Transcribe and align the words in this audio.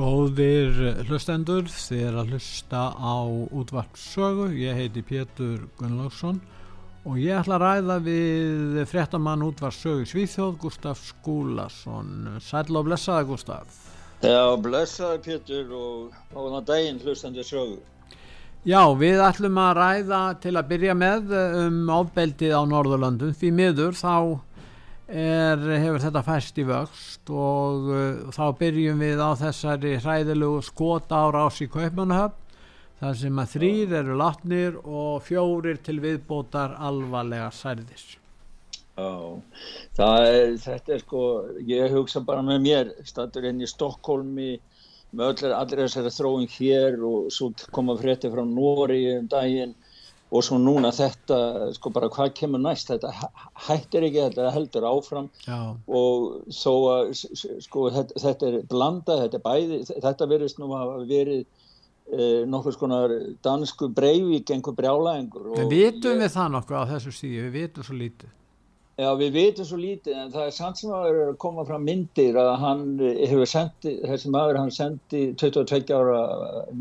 Góðir 0.00 0.78
hlustendur, 1.10 1.66
þið 1.68 1.98
er 2.06 2.14
að 2.22 2.30
hlusta 2.32 2.86
á 2.96 3.20
útvarpsögu, 3.52 4.46
ég 4.56 4.78
heiti 4.78 5.02
Pétur 5.04 5.66
Gunnlaugsson 5.76 6.38
og 7.04 7.18
ég 7.20 7.36
ætla 7.36 7.58
að 7.58 7.64
ræða 7.66 7.96
við 8.06 8.78
fréttamann 8.88 9.44
útvarpsögu 9.44 10.06
Svíþjóð, 10.08 10.54
Gustaf 10.62 11.02
Skúlason. 11.04 12.38
Sæl 12.40 12.72
og 12.80 12.88
blessaði 12.88 13.28
Gustaf. 13.28 13.76
Já, 14.24 14.56
blessaði 14.64 15.20
Pétur 15.26 15.76
og 15.76 16.16
á 16.32 16.38
þann 16.38 16.68
daginn 16.72 17.04
hlustendur 17.04 17.44
sögu. 17.50 17.76
Já, 18.64 18.80
við 18.96 19.20
ætlum 19.24 19.60
að 19.60 19.76
ræða 19.82 20.22
til 20.40 20.54
að 20.56 20.72
byrja 20.72 20.96
með 20.96 21.36
um 21.66 21.78
ábeldið 21.92 22.56
á 22.56 22.62
Norðurlandum, 22.72 23.36
því 23.36 23.52
miður 23.52 24.00
þá 24.00 24.16
er, 25.10 25.64
hefur 25.82 26.02
þetta 26.02 26.22
fæst 26.26 26.60
í 26.60 26.64
vöxt 26.68 27.32
og 27.34 27.90
uh, 27.90 28.30
þá 28.34 28.44
byrjum 28.60 29.02
við 29.02 29.22
á 29.22 29.30
þessari 29.40 29.96
hræðilegu 29.98 30.62
skota 30.64 31.24
ára 31.26 31.46
ás 31.48 31.60
í 31.64 31.68
Kaupmannahöfn 31.70 32.38
þar 33.00 33.16
sem 33.16 33.42
að 33.42 33.52
þrýr 33.54 33.94
eru 34.02 34.16
latnir 34.20 34.80
og 34.84 35.22
fjórir 35.24 35.80
til 35.84 35.98
viðbótar 36.04 36.76
alvarlega 36.76 37.48
særðis. 37.54 38.16
Já, 39.00 39.12
er, 39.96 40.56
þetta 40.60 40.92
er 40.96 41.00
sko, 41.00 41.22
ég 41.64 41.94
hugsa 41.94 42.20
bara 42.20 42.44
með 42.44 42.58
mér, 42.66 42.90
statur 43.08 43.46
inn 43.48 43.62
í 43.64 43.68
Stokkólmi 43.70 44.50
með 45.16 45.46
allir, 45.48 45.86
þessari 45.86 46.12
þróing 46.12 46.52
hér 46.58 46.98
og 47.06 47.30
svo 47.32 47.48
koma 47.74 47.96
frétti 47.98 48.30
frá 48.30 48.44
Nóri 48.46 49.06
um 49.16 49.30
daginn 49.30 49.72
og 50.30 50.44
svo 50.46 50.58
núna 50.62 50.92
þetta, 50.94 51.38
sko 51.74 51.90
bara 51.94 52.10
hvað 52.12 52.34
kemur 52.38 52.62
næst, 52.62 52.92
þetta 52.92 53.10
hættir 53.66 54.06
ekki, 54.06 54.22
þetta 54.28 54.52
heldur 54.54 54.86
áfram 54.86 55.30
Já. 55.42 55.58
og 55.90 56.52
þó 56.54 56.74
að 56.92 57.14
sko 57.66 57.88
þetta, 57.96 58.22
þetta 58.24 58.50
er 58.50 58.60
blanda, 58.70 59.18
þetta 59.24 59.40
er 59.40 59.46
bæði, 59.46 59.80
þetta 59.90 60.30
verðist 60.30 60.60
nú 60.62 60.70
að 60.78 60.92
verið 61.10 61.40
eh, 61.42 62.42
nokkur 62.50 62.76
skonar 62.76 63.16
dansku 63.42 63.90
breyvík 63.94 64.54
einhver 64.54 64.76
brjálæðingur. 64.78 65.50
Við 65.58 65.72
vitum 65.74 66.22
við 66.22 66.36
það 66.36 66.52
nokkuð 66.58 66.78
á 66.78 66.90
þessu 66.94 67.16
síðu, 67.16 67.48
við 67.48 67.58
vitum 67.64 67.88
svo 67.90 67.98
lítið. 67.98 68.36
Já, 69.00 69.08
við 69.16 69.30
veitum 69.32 69.64
svo 69.64 69.78
lítið 69.80 70.16
en 70.20 70.32
það 70.34 70.46
er 70.46 70.52
samt 70.52 70.78
sem 70.80 70.90
að 70.92 71.04
vera 71.06 71.28
að 71.30 71.36
koma 71.40 71.62
fram 71.64 71.86
myndir 71.88 72.36
að 72.36 72.48
hann 72.60 72.82
hefur 73.00 73.48
sendið, 73.48 73.94
þessi 74.10 74.32
maður 74.34 74.58
hann 74.60 74.72
sendi 74.76 75.20
22 75.40 75.94
ára 75.96 76.18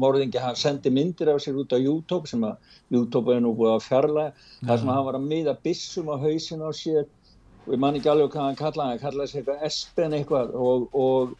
morðingi, 0.01 0.41
hann 0.43 0.57
sendi 0.59 0.91
myndir 0.91 1.31
af 1.31 1.39
sér 1.45 1.61
út 1.61 1.71
á 1.71 1.79
YouTube 1.79 2.27
sem 2.27 2.43
að 2.43 2.75
YouTube 2.91 3.31
er 3.31 3.39
nú 3.45 3.53
búið 3.55 3.77
að 3.77 3.85
fjarlæga, 3.85 4.33
þar 4.65 4.81
sem 4.81 4.91
hann 4.91 5.07
var 5.07 5.19
að 5.21 5.29
miða 5.29 5.55
bissum 5.63 6.11
á 6.11 6.15
hausin 6.19 6.65
á 6.67 6.71
sér 6.75 7.05
og 7.05 7.71
ég 7.77 7.83
man 7.85 8.01
ekki 8.01 8.11
alveg 8.11 8.33
hvað 8.35 8.47
hann 8.49 8.61
kallaði, 8.65 8.89
hann 8.97 9.03
kallaði 9.05 9.31
sér 9.31 9.41
eitthvað 9.43 9.65
espen 9.69 10.19
eitthvað 10.19 10.53
og, 10.59 10.87
og, 11.05 11.35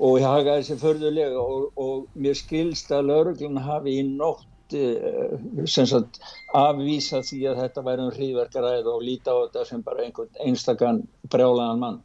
og 0.00 0.18
ég 0.22 0.28
hakaði 0.30 0.62
þessi 0.62 0.80
förðulega 0.86 1.44
og, 1.44 1.68
og 1.76 2.08
mér 2.16 2.40
skilst 2.40 2.94
að 2.94 3.10
lauruglun 3.10 3.60
hafi 3.68 3.98
í 4.00 4.08
nótt 4.14 4.48
Eh, 4.74 5.66
sagt, 5.66 6.18
afvísa 6.56 7.20
því 7.22 7.42
að 7.50 7.60
þetta 7.60 7.82
væri 7.86 8.02
um 8.02 8.14
hríðverkaræð 8.16 8.88
og 8.90 9.02
líta 9.04 9.30
á 9.30 9.38
þetta 9.44 9.64
sem 9.68 9.82
bara 9.86 10.02
einhvern 10.02 10.40
einstakann 10.42 11.04
brjálagan 11.30 11.82
mann 11.82 12.00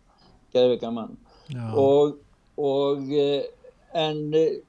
geðvika 0.53 0.91
mann. 0.93 1.15
Og, 1.73 2.19
og 2.61 3.09
eh, 3.17 3.47
en 3.97 4.21
eh, 4.37 4.59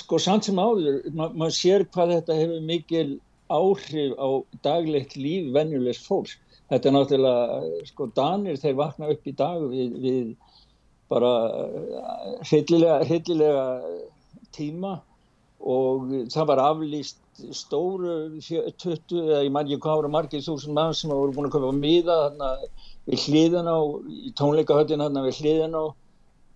sko 0.00 0.16
samt 0.22 0.48
sem 0.48 0.56
áður 0.56 1.02
maður 1.12 1.36
ma 1.42 1.50
sér 1.52 1.84
hvað 1.92 2.14
þetta 2.16 2.38
hefur 2.40 2.64
mikil 2.70 3.08
áhrif 3.52 4.16
á 4.16 4.28
daglegt 4.64 5.18
líf 5.20 5.52
venjulegs 5.52 6.00
fólks. 6.06 6.38
Þetta 6.72 6.88
er 6.88 6.96
náttúrulega 6.96 7.86
sko 7.90 8.08
Danir 8.16 8.56
þeir 8.62 8.78
vakna 8.80 9.12
upp 9.12 9.28
í 9.28 9.34
dag 9.36 9.60
við, 9.68 9.98
við 10.00 10.32
bara 11.12 11.34
hryllilega 12.48 13.66
tíma 14.56 15.02
og 15.60 16.08
það 16.32 16.48
var 16.48 16.64
aflýst 16.70 17.21
stóru 17.56 18.14
20 18.40 19.18
eða 19.22 19.42
ég 19.46 19.52
man 19.52 19.66
ekki 19.66 19.80
hvað 19.82 20.02
ára 20.02 20.12
margir 20.12 20.44
þúsund 20.44 20.76
mann 20.76 20.94
sem 20.96 21.12
voru 21.12 21.34
búin 21.34 21.48
að 21.48 21.56
köpa 21.56 21.72
miða 21.76 22.16
þarna 22.26 22.50
við 23.08 23.26
hliðan 23.26 23.70
á 23.72 23.78
í 24.12 24.32
tónleikahöldin 24.38 25.04
þarna 25.04 25.26
við 25.26 25.38
hliðan 25.40 25.78
á 25.78 25.84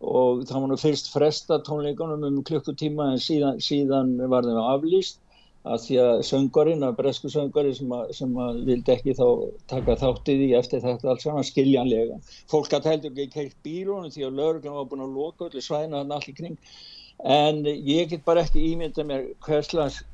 og 0.06 0.42
það 0.44 0.60
var 0.60 0.70
nú 0.70 0.80
fyrst 0.80 1.12
fresta 1.12 1.60
tónleikunum 1.64 2.26
um 2.28 2.42
klukkutíma 2.44 3.12
en 3.14 3.22
síðan, 3.22 3.62
síðan 3.64 4.16
var 4.28 4.44
það 4.44 4.60
aflýst 4.74 5.22
að 5.66 5.80
því 5.82 5.96
að 5.98 6.20
söngarinn, 6.28 6.84
að 6.86 6.98
bresku 7.00 7.30
söngari 7.32 7.72
sem, 7.74 7.94
sem 8.14 8.36
að 8.38 8.58
vildi 8.68 8.92
ekki 8.94 9.14
þá 9.18 9.24
taka 9.72 9.96
þáttið 9.98 10.44
í 10.44 10.50
eftir 10.58 10.84
þetta 10.84 11.08
alls 11.10 11.24
saman 11.26 11.46
skiljanlega. 11.48 12.20
Fólk 12.52 12.76
að 12.76 12.90
heldur 12.92 13.16
ekki 13.16 13.32
keitt 13.32 13.56
bílunum 13.66 14.12
því 14.14 14.28
að 14.28 14.38
lögurinn 14.40 14.76
var 14.76 14.86
búin 14.92 15.02
að 15.08 15.16
loka 15.18 15.48
öllu 15.48 15.64
svæna 15.64 16.04
þarna 16.04 16.20
allir 16.20 16.38
kring 16.38 16.60
en 17.24 17.64
ég 17.66 18.12
get 18.12 18.24
bara 18.28 18.44
ekki 18.44 18.62
ímynda 18.74 19.06
mér 19.08 19.26
hverslas 19.42 20.04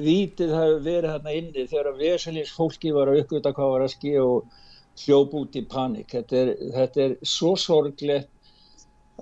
vítið 0.00 0.54
hafi 0.54 0.78
verið 0.84 1.12
hérna 1.12 1.34
inni 1.38 1.66
þegar 1.70 1.90
að 1.92 2.00
veselins 2.02 2.54
fólki 2.54 2.92
var 2.94 3.10
að 3.10 3.22
uppgöta 3.22 3.54
hvað 3.54 3.72
var 3.74 3.84
að 3.84 3.92
skilja 3.94 4.24
og 4.26 4.60
hljóp 5.04 5.36
út 5.38 5.58
í 5.58 5.62
panik. 5.70 6.10
Þetta 6.10 6.40
er, 6.40 6.52
þetta 6.74 7.04
er 7.04 7.14
svo 7.26 7.54
sorglegt 7.60 8.30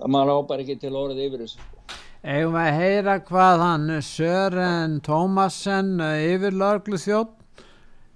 að 0.01 0.09
maður 0.15 0.41
ábar 0.41 0.63
ekki 0.63 0.79
til 0.81 0.95
orðið 0.97 1.23
yfir 1.27 1.45
þessu. 1.45 1.69
Eða 2.23 2.59
að 2.63 2.77
heyra 2.79 3.17
hvað 3.27 3.61
hann 3.61 3.87
Sören 4.07 4.99
Tómassen 5.03 5.97
yfir 5.99 6.55
lörglu 6.55 6.97
þjótt 7.01 7.33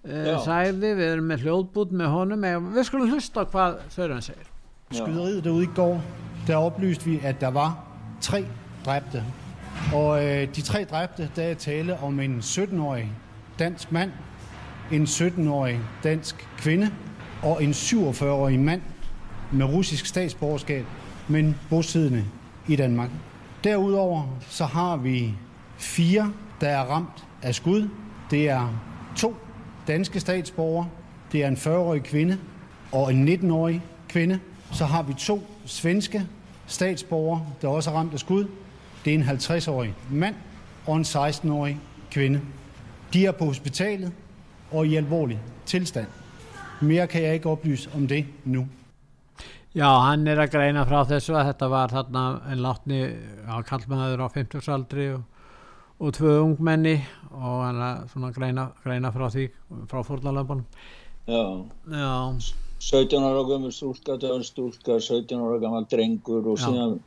uh, 0.07 0.37
sagði, 0.45 0.93
við 0.95 1.09
erum 1.11 1.27
med 1.33 1.43
hljóðbút 1.43 1.91
med 1.91 2.13
honum, 2.13 2.45
við 2.71 2.87
skulum 2.87 3.11
hlusta 3.11 3.43
hvað 3.51 3.81
Søren 3.93 4.23
segir. 4.23 4.47
Skyderiet 4.93 5.43
derude 5.43 5.65
i 5.65 5.73
går, 5.75 5.99
der 6.47 6.63
oplyste 6.63 7.09
vi, 7.09 7.17
at 7.27 7.41
der 7.43 7.51
var 7.51 7.75
tre 8.23 8.45
dræbte 8.85 9.25
Og 9.93 10.25
øh, 10.25 10.55
de 10.55 10.61
tre 10.61 10.85
dræbte, 10.91 11.29
der 11.35 11.43
er 11.43 11.53
tale 11.53 11.99
om 11.99 12.19
en 12.19 12.39
17-årig 12.39 13.11
dansk 13.59 13.91
mand, 13.91 14.11
en 14.91 15.03
17-årig 15.03 15.79
dansk 16.03 16.47
kvinde 16.57 16.91
og 17.43 17.63
en 17.63 17.71
47-årig 17.71 18.59
mand 18.59 18.81
med 19.51 19.65
russisk 19.65 20.05
statsborgerskab, 20.05 20.85
men 21.27 21.55
bosiddende 21.69 22.25
i 22.67 22.75
Danmark. 22.75 23.09
Derudover 23.63 24.37
så 24.49 24.65
har 24.65 24.97
vi 24.97 25.33
fire, 25.77 26.33
der 26.61 26.69
er 26.69 26.83
ramt 26.83 27.25
af 27.41 27.55
skud. 27.55 27.89
Det 28.31 28.49
er 28.49 28.81
to 29.15 29.35
danske 29.87 30.19
statsborgere, 30.19 30.87
det 31.31 31.43
er 31.43 31.47
en 31.47 31.55
40-årig 31.55 32.03
kvinde 32.03 32.37
og 32.91 33.13
en 33.13 33.29
19-årig 33.29 33.81
kvinde. 34.09 34.39
Så 34.71 34.85
har 34.85 35.03
vi 35.03 35.13
to 35.13 35.43
svenske 35.65 36.27
statsborgere, 36.67 37.45
der 37.61 37.67
også 37.67 37.89
er 37.89 37.95
ramt 37.95 38.13
af 38.13 38.19
skud. 38.19 38.47
Det 39.07 39.13
er 39.13 39.19
en 39.19 39.29
50-årig 39.37 39.93
mand 40.11 40.35
og 40.87 40.95
en 40.97 41.03
16-årig 41.03 41.77
kvinde. 42.11 42.41
De 43.13 43.25
er 43.25 43.31
på 43.31 43.45
hospitalet 43.45 44.11
og 44.71 44.87
i 44.87 44.95
alvorlig 44.99 45.37
tilstand. 45.65 46.07
Mere 46.81 47.07
kan 47.07 47.23
jeg 47.23 47.33
ikke 47.33 47.49
oplyse 47.49 47.89
om 47.95 48.07
det 48.07 48.25
nu. 48.43 48.65
Já, 49.75 49.87
hann 50.03 50.27
er 50.27 50.41
að 50.43 50.51
greina 50.51 50.83
frá 50.83 51.05
þessu 51.07 51.37
að 51.39 51.53
þetta 51.53 51.69
var 51.71 51.93
þarna 51.95 52.23
en 52.51 52.59
látni 52.65 52.99
á 53.47 53.63
kallmaður 53.63 54.25
á 54.25 54.27
50 54.33 54.67
aldri 54.75 55.05
og, 55.13 55.23
og 56.03 56.11
tvö 56.17 56.33
ungmenni 56.41 56.97
og 57.31 57.63
hann 57.63 57.79
er 57.87 58.01
svona 58.11 58.33
greina, 58.35 58.65
greina 58.83 59.13
frá 59.15 59.29
því, 59.31 59.47
frá 59.87 60.03
fórnalöfbunum. 60.03 60.65
Já. 61.31 61.63
Já. 61.95 62.11
17 62.79 63.23
ára 63.23 63.47
gömur 63.47 63.71
stúlka, 63.71 64.19
döðan 64.19 64.43
stúlka, 64.43 64.99
17 64.99 65.39
ára 65.39 65.63
gammal 65.63 65.87
drengur 65.87 66.51
og 66.51 66.59
síðan 66.59 66.99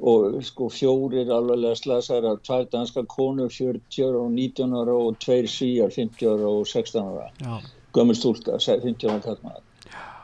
og 0.00 0.38
sko 0.46 0.70
fjórir 0.72 1.28
alveglega 1.30 1.76
slasaðar, 1.76 2.40
tvær 2.46 2.64
danska 2.72 3.04
konur 3.10 3.52
40 3.52 4.06
ára 4.06 4.22
og 4.22 4.32
19 4.32 4.78
ára 4.80 4.96
og 4.96 5.18
tveir 5.20 5.50
svíjar 5.50 5.92
50 5.92 6.32
ára 6.32 6.48
og 6.48 6.64
16 6.66 7.02
ára. 7.02 7.60
Gömur 7.92 8.16
stúlka, 8.16 8.56
50 8.56 9.10
ára 9.10 9.20
kallmaður 9.20 9.68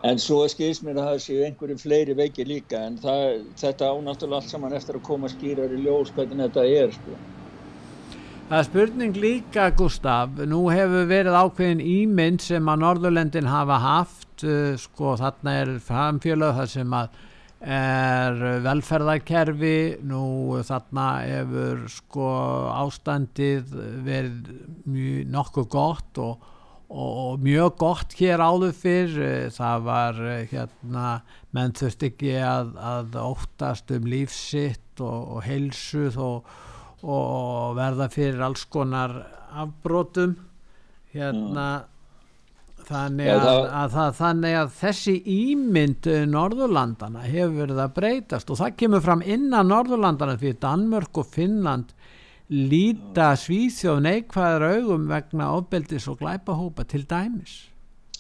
en 0.07 0.21
svo 0.23 0.45
skilst 0.51 0.85
mér 0.87 1.01
að 1.01 1.09
það 1.09 1.23
séu 1.25 1.41
einhverju 1.47 1.79
fleiri 1.81 2.15
veiki 2.19 2.47
líka 2.47 2.85
en 2.87 2.99
það, 3.03 3.41
þetta 3.59 3.91
ánáttúrulega 3.91 4.43
allt 4.43 4.53
saman 4.53 4.77
eftir 4.79 4.99
að 4.99 5.07
koma 5.09 5.31
skýrar 5.33 5.75
í 5.75 5.81
ljós 5.83 6.13
hvernig 6.15 6.45
þetta 6.47 6.67
er 6.83 6.95
sko. 6.95 7.17
Það 8.49 8.59
er 8.59 8.69
spurning 8.69 9.17
líka 9.21 9.67
Gustaf, 9.77 10.39
nú 10.49 10.63
hefur 10.73 11.09
verið 11.11 11.35
ákveðin 11.37 11.83
ímynd 11.85 12.41
sem 12.41 12.71
að 12.71 12.85
Norðurlendin 12.85 13.51
hafa 13.51 13.81
haft, 13.83 14.45
uh, 14.47 14.73
sko 14.81 15.19
þarna 15.21 15.57
er 15.65 15.75
framfjölu 15.85 16.55
þar 16.57 16.71
sem 16.73 16.95
að 16.97 17.19
er 17.59 18.39
velferðarkerfi, 18.63 19.99
nú 20.07 20.61
þarna 20.67 21.09
hefur 21.25 21.83
sko 21.91 22.29
ástandið 22.77 23.75
verið 24.07 24.53
mjög 24.87 25.33
nokkuð 25.35 25.69
gott 25.73 26.23
og, 26.23 26.47
og 26.89 27.43
mjög 27.43 27.75
gott 27.83 28.15
hér 28.21 28.45
áður 28.45 28.73
fyrr, 28.79 29.19
það 29.55 29.85
var 29.91 30.23
hérna, 30.53 31.11
menn 31.51 31.75
þurft 31.77 32.07
ekki 32.13 32.39
að, 32.39 32.73
að 32.79 33.21
óttast 33.25 33.91
um 33.97 34.09
lífsitt 34.09 35.03
og, 35.03 35.37
og 35.37 35.47
heilsuð 35.49 36.23
og 36.23 36.57
og 37.07 37.77
verða 37.79 38.09
fyrir 38.11 38.43
alls 38.43 38.65
konar 38.71 39.13
afbrótum 39.55 40.35
hérna 41.13 41.67
mm. 41.79 41.95
Þannig, 42.89 43.29
að, 43.33 43.47
að, 43.47 43.63
að, 43.81 43.97
að, 44.03 44.13
þannig 44.19 44.57
að 44.59 44.75
þessi 44.79 45.15
ímynd 45.35 46.09
Norðurlandana 46.33 47.25
hefur 47.29 47.57
verið 47.63 47.83
að 47.85 47.95
breytast. 48.01 48.53
Og 48.53 48.61
það 48.63 48.77
kemur 48.83 49.05
fram 49.05 49.25
innan 49.25 49.71
Norðurlandana 49.73 50.39
því 50.41 50.55
Danmörk 50.65 51.23
og 51.23 51.33
Finnland 51.35 51.95
líta 52.49 53.35
svíþjóð 53.37 54.05
neikvæðar 54.07 54.69
augum 54.73 55.09
vegna 55.11 55.51
ofbeldis 55.59 56.09
og 56.09 56.23
glæpahópa 56.23 56.87
til 56.89 57.05
dæmis. 57.09 57.67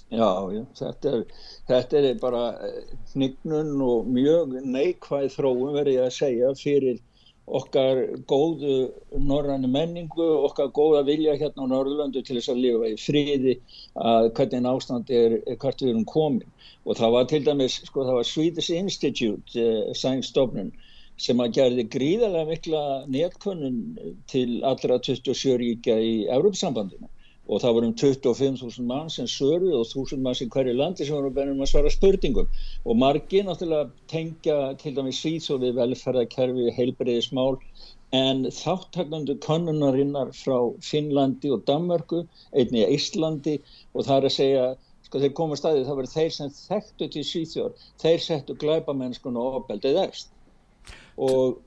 Já, 0.09 0.29
já, 0.53 0.62
þetta 0.79 1.11
er, 1.12 1.25
þetta 1.69 1.99
er 2.00 2.21
bara 2.21 2.43
hnignun 3.12 3.75
og 3.85 4.06
mjög 4.09 4.55
neikvæð 4.64 5.26
þróum 5.35 5.75
verið 5.76 6.00
að 6.06 6.14
segja 6.17 6.53
fyrir 6.56 7.00
okkar 7.59 8.00
góðu 8.31 8.75
norrannu 9.31 9.71
menningu, 9.73 10.27
okkar 10.49 10.71
góða 10.75 11.05
vilja 11.06 11.37
hérna 11.41 11.65
á 11.65 11.71
Norðurlandu 11.73 12.23
til 12.25 12.37
þess 12.39 12.53
að 12.53 12.62
lifa 12.65 12.91
í 12.91 12.99
friði 13.00 13.55
að 14.09 14.31
hvernig 14.39 14.69
ástand 14.73 15.12
er 15.21 15.39
hvert 15.55 15.83
við 15.83 15.93
erum 15.95 16.06
komin. 16.09 16.55
Og 16.85 16.99
það 17.00 17.15
var 17.17 17.29
til 17.31 17.43
dæmis, 17.45 17.81
sko 17.89 18.05
það 18.06 18.21
var 18.21 18.29
Swedish 18.29 18.71
Institute, 18.73 19.61
uh, 19.61 19.93
sænstofnun 19.97 20.73
sem 21.19 21.41
að 21.43 21.55
gerði 21.59 21.85
gríðarlega 21.93 22.49
mikla 22.53 22.83
netkunnun 23.11 23.79
til 24.31 24.61
allra 24.65 25.00
27 25.03 25.56
ríkja 25.62 25.99
í 25.99 26.12
Európsambandinu 26.31 27.11
og 27.49 27.62
það 27.62 27.77
voru 27.77 27.89
um 27.89 27.95
25.000 27.97 28.87
mann 28.89 29.11
sem 29.12 29.29
söruð 29.31 29.77
og 29.79 29.87
1.000 29.87 30.21
mann 30.25 30.37
sem 30.37 30.50
hverju 30.53 30.75
landi 30.77 31.06
sem 31.06 31.17
voru 31.17 31.31
bennum 31.33 31.62
að 31.65 31.71
svara 31.73 31.93
spurningum. 31.93 32.49
Og 32.85 32.99
margi 33.00 33.41
náttúrulega 33.45 33.89
tengja 34.12 34.59
til 34.83 34.95
dæmis 34.97 35.21
síðsóði 35.25 35.73
velferðarkerfi, 35.79 36.69
heilbreyðismál 36.77 37.56
en 38.17 38.45
þáttaknandu 38.53 39.39
konnunarinnar 39.45 40.33
frá 40.37 40.59
Finnlandi 40.85 41.53
og 41.53 41.65
Danmarku, 41.69 42.23
einni 42.56 42.85
í 42.85 42.93
Íslandi 42.97 43.59
og 43.95 44.05
það 44.05 44.17
er 44.17 44.29
að 44.29 44.37
segja, 44.37 44.69
sko 45.09 45.21
þeir 45.25 45.35
koma 45.37 45.59
staðið, 45.61 45.89
það 45.89 46.00
voru 46.00 46.12
þeir 46.15 46.33
sem 46.37 46.55
þekktu 46.56 47.11
til 47.15 47.27
síðsjóður, 47.33 47.91
þeir 48.00 48.25
settu 48.25 48.56
glæbamennskun 48.61 49.41
og 49.41 49.61
ofbeldið 49.62 50.00
efst. 50.06 50.33
Og, 51.17 51.59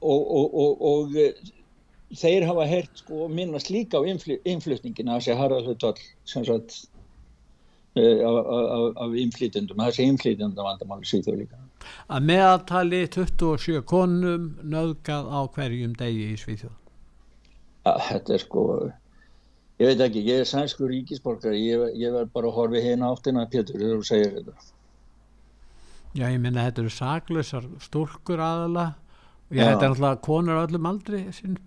og, 0.00 0.32
og, 0.40 0.84
og 0.88 1.20
þeir 2.12 2.46
hafa 2.48 2.66
heyrt 2.68 3.02
sko 3.02 3.28
minnast 3.32 3.70
líka 3.72 4.00
á 4.00 4.02
innflutningina 4.04 5.18
þessi 5.18 5.36
harðarhutall 5.38 5.96
sem 6.28 6.44
sagt 6.46 6.76
uh, 7.98 8.92
af 9.00 9.14
innflytjandum 9.18 9.82
þessi 9.86 10.08
innflytjandum 10.10 10.68
vandamáli 10.68 11.08
síður 11.08 11.40
líka. 11.42 11.60
Að 12.08 12.28
meðaltali 12.30 13.04
27 13.12 13.82
konum 13.88 14.52
nöðgað 14.62 15.28
á 15.28 15.40
hverjum 15.56 15.96
degi 15.98 16.30
í 16.32 16.38
Svíþjóð. 16.40 16.76
Þetta 17.84 18.36
er 18.36 18.40
sko 18.40 18.62
ég 19.80 19.90
veit 19.90 20.04
ekki, 20.06 20.22
ég 20.24 20.44
er 20.44 20.48
sænsku 20.48 20.88
ríkisborgar 20.88 21.56
ég, 21.58 21.90
ég 22.00 22.14
verð 22.14 22.32
bara 22.32 22.48
að 22.48 22.56
horfi 22.60 22.84
hérna 22.84 23.10
áttina 23.12 23.44
Pétur, 23.50 23.80
þegar 23.80 24.00
þú 24.00 24.08
segir 24.08 24.38
þetta. 24.38 24.70
Já, 26.14 26.28
ég 26.30 26.38
minna 26.38 26.68
þetta 26.68 26.84
eru 26.84 26.92
saklausar 26.94 27.64
stúlkur 27.82 28.40
aðala 28.40 28.92
ég 29.52 29.68
þetta 29.68 29.84
er 29.84 29.92
alltaf 29.92 30.24
konur 30.24 30.62
öllum 30.64 30.88
aldri 30.88 31.26
sín 31.34 31.58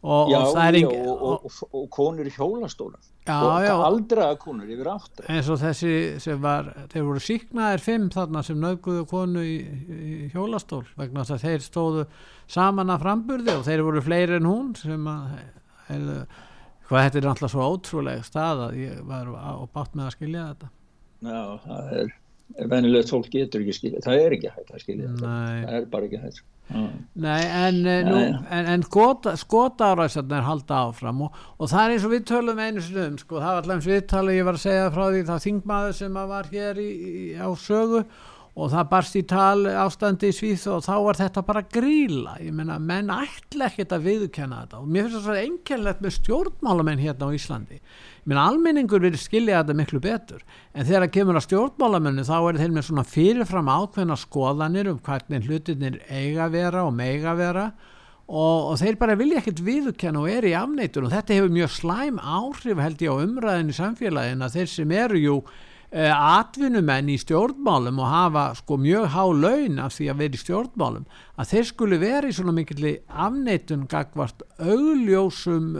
og, 0.00 0.30
já, 0.32 0.38
og 0.40 0.54
það 0.54 0.66
er 0.66 0.78
engin 0.78 1.08
og, 1.12 1.22
og, 1.44 1.62
og 1.76 1.88
konur 1.92 2.28
í 2.28 2.32
hjólastóla 2.32 3.00
og 3.30 3.84
aldraða 3.84 4.38
konur 4.40 4.70
yfir 4.72 4.88
átt 4.94 5.22
eins 5.28 5.50
og 5.52 5.60
þessi 5.60 5.94
sem 6.24 6.40
var 6.40 6.70
þeir 6.92 7.04
voru 7.10 7.22
síknaðir 7.22 7.84
fimm 7.84 8.08
þarna 8.14 8.42
sem 8.46 8.60
nöguðu 8.60 9.04
konu 9.10 9.44
í, 9.44 9.56
í 9.60 10.20
hjólastól 10.32 10.86
vegna 10.96 11.26
þess 11.26 11.36
að 11.36 11.44
þeir 11.44 11.66
stóðu 11.66 12.06
saman 12.50 12.94
að 12.94 13.04
framburði 13.04 13.56
og 13.58 13.66
þeir 13.68 13.84
voru 13.86 14.04
fleiri 14.04 14.38
en 14.40 14.48
hún 14.48 14.72
sem 14.78 15.10
að 15.10 15.26
heil, 15.90 16.06
hvað 16.88 17.04
þetta 17.06 17.20
er 17.20 17.28
náttúrulega 17.28 17.52
svo 17.54 17.68
ótrúlega 17.74 18.26
stað 18.26 18.64
að 18.68 18.80
ég 18.80 19.02
var 19.06 19.30
á 19.36 19.52
bátt 19.70 19.94
með 19.94 20.08
að 20.08 20.16
skilja 20.16 20.46
þetta. 20.48 20.70
Já, 21.20 21.42
það 21.66 21.92
er 22.00 22.70
venilegt 22.72 23.12
fólk 23.12 23.28
getur 23.30 23.62
ekki 23.62 23.76
skilja 23.76 24.02
það 24.06 24.24
er 24.24 24.36
ekki 24.38 24.54
hægt 24.56 24.72
að 24.74 24.82
skilja 24.86 25.12
þetta. 25.12 25.34
Það 25.68 25.76
er 25.76 25.86
bara 25.92 26.08
ekki 26.08 26.22
hægt 26.24 26.40
Nei, 26.70 27.42
en, 27.42 27.78
eh, 27.86 28.02
nú, 28.06 28.18
en, 28.46 28.68
en 28.74 28.84
skotáræðsarna 28.86 30.38
er 30.38 30.46
halda 30.46 30.82
áfram 30.86 31.24
og, 31.26 31.38
og 31.58 31.70
það 31.70 31.82
er 31.82 31.94
eins 31.94 32.04
og 32.06 32.12
við 32.14 32.26
tölum 32.30 32.60
einu 32.62 32.84
snum, 32.84 33.16
sko, 33.18 33.40
það 33.40 33.48
var 33.48 33.62
alltaf 33.62 33.76
eins 33.76 33.88
viðtali 33.90 34.36
ég 34.36 34.46
var 34.46 34.58
að 34.58 34.66
segja 34.66 34.90
frá 34.94 35.06
því 35.08 35.22
það 35.30 35.46
þingmaður 35.46 35.96
sem 35.98 36.20
var 36.34 36.52
hér 36.52 36.82
í, 36.82 36.90
í, 36.90 37.24
á 37.42 37.48
sögu 37.58 38.04
og 38.60 38.70
það 38.72 38.88
barst 38.90 39.16
í 39.18 39.22
tal 39.30 39.66
ástandi 39.82 40.30
í 40.30 40.36
Svíð 40.36 40.66
og 40.74 40.84
þá 40.86 40.94
var 41.06 41.18
þetta 41.20 41.44
bara 41.46 41.64
gríla 41.76 42.36
ég 42.42 42.54
menna, 42.54 42.78
menn 42.82 43.12
ætla 43.14 43.70
ekkert 43.70 43.94
að 43.96 44.06
viðkenna 44.08 44.64
þetta 44.64 44.80
og 44.80 44.90
mér 44.90 45.06
finnst 45.06 45.18
það 45.18 45.26
svo 45.28 45.36
engjörlegt 45.44 46.02
með 46.04 46.16
stjórnmálamenn 46.18 47.02
hérna 47.02 47.30
á 47.30 47.36
Íslandi 47.36 47.78
menn 48.30 48.40
almenningur 48.40 49.02
vil 49.02 49.16
skilja 49.18 49.60
þetta 49.60 49.76
miklu 49.76 50.00
betur. 50.02 50.42
En 50.72 50.86
þegar 50.86 51.06
það 51.06 51.14
kemur 51.16 51.38
að 51.40 51.46
stjórnmálamennu 51.48 52.26
þá 52.28 52.36
er 52.38 52.58
þeir 52.60 52.74
með 52.76 52.86
svona 52.88 53.06
fyrirfram 53.10 53.70
ákveðna 53.74 54.18
skoðanir 54.20 54.92
um 54.92 55.00
hvernig 55.06 55.48
hlutinir 55.48 55.98
eiga 56.06 56.46
vera 56.52 56.84
og 56.86 56.94
meiga 56.94 57.34
vera. 57.38 57.70
Og, 58.30 58.70
og 58.70 58.76
þeir 58.78 58.98
bara 59.00 59.18
vilja 59.18 59.40
ekkert 59.40 59.64
viðkenna 59.66 60.20
og 60.22 60.30
er 60.30 60.46
í 60.46 60.54
afneitur 60.54 61.08
og 61.08 61.10
þetta 61.10 61.34
hefur 61.34 61.50
mjög 61.50 61.72
slæm 61.74 62.20
áhrif 62.22 62.78
held 62.78 63.02
ég 63.02 63.10
á 63.10 63.22
umræðin 63.24 63.72
í 63.72 63.74
samfélagin 63.74 64.46
að 64.46 64.54
þeir 64.54 64.70
sem 64.70 64.94
eru 64.94 65.18
jú 65.18 65.34
uh, 65.40 66.36
atvinnumenn 66.38 67.10
í 67.10 67.16
stjórnmálum 67.18 67.98
og 67.98 68.12
hafa 68.12 68.44
sko 68.60 68.78
mjög 68.78 69.08
há 69.16 69.24
laun 69.34 69.82
af 69.82 69.96
því 69.96 70.06
að 70.12 70.22
vera 70.22 70.38
í 70.38 70.42
stjórnmálum 70.44 71.08
að 71.42 71.50
þeir 71.50 71.68
skuli 71.72 71.98
vera 72.04 72.30
í 72.30 72.36
svona 72.38 72.54
mikilli 72.54 72.94
afneitun 73.26 73.88
gagvart 73.90 74.46
augljósum 74.62 75.72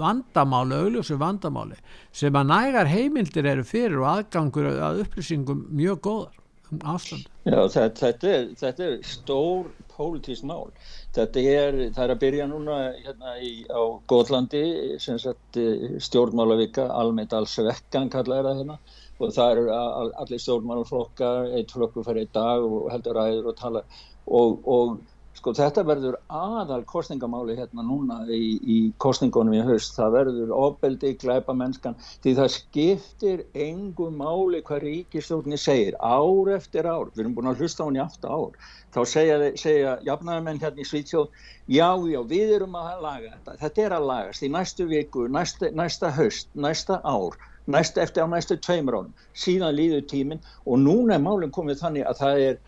vandamáli, 0.00 0.78
augljósu 0.84 1.18
vandamáli 1.20 1.78
sem 2.12 2.34
að 2.38 2.52
nægar 2.52 2.90
heimildir 2.90 3.48
eru 3.52 3.64
fyrir 3.66 4.00
og 4.02 4.10
aðgangur 4.12 4.70
að 4.72 5.02
upplýsingum 5.04 5.66
mjög 5.74 6.00
góðar 6.06 6.38
um 6.72 6.80
ástandi. 6.94 7.28
Já, 7.48 7.60
þetta, 7.72 7.98
þetta, 8.02 8.32
er, 8.36 8.48
þetta 8.60 8.86
er 8.86 8.96
stór 9.08 9.68
pólitísk 9.94 10.46
mál. 10.46 10.70
Þetta 11.16 11.42
er, 11.42 11.78
það 11.96 12.02
er 12.04 12.14
að 12.14 12.22
byrja 12.22 12.46
núna 12.50 12.78
hérna 12.98 13.34
í, 13.42 13.52
á 13.72 13.82
Góðlandi, 14.10 14.64
sem 15.02 15.18
sagt 15.22 15.58
stjórnmálavika, 16.04 16.86
almennt 16.94 17.34
alls 17.34 17.56
vekkan 17.58 18.12
kallaði 18.12 18.46
það 18.50 18.62
hérna 18.62 18.78
og 19.18 19.32
það 19.34 19.52
eru 19.52 19.78
allir 20.22 20.42
stjórnmálaflokkar, 20.42 21.48
eitt 21.58 21.72
flokkur 21.74 22.06
fyrir 22.06 22.26
einn 22.26 22.34
dag 22.36 22.66
og 22.66 22.90
heldur 22.92 23.18
ræður 23.18 23.48
og 23.50 23.56
tala 23.58 23.82
og, 24.26 24.60
og 24.68 24.98
Sko 25.38 25.52
þetta 25.54 25.84
verður 25.86 26.16
aðal 26.34 26.80
kostningamáli 26.90 27.54
hérna 27.54 27.84
núna 27.86 28.16
í, 28.26 28.56
í 28.58 28.78
kostningunum 28.98 29.54
í 29.54 29.60
haust. 29.62 29.92
Það 29.94 30.14
verður 30.16 30.54
ofbeldi, 30.56 31.12
glæpa 31.20 31.54
mennskan 31.54 31.94
því 32.24 32.32
það 32.40 32.48
skiptir 32.54 33.44
engu 33.66 34.08
máli 34.10 34.64
hvað 34.66 34.82
ríkistjórnir 34.86 35.60
segir 35.62 35.94
ár 36.02 36.50
eftir 36.56 36.88
ár. 36.90 37.12
Við 37.12 37.22
erum 37.22 37.36
búin 37.36 37.50
að 37.52 37.62
hlusta 37.62 37.86
hún 37.86 38.00
í 38.00 38.02
8 38.02 38.32
ár. 38.34 38.56
Þá 38.96 39.00
segja, 39.12 39.36
segja 39.62 39.92
jafnæðarmenn 40.08 40.58
hérna 40.64 40.82
í 40.82 40.88
Svítsjóð 40.90 41.28
já, 41.70 41.90
já, 42.10 42.18
við 42.32 42.54
erum 42.56 42.74
að 42.80 43.04
laga 43.04 43.30
þetta. 43.36 43.54
Þetta 43.62 43.84
er 43.84 43.94
að 43.94 44.08
lagast 44.10 44.42
í 44.42 44.50
næstu 44.56 44.88
viku, 44.90 45.28
næsta, 45.30 45.70
næsta 45.70 46.10
haust, 46.18 46.50
næsta 46.58 46.98
ár, 47.06 47.36
næsta 47.70 48.02
eftir 48.02 48.26
á 48.26 48.28
næstu 48.32 48.58
tveimur 48.58 48.98
ánum. 48.98 49.14
Síðan 49.38 49.78
líður 49.78 50.02
tíminn 50.10 50.42
og 50.66 50.82
núna 50.82 51.14
er 51.14 51.22
málinn 51.22 51.54
komið 51.54 51.84
þannig 51.84 52.10
að 52.10 52.24
það 52.24 52.42
er 52.48 52.58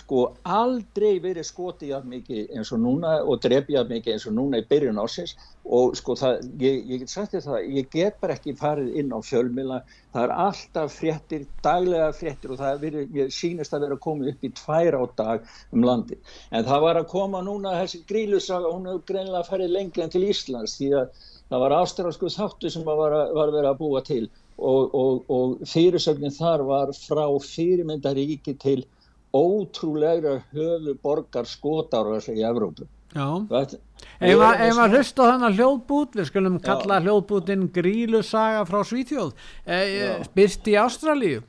sko 0.00 0.24
aldrei 0.48 1.20
verið 1.22 1.46
skotið 1.48 1.92
jafn 1.92 2.12
mikið 2.14 2.52
eins 2.56 2.72
og 2.74 2.82
núna 2.82 3.14
og 3.22 3.40
drefið 3.44 3.76
jafn 3.76 3.94
mikið 3.94 4.16
eins 4.16 4.26
og 4.30 4.36
núna 4.36 4.60
í 4.60 4.66
byrjun 4.70 5.00
ásins 5.02 5.36
og 5.70 5.96
sko 5.98 6.16
það, 6.18 6.44
ég, 6.64 6.78
ég 6.90 7.02
get 7.02 7.12
sagt 7.12 7.36
þetta, 7.36 7.60
ég 7.62 7.88
get 7.92 8.20
bara 8.22 8.34
ekki 8.38 8.56
farið 8.58 8.94
inn 9.00 9.12
á 9.14 9.18
fjölmila, 9.22 9.80
það 10.14 10.26
er 10.26 10.34
alltaf 10.46 10.94
fréttir, 10.96 11.44
daglega 11.62 12.10
fréttir 12.16 12.54
og 12.54 12.60
það 12.62 12.72
er 12.72 12.84
verið, 12.84 13.18
sínist 13.36 13.76
að 13.76 13.86
vera 13.86 13.98
að 13.98 14.04
koma 14.06 14.30
upp 14.32 14.46
í 14.46 14.52
tvær 14.62 14.98
á 14.98 15.04
dag 15.20 15.50
um 15.76 15.84
landi 15.86 16.18
en 16.50 16.66
það 16.66 16.86
var 16.86 17.00
að 17.02 17.10
koma 17.12 17.44
núna 17.46 17.76
þessi 17.82 18.02
grílusaga, 18.08 18.72
hún 18.72 18.88
hefur 18.90 19.04
greinlega 19.12 19.46
farið 19.46 19.76
lengri 19.76 20.06
en 20.06 20.14
til 20.14 20.26
Íslands 20.26 20.78
því 20.80 20.94
að 21.02 21.28
það 21.50 21.64
var 21.64 21.74
ástralsku 21.80 22.30
þáttu 22.30 22.70
sem 22.70 22.86
var, 22.86 23.16
var 23.34 23.52
verið 23.52 23.70
að 23.72 23.80
búa 23.80 24.02
til. 24.06 24.24
Og, 24.60 24.94
og, 24.94 25.30
og 25.32 25.62
fyrirsögnin 25.68 26.34
þar 26.36 26.62
var 26.68 26.90
frá 26.92 27.24
fyrirmyndaríki 27.46 28.54
til 28.60 28.82
ótrúlega 29.32 30.40
höfu 30.52 30.96
borgar 31.02 31.46
skotar 31.46 32.08
í 32.28 32.42
Evrópu. 32.46 32.86
Ef 33.10 34.38
maður 34.38 34.94
hlusta 34.94 35.26
þannig 35.32 35.56
hljóðbút 35.58 36.18
við 36.18 36.28
skulum 36.28 36.58
kalla 36.62 37.00
hljóðbútin 37.02 37.66
grílusaga 37.74 38.62
frá 38.68 38.84
Svítjóð 38.86 39.32
eh, 39.66 40.22
byrst 40.34 40.68
í 40.70 40.76
Ástralíu. 40.78 41.42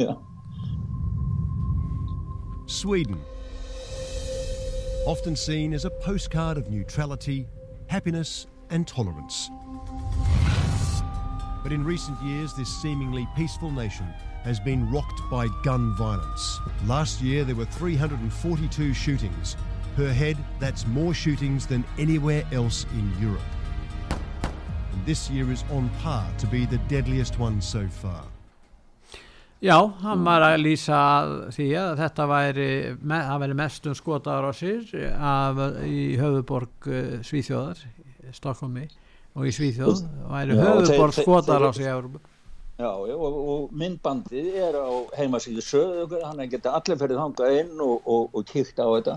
Já. 0.00 0.16
Sweden. 2.66 3.18
Often 5.06 5.36
seen 5.36 5.74
as 5.74 5.84
a 5.84 5.90
postcard 5.90 6.56
of 6.56 6.70
neutrality 6.70 7.46
happiness 7.88 8.46
and 8.70 8.86
tolerance. 8.88 9.50
But 11.62 11.72
in 11.72 11.84
recent 11.84 12.20
years 12.22 12.54
this 12.54 12.68
seemingly 12.68 13.28
peaceful 13.36 13.70
nation 13.70 14.06
has 14.44 14.60
been 14.60 14.90
rocked 14.90 15.20
by 15.30 15.46
gun 15.62 15.94
violence. 15.94 16.60
Last 16.86 17.20
year 17.20 17.44
there 17.44 17.54
were 17.54 17.66
342 17.66 18.94
shootings. 18.94 19.56
Per 19.96 20.12
head, 20.12 20.36
that's 20.58 20.86
more 20.86 21.14
shootings 21.14 21.66
than 21.66 21.84
anywhere 21.98 22.44
else 22.52 22.86
in 22.92 23.12
Europe. 23.20 23.42
And 24.92 25.06
this 25.06 25.30
year 25.30 25.50
is 25.50 25.64
on 25.70 25.90
par 26.02 26.26
to 26.38 26.46
be 26.46 26.66
the 26.66 26.78
deadliest 26.88 27.38
one 27.38 27.60
so 27.60 27.86
far. 27.88 28.24
Já, 29.62 29.76
hann 30.02 30.24
var 30.26 30.42
að 30.42 30.56
lýsa 30.64 31.00
því 31.54 31.66
að 31.78 32.00
þetta 32.00 32.24
væri, 32.26 32.70
væri 32.98 33.54
mestum 33.54 33.94
skotar 33.94 34.42
á 34.42 34.50
sér 34.50 34.82
af, 35.14 35.60
í 35.86 36.16
höfuborg 36.18 36.88
uh, 36.90 37.20
Svíþjóðar, 37.22 37.78
Stokkómi 38.34 38.88
og 39.38 39.46
í 39.46 39.52
Svíþjóð 39.54 40.02
væri 40.32 40.58
höfuborg 40.58 41.14
skotar 41.14 41.62
á 41.62 41.70
sér 41.70 41.86
í 41.86 41.92
Európa. 41.92 42.31
Já, 42.80 42.88
og, 42.88 43.34
og 43.52 43.72
myndbandið 43.76 44.54
er 44.64 44.76
á 44.80 44.88
heimasíðu 45.18 45.62
söðu, 45.66 46.20
hann 46.24 46.40
geta 46.48 46.72
allir 46.78 46.96
ferið 47.00 47.20
hangað 47.20 47.56
inn 47.60 47.82
og, 47.84 47.98
og, 48.08 48.30
og 48.32 48.46
kíkt 48.48 48.80
á 48.80 48.88
þetta. 48.88 49.16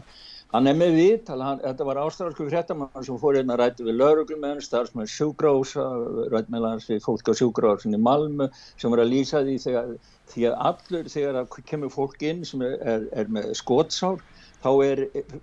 Hann 0.52 0.70
er 0.70 0.76
með 0.78 0.94
vitt, 0.96 1.30
þetta 1.32 1.88
var 1.88 2.00
ástrafsku 2.04 2.46
fréttamann 2.48 3.06
sem 3.08 3.18
fór 3.20 3.40
hérna 3.40 3.56
að 3.56 3.62
ræti 3.64 3.88
við 3.88 3.98
lauruglumenn, 4.02 4.62
starfsmenn 4.64 5.10
sjúgrása, 5.10 5.88
rætmeðlans 6.32 6.86
við 6.92 7.02
fólk 7.08 7.32
á 7.32 7.34
sjúgrásin 7.36 7.98
í 7.98 8.00
Malmu 8.00 8.48
sem 8.76 8.94
var 8.94 9.02
að 9.04 9.12
lýsa 9.16 9.42
því 9.48 9.56
þegar, 9.66 9.90
því 10.32 10.48
að 10.52 10.58
allur 10.70 11.10
þegar 11.16 11.60
kemur 11.72 11.96
fólk 11.96 12.28
inn 12.28 12.46
sem 12.48 12.64
er, 12.64 12.78
er, 12.84 13.08
er 13.24 13.32
með 13.40 13.52
skótsár 13.60 14.22
þá 14.66 14.72
er, 14.82 15.02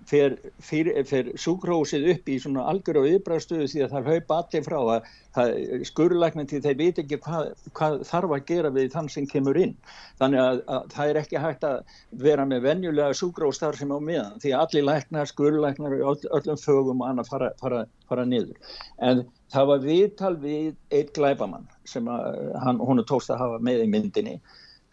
fer, 0.09 0.33
fer, 0.59 0.89
fer 1.07 1.29
sjúkrósið 1.39 2.09
upp 2.13 2.29
í 2.29 2.35
svona 2.43 2.65
algjör 2.67 2.99
og 2.99 3.05
yfirbræðstöðu 3.07 3.67
því 3.71 3.83
að 3.85 3.93
það 3.93 4.09
haupa 4.11 4.39
allir 4.41 4.65
frá 4.65 4.79
að 4.81 5.53
skurðlæknin 5.87 6.49
til 6.51 6.59
þeir 6.65 6.79
veit 6.81 6.99
ekki 6.99 7.19
hvað, 7.23 7.53
hvað 7.77 7.95
þarf 8.09 8.35
að 8.35 8.43
gera 8.49 8.71
við 8.75 8.89
þann 8.93 9.07
sem 9.13 9.27
kemur 9.29 9.59
inn. 9.61 9.75
Þannig 10.19 10.43
að, 10.43 10.59
að 10.75 10.89
það 10.95 11.13
er 11.13 11.19
ekki 11.21 11.43
hægt 11.45 11.67
að 11.69 11.95
vera 12.25 12.47
með 12.49 12.67
venjulega 12.67 13.19
sjúkróstar 13.21 13.79
sem 13.79 13.95
á 13.95 13.99
miðan 14.03 14.43
því 14.43 14.51
að 14.51 14.65
allir 14.65 14.87
læknar, 14.89 15.31
skurðlæknar 15.31 15.95
og 16.01 16.27
öllum 16.39 16.59
fögum 16.59 17.05
og 17.05 17.13
annað 17.13 17.31
fara, 17.31 17.53
fara, 17.63 17.85
fara 18.11 18.27
niður. 18.27 18.75
En 18.99 19.23
það 19.53 19.71
var 19.71 19.87
viðtal 19.87 20.35
við 20.43 20.75
eitt 20.91 21.15
glæbamann 21.15 21.71
sem 21.87 22.11
að, 22.11 22.43
hann, 22.65 22.83
hún 22.83 23.05
tókst 23.07 23.31
að 23.31 23.45
hafa 23.45 23.63
með 23.63 23.87
í 23.87 23.89
myndinni 23.95 24.37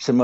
sem 0.01 0.23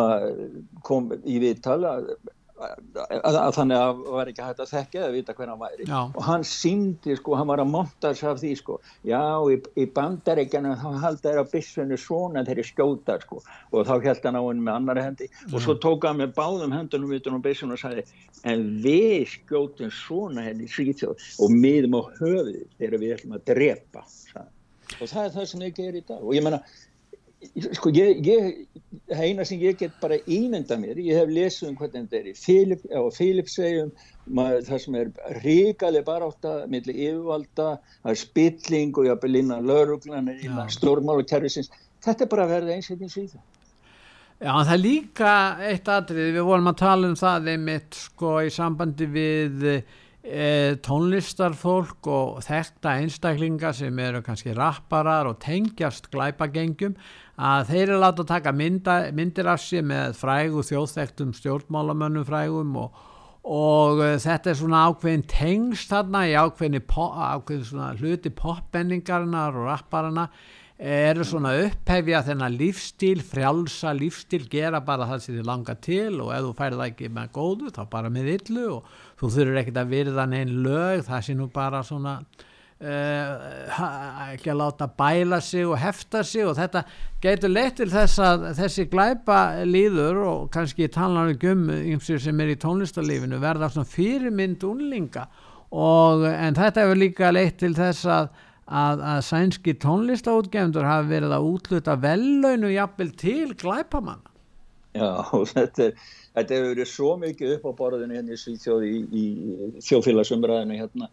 kom 0.86 1.10
í 1.28 1.36
viðtal 1.42 1.82
að 1.84 2.06
að 2.16 2.35
þannig 2.56 3.76
að 3.76 3.80
það 3.84 3.98
var 4.14 4.30
ekki 4.30 4.44
hægt 4.46 4.60
að 4.62 4.70
þekka 4.70 5.00
eða 5.00 5.10
vita 5.12 5.34
hvernig 5.36 5.52
hann 5.52 5.60
væri 5.60 5.88
já. 5.88 5.98
og 6.06 6.22
hann 6.24 6.44
síndi 6.48 7.16
sko, 7.18 7.34
hann 7.36 7.50
var 7.50 7.60
að 7.60 7.68
monta 7.72 8.12
sig 8.16 8.28
af 8.30 8.40
því 8.40 8.52
sko 8.60 8.78
já, 9.04 9.20
í, 9.52 9.58
í 9.76 9.84
bandaríkjana 9.98 10.72
þá 10.80 10.86
halda 11.02 11.28
þeirra 11.28 11.44
bissunni 11.52 11.98
svona 12.00 12.44
þeirri 12.48 12.64
skjóta 12.70 13.18
sko 13.20 13.42
og 13.44 13.86
þá 13.88 13.92
held 14.06 14.28
hann 14.28 14.40
á 14.40 14.42
henni 14.46 14.66
með 14.68 14.78
annari 14.80 15.04
hendi 15.04 15.28
mm. 15.28 15.52
og 15.52 15.64
svo 15.66 15.76
tók 15.84 16.08
hann 16.08 16.20
með 16.22 16.32
báðum 16.38 16.74
hendunum 16.76 17.14
utan 17.18 17.36
á 17.36 17.40
bissunni 17.44 17.76
og 17.76 17.82
sagði 17.84 18.06
en 18.48 18.66
við 18.86 19.28
skjótum 19.34 19.92
svona 19.92 20.48
henni 20.48 20.70
svítjóð 20.72 21.28
og 21.44 21.52
miðum 21.52 22.00
á 22.00 22.02
höfuð 22.22 22.52
þegar 22.80 23.00
við 23.04 23.16
ætlum 23.18 23.36
að 23.36 23.46
drepa 23.52 24.06
sagði. 24.08 24.50
og 24.96 25.12
það 25.12 25.22
er 25.26 25.32
það 25.36 25.48
sem 25.52 25.68
ég 25.68 25.76
ger 25.76 26.00
í 26.00 26.04
dag 26.08 26.24
og 26.24 26.36
ég 26.36 26.46
menna 26.46 26.64
sko 27.76 27.90
ég, 27.94 28.20
ég 28.26 28.66
eina 29.12 29.44
sem 29.44 29.60
ég 29.60 29.78
get 29.78 29.96
bara 30.00 30.18
ímynda 30.24 30.78
mér 30.80 30.98
ég 31.00 31.18
hef 31.18 31.32
lesið 31.32 31.70
um 31.70 31.78
hvernig 31.78 32.06
þetta 32.06 32.20
er 32.20 32.30
í 32.30 32.36
Filip, 32.38 32.86
á 32.88 33.00
Filipsegjum 33.14 33.90
það 34.66 34.78
sem 34.82 34.96
er 35.00 35.10
ríkaleg 35.44 36.06
baráta 36.06 36.54
millir 36.70 36.96
yfirvalda, 36.96 37.76
það 38.02 38.14
er 38.14 38.22
spilling 38.22 38.96
og 38.96 39.10
jápil 39.10 39.42
innan 39.42 39.68
lauruglan 39.68 40.32
innan 40.36 40.72
stórmálukerfisins, 40.72 41.70
þetta 42.04 42.24
er 42.24 42.32
bara 42.32 42.48
að 42.48 42.56
verða 42.56 42.78
einsveitins 42.78 43.20
í 43.20 43.28
það 43.34 43.44
Já, 44.36 44.52
það 44.52 44.72
er 44.74 44.80
líka 44.82 45.34
eitt 45.64 45.86
atrið, 45.88 46.26
við 46.36 46.44
vorum 46.44 46.68
að 46.68 46.82
tala 46.82 47.08
um 47.08 47.14
það 47.16 47.46
einmitt 47.54 47.96
sko 47.96 48.34
í 48.44 48.50
sambandi 48.52 49.06
við 49.08 49.62
e, 49.72 49.76
tónlistarfólk 50.84 52.08
og 52.12 52.42
þekta 52.44 52.98
einstaklingar 53.00 53.76
sem 53.78 54.02
eru 54.04 54.20
kannski 54.26 54.52
rapparar 54.56 55.30
og 55.30 55.38
tengjast 55.40 56.10
glæpagengjum 56.12 56.98
að 57.36 57.70
þeir 57.70 57.82
eru 57.84 58.00
láta 58.00 58.24
að 58.24 58.30
taka 58.32 58.52
mynda, 58.56 58.96
myndir 59.16 59.50
af 59.52 59.60
sér 59.60 59.84
með 59.86 60.16
frægu 60.16 60.64
þjóðþektum 60.64 61.34
stjórnmálamönnum 61.36 62.26
frægum 62.28 62.76
og, 62.80 63.00
og 63.44 64.00
uh, 64.00 64.12
þetta 64.22 64.52
er 64.52 64.60
svona 64.60 64.84
ákveðin 64.88 65.26
tengst 65.30 65.92
þarna 65.92 66.26
í 66.30 66.36
ákveðin, 66.36 66.80
ákveðin 66.86 67.66
svona 67.68 67.90
hluti 68.00 68.32
poppenningarinnar 68.32 69.58
og 69.58 69.68
rapparana 69.68 70.30
eru 70.76 71.24
svona 71.24 71.54
upphefja 71.56 72.20
þennan 72.26 72.56
lífstíl, 72.60 73.22
frjálsa 73.24 73.94
lífstíl, 73.96 74.42
gera 74.52 74.82
bara 74.84 75.06
það 75.08 75.22
sem 75.24 75.38
þið 75.38 75.46
langar 75.48 75.78
til 75.80 76.18
og 76.20 76.34
ef 76.36 76.42
þú 76.44 76.50
færði 76.58 76.80
það 76.80 76.90
ekki 76.90 77.08
með 77.16 77.30
góðu 77.32 77.70
þá 77.72 77.80
bara 77.94 78.10
með 78.12 78.28
illu 78.34 78.66
og 78.74 78.90
þú 79.16 79.30
þurfur 79.38 79.60
ekkert 79.62 79.80
að 79.80 79.94
virða 79.94 80.26
neinn 80.28 80.52
lög, 80.66 81.06
það 81.08 81.24
sé 81.24 81.36
nú 81.36 81.48
bara 81.52 81.80
svona 81.84 82.18
Uh, 82.76 84.32
ekki 84.34 84.50
að 84.52 84.58
láta 84.60 84.84
bæla 84.98 85.38
sig 85.40 85.64
og 85.64 85.78
hefta 85.80 86.20
sig 86.20 86.44
og 86.44 86.58
þetta 86.58 86.82
getur 87.24 87.48
leitt 87.48 87.78
til 87.78 87.86
þess 87.88 88.20
að 88.20 88.42
þessi 88.58 88.84
glæpa 88.92 89.38
líður 89.64 90.18
og 90.28 90.42
kannski 90.52 90.90
talar 90.92 91.32
um 91.32 91.70
ymsir 91.72 92.20
sem 92.20 92.42
er 92.44 92.52
í 92.52 92.58
tónlistarlífinu 92.60 93.38
verða 93.40 93.70
svona 93.72 93.88
fyrirmynd 93.88 94.66
unlinga 94.68 95.24
og 95.72 96.26
en 96.28 96.58
þetta 96.58 96.84
hefur 96.84 97.00
líka 97.00 97.32
leitt 97.32 97.56
til 97.64 97.72
þess 97.78 98.04
að, 98.12 98.28
að, 98.68 99.06
að 99.14 99.22
sænski 99.30 99.78
tónlistaútgefndur 99.80 100.84
hafi 100.84 101.14
verið 101.14 101.32
að 101.32 101.48
útluta 101.54 101.96
vellaunu 101.96 102.74
jafnvel 102.74 103.14
til 103.16 103.54
glæpamanna. 103.56 104.36
Já 104.92 105.24
þetta 105.54 105.88
er 105.88 105.96
þetta 106.36 106.58
hefur 106.58 106.72
verið 106.74 106.90
svo 106.90 107.14
mikið 107.20 107.54
upp 107.56 107.64
á 107.64 107.72
borðinu 107.80 108.16
hérna 108.18 108.36
í 108.36 108.40
Svíþjóði 108.40 108.92
í, 108.92 109.00
í 109.16 109.24
þjófélagsumræðinu 109.86 110.76
hérna 110.76 111.08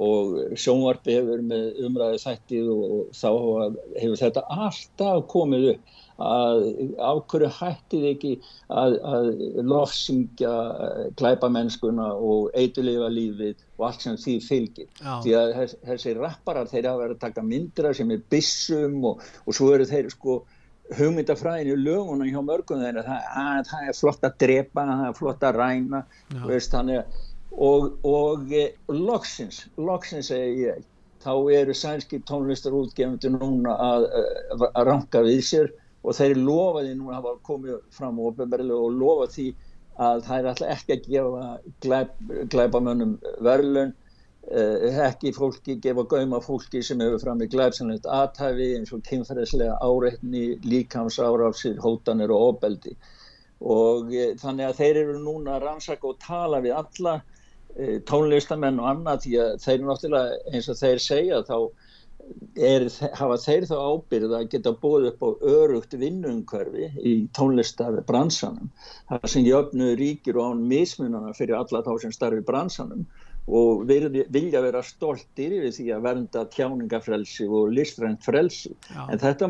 og 0.00 0.56
sjónvarpi 0.56 1.18
hefur 1.18 1.42
með 1.44 1.82
umræði 1.86 2.20
þættið 2.22 2.70
og 2.72 2.94
þá 3.16 3.28
hefur 4.00 4.20
þetta 4.22 4.44
alltaf 4.48 5.26
komið 5.32 5.66
upp 5.74 5.98
að 6.22 6.62
ákveðu 7.02 7.48
hættið 7.56 8.06
ekki 8.12 8.32
að, 8.68 8.96
að 9.02 9.28
lofsingja 9.68 10.54
glæpamennskuna 11.18 12.08
og 12.14 12.50
eitthulega 12.58 13.10
lífið 13.12 13.64
og 13.78 13.86
allt 13.88 14.06
sem 14.06 14.18
því 14.20 14.36
fylgir 14.46 14.88
Já. 15.00 15.14
því 15.24 15.36
að 15.40 15.54
þessi 15.88 16.16
rapparar 16.18 16.70
þeir 16.70 16.90
hafa 16.90 17.02
verið 17.04 17.16
að 17.16 17.24
taka 17.26 17.46
myndra 17.46 17.94
sem 17.96 18.12
er 18.14 18.24
bissum 18.32 18.98
og, 19.12 19.24
og 19.46 19.56
svo 19.56 19.72
eru 19.74 19.88
þeir 19.88 20.12
sko 20.12 20.42
hugmyndafræðinu 20.92 21.76
lögunum 21.80 22.28
hjá 22.28 22.40
mörgum 22.44 22.82
þeirra 22.82 23.04
það, 23.06 23.68
það 23.70 23.88
er 23.88 23.98
flott 23.98 24.24
að 24.26 24.38
drepa, 24.42 24.86
það 24.88 25.04
er 25.08 25.18
flott 25.18 25.46
að 25.46 25.58
ræna 25.60 26.02
veist, 26.44 26.72
þannig 26.74 27.02
að 27.02 27.20
og, 27.52 27.98
og 28.04 28.52
eh, 28.52 28.72
loksins, 28.88 29.66
loksins 29.76 30.30
segi 30.32 30.66
ég, 30.66 30.84
þá 31.22 31.34
eru 31.54 31.74
sænski 31.76 32.22
tónlistarútgefundir 32.28 33.34
núna 33.36 33.76
að, 33.76 34.08
eh, 34.18 34.68
að 34.72 34.86
ranka 34.88 35.22
við 35.26 35.42
sér 35.46 35.72
og 36.02 36.16
þeir 36.18 36.40
lofaði 36.40 36.96
núna 36.96 37.18
að 37.18 37.20
hafa 37.20 37.34
komið 37.46 37.82
fram 37.94 38.18
og 38.22 38.40
lofa 38.40 39.28
því 39.30 39.52
að 40.02 40.22
það 40.26 40.38
er 40.38 40.48
alltaf 40.50 40.70
ekki 40.72 40.94
að 40.94 41.08
gefa 41.12 41.48
glæp, 41.84 42.14
glæpamönnum 42.50 43.18
verðlun 43.44 43.92
eh, 44.50 45.00
ekki 45.06 45.34
fólki, 45.36 45.76
gefa 45.84 46.06
gauma 46.08 46.40
fólki 46.40 46.82
sem 46.82 47.00
hefur 47.04 47.20
fram 47.22 47.42
í 47.44 47.50
glæpsanlegt 47.52 48.08
aðtæfi 48.08 48.70
eins 48.78 48.92
og 48.96 49.04
kynferðislega 49.06 49.76
áreitni, 49.84 50.56
líkamsáráfsir, 50.64 51.76
hótanir 51.84 52.32
og 52.32 52.54
ofbeldi. 52.54 52.96
Og 53.62 54.10
e, 54.10 54.32
þannig 54.40 54.66
að 54.66 54.78
þeir 54.80 54.96
eru 55.04 55.18
núna 55.22 55.54
að 55.54 55.68
rannsaka 55.68 56.08
og 56.08 56.18
tala 56.24 56.58
við 56.64 56.74
alla 56.80 57.20
tónlistamenn 58.08 58.80
og 58.82 58.90
annað 58.90 59.24
því 59.24 59.38
að 59.44 59.56
þeir 59.64 59.86
náttúrulega 59.86 60.52
eins 60.52 60.68
og 60.68 60.78
þeir 60.80 61.02
segja 61.06 61.40
þá 61.48 61.56
er, 62.56 62.86
hafa 63.18 63.38
þeir 63.42 63.66
þá 63.70 63.74
ábyrð 63.80 64.36
að 64.36 64.48
geta 64.52 64.74
búið 64.82 65.08
upp 65.12 65.24
á 65.26 65.28
örugt 65.54 65.96
vinnungkörfi 65.98 66.90
í 67.00 67.14
tónlistar 67.36 67.98
bransanum 68.08 68.70
það 69.10 69.26
sem 69.34 69.48
jöfnu 69.48 69.92
ríkir 69.98 70.38
og 70.38 70.52
án 70.52 70.62
mismunana 70.70 71.34
fyrir 71.36 71.58
alla 71.58 71.82
þá 71.86 71.92
sem 72.04 72.14
starfi 72.14 72.44
bransanum 72.46 73.06
og 73.50 73.88
vilja 73.88 74.60
vera 74.62 74.84
stoltir 74.86 75.56
yfir 75.56 75.74
því 75.74 75.88
að 75.96 76.04
vernda 76.04 76.44
tjáningafrelsi 76.52 77.48
og 77.50 77.72
listrænt 77.74 78.22
frelsi. 78.22 78.70
En, 78.94 79.18
þetta, 79.18 79.48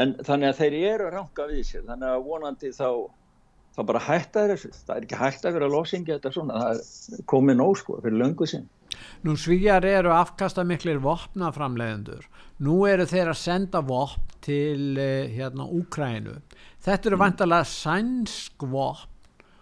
en 0.00 0.14
þannig 0.24 0.48
að 0.48 0.60
þeir 0.62 0.76
eru 0.94 1.08
að 1.10 1.16
ranka 1.18 1.48
við 1.50 1.66
sér 1.68 1.84
þannig 1.90 2.14
að 2.14 2.24
vonandi 2.30 2.72
þá 2.72 2.88
þá 3.76 3.82
bara 3.90 4.06
hætta 4.06 4.46
þessu, 4.52 4.72
það 4.86 4.96
er 4.96 5.06
ekki 5.06 5.20
hægt 5.20 5.44
að 5.44 5.58
vera 5.58 5.68
losingið 5.72 6.16
þetta 6.16 6.34
svona, 6.34 6.62
það 6.62 7.18
er 7.18 7.28
komið 7.34 7.60
nóg 7.60 7.76
sko 7.82 8.00
fyrir 8.00 8.18
löngu 8.22 8.48
sinn. 8.48 8.66
Nú 9.26 9.34
svíjar 9.36 9.84
eru 9.84 10.12
afkasta 10.16 10.64
miklir 10.64 11.02
vopnaframlegendur 11.04 12.24
nú 12.64 12.78
eru 12.88 13.04
þeir 13.08 13.32
að 13.32 13.40
senda 13.40 13.82
vopn 13.84 14.22
til 14.44 14.96
eh, 15.00 15.28
hérna 15.34 15.66
Úkrænu 15.68 16.38
þetta 16.84 17.10
eru 17.10 17.20
vantalega 17.20 17.68
sænsk 17.68 18.64
vopn 18.70 19.12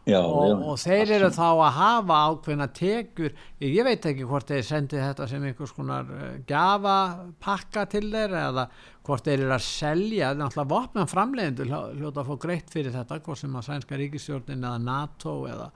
Já, 0.04 0.18
og, 0.20 0.42
já, 0.44 0.54
og 0.68 0.80
þeir 0.82 1.10
eru 1.16 1.28
þá 1.32 1.44
að 1.48 1.76
hafa 1.78 2.16
ákveðna 2.28 2.66
tekur, 2.76 3.30
ég 3.64 3.86
veit 3.86 4.04
ekki 4.10 4.26
hvort 4.28 4.50
þeir 4.52 4.66
sendi 4.68 4.98
þetta 5.00 5.28
sem 5.30 5.46
einhvers 5.48 5.72
konar 5.72 6.10
uh, 6.12 6.26
gafapakka 6.44 7.86
til 7.94 8.10
þeir 8.12 8.34
eða 8.42 8.66
hvort 9.06 9.24
þeir 9.24 9.46
eru 9.46 9.54
að 9.56 9.64
selja. 9.64 10.34
Náttúrulega 10.36 10.72
vopnan 10.74 11.08
framlegendur 11.08 11.70
hljóta 11.70 12.20
að 12.20 12.28
fá 12.28 12.40
greitt 12.42 12.74
fyrir 12.74 12.92
þetta, 12.92 13.18
hvort 13.24 13.40
sem 13.40 13.56
að 13.56 13.64
sænska 13.70 14.00
ríkistjórnin 14.02 14.66
eða 14.68 14.82
NATO 14.84 15.38
eða, 15.48 15.70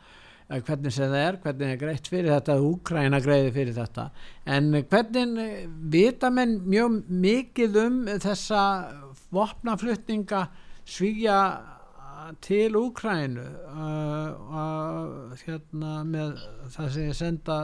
eða 0.51 0.61
hvernig 0.69 0.97
sem 0.99 1.09
það 1.09 1.25
er, 1.25 1.41
hvernig 1.47 1.73
er 1.73 1.81
greitt 1.87 2.13
fyrir 2.13 2.35
þetta 2.35 2.59
Úkræna 2.69 3.23
greiði 3.25 3.57
fyrir 3.57 3.79
þetta. 3.81 4.07
En 4.45 4.71
hvernig 4.77 5.43
eh, 5.47 5.65
vita 5.97 6.29
menn 6.29 6.59
mjög 6.69 7.01
mikið 7.09 7.81
um 7.87 7.99
þessa 8.29 8.63
vopnaflutninga 9.33 10.45
svíja 10.89 11.41
til 12.45 12.77
Úkrænu 12.77 13.45
uh, 13.45 14.31
uh, 14.63 15.37
hérna 15.45 15.93
með 16.07 16.41
það 16.75 16.91
sem 16.95 17.07
ég 17.09 17.19
senda 17.19 17.59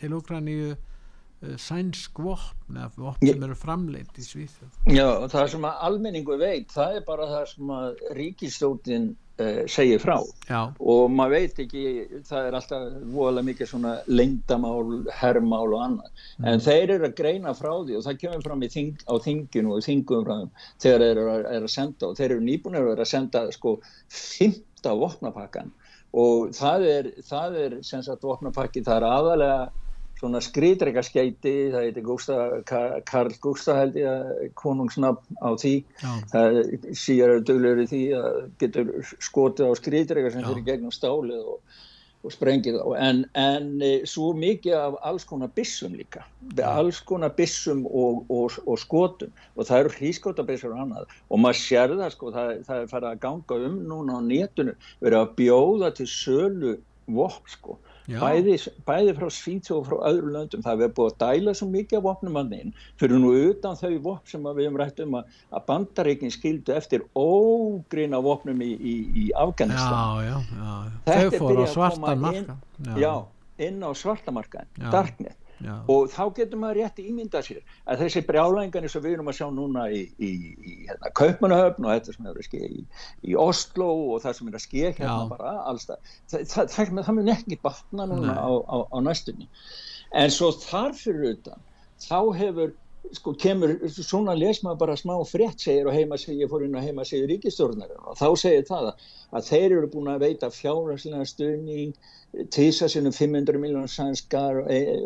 til 0.00 0.16
Úkrænu 0.18 0.56
uh, 0.72 1.54
sænsk 1.56 2.20
vopn 2.22 2.78
eða 2.78 2.90
vopn 2.96 3.30
sem 3.30 3.46
eru 3.48 3.58
framleitt 3.58 4.20
í 4.20 4.26
Svíþjóð. 4.26 4.78
Já, 4.94 5.08
það 5.32 5.48
sem 5.54 5.68
að 5.68 5.84
almenningu 5.88 6.38
veit 6.40 6.72
það 6.74 6.98
er 6.98 7.06
bara 7.08 7.30
það 7.30 7.46
sem 7.54 7.74
að 7.78 8.04
ríkistótin 8.20 9.08
uh, 9.12 9.31
segir 9.70 10.00
frá 10.02 10.16
Já. 10.48 10.60
og 10.78 11.02
maður 11.12 11.34
veit 11.36 11.60
ekki, 11.64 11.84
það 12.28 12.48
er 12.48 12.56
alltaf 12.58 12.86
voðalega 13.14 13.48
mikið 13.48 13.70
svona 13.70 13.92
lengdamál 14.10 14.94
herrmál 15.20 15.66
og 15.68 15.84
annað, 15.86 16.24
mm. 16.38 16.48
en 16.52 16.64
þeir 16.66 16.94
eru 16.96 17.08
að 17.08 17.16
greina 17.20 17.54
frá 17.58 17.70
því 17.74 17.98
og 17.98 18.06
það 18.06 18.18
kemur 18.22 18.46
fram 18.46 18.64
þing, 18.76 19.04
á 19.08 19.14
þinginu 19.26 19.76
og 19.76 19.84
þingum 19.86 20.26
frá 20.26 20.34
þeim 20.40 20.50
þegar 20.84 21.04
þeir 21.06 21.10
eru 21.10 21.28
að, 21.34 21.44
er 21.52 21.68
að 21.68 21.74
senda 21.76 22.08
og 22.08 22.18
þeir 22.18 22.28
eru 22.30 22.46
nýbúinir 22.48 22.82
að 22.82 22.90
vera 22.92 23.06
að 23.06 23.12
senda 23.12 23.44
sko 23.54 23.76
fymta 24.08 24.96
vopnapakkan 25.02 25.72
og 26.12 26.50
það 26.56 26.88
er, 26.90 27.12
það 27.24 27.60
er 27.62 27.78
sem 27.86 28.02
sagt 28.04 28.26
vopnapakki, 28.26 28.84
það 28.84 28.98
er 29.00 29.08
aðalega 29.08 29.60
svona 30.22 30.40
skrýtrika 30.42 31.02
skeiti, 31.02 31.54
það 31.72 31.86
heiti 31.88 32.02
Gústa, 32.06 32.36
Karl 33.08 33.34
Gústa 33.42 33.74
held 33.80 33.96
ég 33.98 34.06
að 34.08 34.50
konungsnafn 34.58 35.40
á 35.42 35.50
því. 35.58 35.76
Já. 35.98 36.10
það 36.30 36.58
síðar 36.98 37.36
er 37.36 37.46
döglegur 37.48 37.82
í 37.82 37.88
því 37.90 38.02
að 38.18 38.36
getur 38.62 38.92
skotið 39.18 39.72
á 39.72 39.80
skrýtrika 39.80 40.30
sem 40.30 40.46
fyrir 40.46 40.68
gegnum 40.68 40.94
stálið 40.94 41.42
og, 41.42 41.80
og 42.22 42.34
sprengið 42.36 42.78
á 42.78 42.86
en, 43.02 43.24
en 43.34 43.68
e, 43.82 43.92
svo 44.06 44.30
mikið 44.38 44.78
af 44.78 45.00
alls 45.10 45.26
konar 45.26 45.50
bissum 45.56 45.98
líka. 45.98 46.22
Já. 46.54 46.68
alls 46.70 47.02
konar 47.02 47.34
bissum 47.34 47.82
og, 47.90 48.22
og, 48.30 48.60
og 48.62 48.78
skotum 48.78 49.34
og 49.56 49.66
það 49.66 49.82
eru 49.82 49.96
hrískotabissur 49.98 50.76
og 50.76 50.84
annað. 50.86 51.16
Og 51.34 51.42
maður 51.42 51.62
sér 51.64 51.96
það 51.98 52.14
sko 52.14 52.34
það, 52.36 52.52
það 52.68 52.84
er 52.84 52.92
farið 52.94 53.10
að 53.10 53.22
ganga 53.26 53.62
um 53.70 53.80
núna 53.90 54.20
á 54.22 54.28
néttunum 54.30 54.90
verið 55.02 55.24
að 55.24 55.34
bjóða 55.42 55.96
til 55.98 56.12
sölu 56.14 56.76
vopp 57.10 57.50
sko 57.50 57.82
bæði, 58.08 58.56
bæði 58.86 59.14
frá 59.18 59.28
Svíþjóð 59.36 59.78
og 59.78 59.88
frá 59.88 59.96
öðru 60.10 60.32
löndum. 60.36 60.64
Það 60.64 60.84
hefur 60.84 60.94
búið 60.98 61.10
að 61.12 61.18
dæla 61.22 61.54
svo 61.58 61.68
mikið 61.72 61.98
af 61.98 62.06
vopnumanninn 62.06 62.72
fyrir 63.00 63.22
nú 63.22 63.34
utan 63.50 63.78
þau 63.78 63.92
vopn 64.06 64.32
sem 64.32 64.48
við 64.48 64.64
hefum 64.66 64.80
rætt 64.82 65.04
um 65.04 65.18
að, 65.20 65.36
að 65.52 65.66
bandareikin 65.70 66.34
skildu 66.34 66.76
eftir 66.76 67.06
ógrina 67.18 68.22
vopnum 68.24 68.64
í, 68.64 68.72
í, 68.76 68.96
í 69.24 69.28
Afganistan. 69.38 70.24
Já, 70.26 70.32
já, 70.32 70.36
já. 70.56 70.72
þau 71.10 71.38
fóru 71.38 71.66
á 71.66 71.68
svartamarka 71.76 72.58
já, 72.98 73.14
inn 73.62 73.86
á 73.86 73.90
svartamarkaðin 73.94 74.90
Darknet 74.92 75.41
Já. 75.62 75.74
og 75.94 76.08
þá 76.10 76.22
getur 76.36 76.60
maður 76.62 76.80
rétt 76.80 77.00
ímynda 77.02 77.42
sér 77.46 77.60
að 77.86 78.02
þessi 78.02 78.22
brjálæðingar 78.26 78.86
eins 78.86 78.96
og 78.98 79.04
við 79.04 79.16
erum 79.16 79.30
að 79.30 79.38
sjá 79.38 79.46
núna 79.54 79.86
í, 79.94 80.02
í, 80.18 80.30
í 80.58 80.74
hérna, 80.88 81.12
Kaupmannahöfn 81.20 81.86
og 81.86 81.94
þetta 81.94 82.16
sem 82.16 82.28
er 82.30 82.40
að 82.40 82.48
skilja 82.48 82.70
í, 82.70 82.84
í 83.30 83.36
Oslo 83.38 83.88
og 84.12 84.22
það 84.24 84.38
sem 84.38 84.50
er 84.50 84.58
að 84.58 84.64
skilja 84.66 84.92
hérna 84.98 85.18
bara 85.30 85.54
allstað, 85.70 86.14
það, 86.32 86.46
það, 86.54 86.72
það, 86.74 86.94
það 86.98 87.18
mun 87.18 87.34
ekki 87.36 87.60
batna 87.62 88.08
núna 88.10 88.34
á, 88.34 88.50
á, 88.50 88.76
á 88.90 88.96
næstunni. 89.06 89.48
En 90.18 90.34
svo 90.34 90.50
þarfur 90.64 91.22
utan 91.30 91.68
þá 92.02 92.18
hefur 92.36 92.74
sko 93.10 93.34
kemur, 93.34 93.74
svona 93.90 94.34
les 94.38 94.62
maður 94.62 94.78
bara 94.84 94.96
smá 94.96 95.14
frétt 95.26 95.64
segir 95.64 95.88
og 95.90 95.96
heima 95.96 96.18
segir, 96.20 96.44
ég 96.44 96.50
fór 96.52 96.64
inn 96.66 96.78
á 96.78 96.84
heima 96.84 97.04
segir 97.08 97.28
ríkistjórnar 97.32 97.90
og 97.98 98.16
þá 98.20 98.28
segir 98.44 98.66
það 98.68 98.90
að 99.32 99.48
þeir 99.48 99.76
eru 99.78 99.90
búin 99.92 100.10
að 100.12 100.24
veita 100.26 100.50
fjárhagslega 100.54 101.26
stöðning 101.28 101.96
tísa 102.54 102.88
sinum 102.88 103.12
500 103.12 103.58
miljónur 103.60 103.90
sænskar 103.92 104.62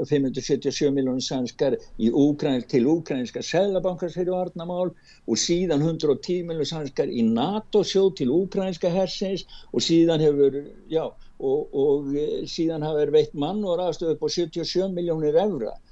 577 0.06 0.92
miljónur 0.94 1.24
sænskar 1.24 1.74
í 1.98 2.10
Úkræn, 2.12 2.62
til 2.68 2.86
úkrænska 2.86 3.42
selabankars 3.42 4.14
fyrir 4.14 4.30
varnamál 4.30 4.92
og 5.26 5.40
síðan 5.40 5.82
110 5.82 6.44
miljónur 6.46 6.70
sænskar 6.70 7.10
í 7.10 7.24
NATO 7.26 7.82
sjóð 7.82 8.14
til 8.20 8.30
úkrænska 8.30 8.92
hersins 8.94 9.46
og 9.72 9.82
síðan 9.82 10.22
hefur 10.22 10.60
já, 10.90 11.10
og, 11.40 11.74
og 11.74 12.14
e, 12.14 12.44
síðan 12.46 12.86
hafa 12.86 13.10
veitt 13.10 13.34
mann 13.34 13.64
og 13.64 13.80
ræðstöðu 13.80 14.14
upp 14.14 14.22
á 14.22 14.28
77 14.30 14.94
miljónir 14.94 15.36
evra. 15.42 15.74
e, 15.74 15.85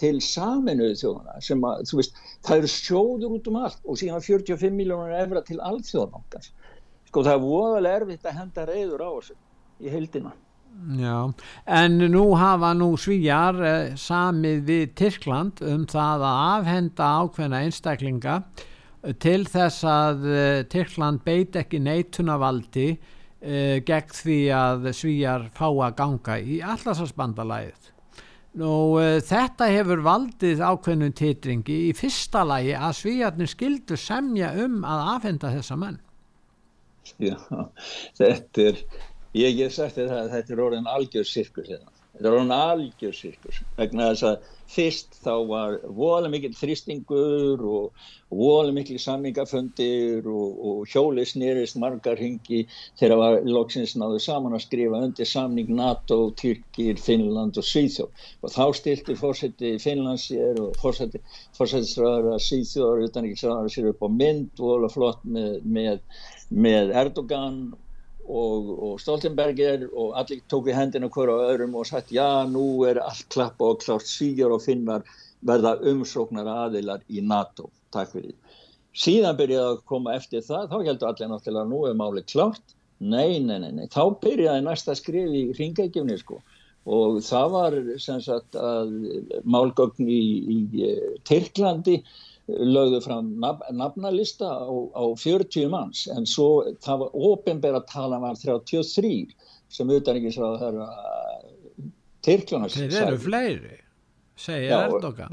til 0.00 0.16
saminuðu 0.24 0.96
þjóðana 0.98 1.40
sem 1.46 1.64
að, 1.66 1.84
þú 1.90 1.98
veist, 2.00 2.16
það 2.46 2.62
eru 2.62 2.70
sjóður 2.72 3.34
út 3.36 3.50
um 3.50 3.58
allt 3.60 3.84
og 3.84 3.98
síðan 4.00 4.24
45 4.24 4.74
miljónir 4.74 5.18
evra 5.20 5.42
til 5.46 5.60
allþjóðabankars 5.62 6.50
sko 7.10 7.24
það 7.26 7.36
er 7.36 7.42
voðalega 7.44 8.00
erfitt 8.00 8.26
að 8.26 8.38
henda 8.38 8.66
reyður 8.70 9.04
á 9.06 9.10
þessu 9.18 9.36
í 9.80 9.92
heildina 9.92 10.32
Já, 10.96 11.32
en 11.66 11.98
nú 12.12 12.22
hafa 12.38 12.70
nú 12.78 12.92
svíjar 13.00 13.56
eh, 13.66 13.94
samið 13.98 14.60
við 14.68 14.92
Tyrkland 14.96 15.62
um 15.66 15.82
það 15.90 16.22
að 16.24 16.42
afhenda 16.54 17.08
ákveðna 17.20 17.62
einstaklinga 17.66 18.36
eh, 18.38 19.16
til 19.20 19.42
þess 19.50 19.84
að 19.84 20.28
eh, 20.30 20.62
Tyrkland 20.70 21.24
beit 21.26 21.58
ekki 21.58 21.82
neitunavaldi 21.82 22.86
eh, 22.94 23.82
gegn 23.82 24.14
því 24.22 24.38
að 24.56 24.88
svíjar 24.96 25.50
fá 25.58 25.66
að 25.68 25.98
ganga 25.98 26.38
í 26.38 26.60
allarsasbandalæðið. 26.62 27.90
Nú 28.58 28.98
eh, 28.98 29.20
þetta 29.22 29.68
hefur 29.70 30.00
valdið 30.02 30.62
ákveðnum 30.64 31.12
titringi 31.14 31.76
í 31.86 31.92
fyrsta 31.94 32.42
lægi 32.48 32.74
að 32.74 32.96
svíjarnir 32.98 33.50
skildu 33.52 33.98
semja 34.00 34.50
um 34.64 34.80
að 34.82 35.04
afhenda 35.14 35.52
þessa 35.54 35.78
menn. 35.78 36.00
Já, 37.22 37.36
þetta 38.18 38.66
er 38.72 38.82
Ég 39.36 39.60
hef 39.62 39.76
sagt 39.76 39.94
þetta 39.94 40.24
þetta 40.32 40.54
er 40.54 40.60
orðin 40.64 40.88
algjör 40.90 41.26
sirkus 41.28 41.68
hérna. 41.70 41.92
Þetta 42.20 42.28
er 42.28 42.34
orðin 42.36 42.50
algjör 42.52 43.14
sirkus. 43.16 43.58
Vegna 43.78 44.10
þess 44.10 44.24
að 44.28 44.48
fyrst 44.68 45.14
þá 45.24 45.30
var 45.48 45.76
voðalega 45.88 46.32
mikil 46.34 46.50
þrýstingur 46.58 47.62
og 47.64 48.02
voðalega 48.28 48.76
mikil 48.76 48.98
samningafundir 49.00 50.28
og, 50.28 50.58
og 50.68 50.92
hjóli 50.92 51.24
snýrist 51.24 51.78
margar 51.80 52.20
hingi 52.20 52.60
þegar 53.00 53.22
var 53.22 53.38
loksins 53.48 53.96
náðu 53.96 54.20
saman 54.20 54.58
að 54.58 54.66
skrifa 54.66 55.00
undir 55.08 55.30
samning 55.32 55.72
NATO, 55.80 56.20
Tyrkir, 56.36 57.00
Finnland 57.00 57.56
og 57.56 57.64
Svíþjóð. 57.70 58.28
Og 58.44 58.52
þá 58.52 58.64
stilti 58.82 59.16
fórseti 59.16 59.74
Finnlands 59.80 60.28
sér 60.28 60.60
og 60.60 60.76
fórsetistræðara 60.84 62.36
Svíþjóðar 62.36 63.06
utan 63.08 63.30
ekki 63.30 63.46
sæðara 63.46 63.72
sér 63.72 63.94
upp 63.94 64.04
á 64.04 64.08
mynd 64.12 64.60
voðalega 64.60 64.98
flott 64.98 65.24
með, 65.24 65.62
með, 65.64 66.04
með 66.52 66.92
Erdogan 67.00 67.62
og, 67.72 67.86
og 68.30 69.00
Stoltenberger 69.02 69.88
og 69.90 70.14
allir 70.20 70.40
tók 70.50 70.70
í 70.70 70.76
hendina 70.76 71.10
hver 71.12 71.32
á 71.32 71.36
öðrum 71.50 71.76
og 71.80 71.88
sagt 71.88 72.12
já 72.14 72.46
nú 72.48 72.84
er 72.88 73.00
allt 73.02 73.26
klappa 73.32 73.72
og 73.72 73.80
klárt. 73.82 74.06
Síjar 74.06 74.54
og 74.54 74.62
finnar 74.64 75.04
verða 75.46 75.76
umsóknar 75.92 76.48
aðilar 76.48 77.02
í 77.08 77.22
NATO. 77.24 77.70
Takk 77.94 78.14
fyrir. 78.14 78.36
Síðan 78.96 79.38
byrjaði 79.38 79.74
að 79.74 79.82
koma 79.90 80.14
eftir 80.18 80.42
það 80.46 80.70
þá 80.70 80.78
heldur 80.86 81.10
allir 81.10 81.30
náttúrulega 81.30 81.70
nú 81.70 81.82
er 81.88 81.98
máli 81.98 82.24
klárt. 82.26 82.76
Nei, 83.00 83.38
nei, 83.40 83.58
nei, 83.62 83.70
nei, 83.72 83.86
þá 83.88 84.02
byrjaði 84.20 84.64
næsta 84.66 84.96
skrif 84.98 85.30
í 85.32 85.44
ringækjumni 85.56 86.18
sko. 86.20 86.40
Og 86.90 87.20
það 87.24 87.52
var 87.54 87.76
sem 88.00 88.20
sagt 88.24 88.56
að 88.56 88.92
málgögn 89.44 90.08
í, 90.08 90.22
í 90.56 90.90
Tyrklandi 91.28 92.00
lögðu 92.58 93.00
fram 93.04 93.30
naf 93.42 93.62
nafnalista 93.72 94.48
á, 94.48 94.68
á 94.96 95.04
40 95.16 95.70
manns 95.72 96.06
en 96.14 96.26
svo 96.28 96.64
það 96.84 97.04
var 97.04 97.16
ofinbæra 97.30 97.82
tala 97.90 98.20
var 98.22 98.38
33 98.40 99.30
sem 99.70 99.90
utan 99.90 100.18
ekki 100.20 100.34
svo 100.34 100.52
að 100.52 100.60
það 100.64 100.80
er 100.80 101.88
Tyrklanars 102.20 102.76
Þeir 102.76 102.98
eru 103.06 103.20
fleiri, 103.22 103.78
segja 104.36 104.82
Erdogan. 104.88 105.32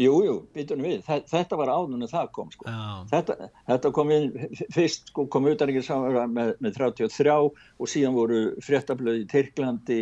Jú, 0.00 0.14
jú, 0.24 0.34
bitunum 0.56 0.86
við. 0.86 1.00
Þetta 1.28 1.56
var 1.60 1.70
ánunum 1.74 2.08
það 2.08 2.28
kom 2.32 2.48
sko. 2.54 2.64
Þetta, 3.10 3.50
þetta 3.68 3.90
kom 3.92 4.12
inn, 4.14 4.30
fyrst 4.72 5.10
sko, 5.10 5.26
kom 5.32 5.48
utanrikið 5.50 5.84
saman 5.84 6.32
með, 6.32 6.52
með 6.64 6.78
33 6.78 7.34
og 7.36 7.90
síðan 7.90 8.16
voru 8.16 8.38
fréttablöði 8.64 9.26
í 9.26 9.28
Tyrklandi, 9.28 9.98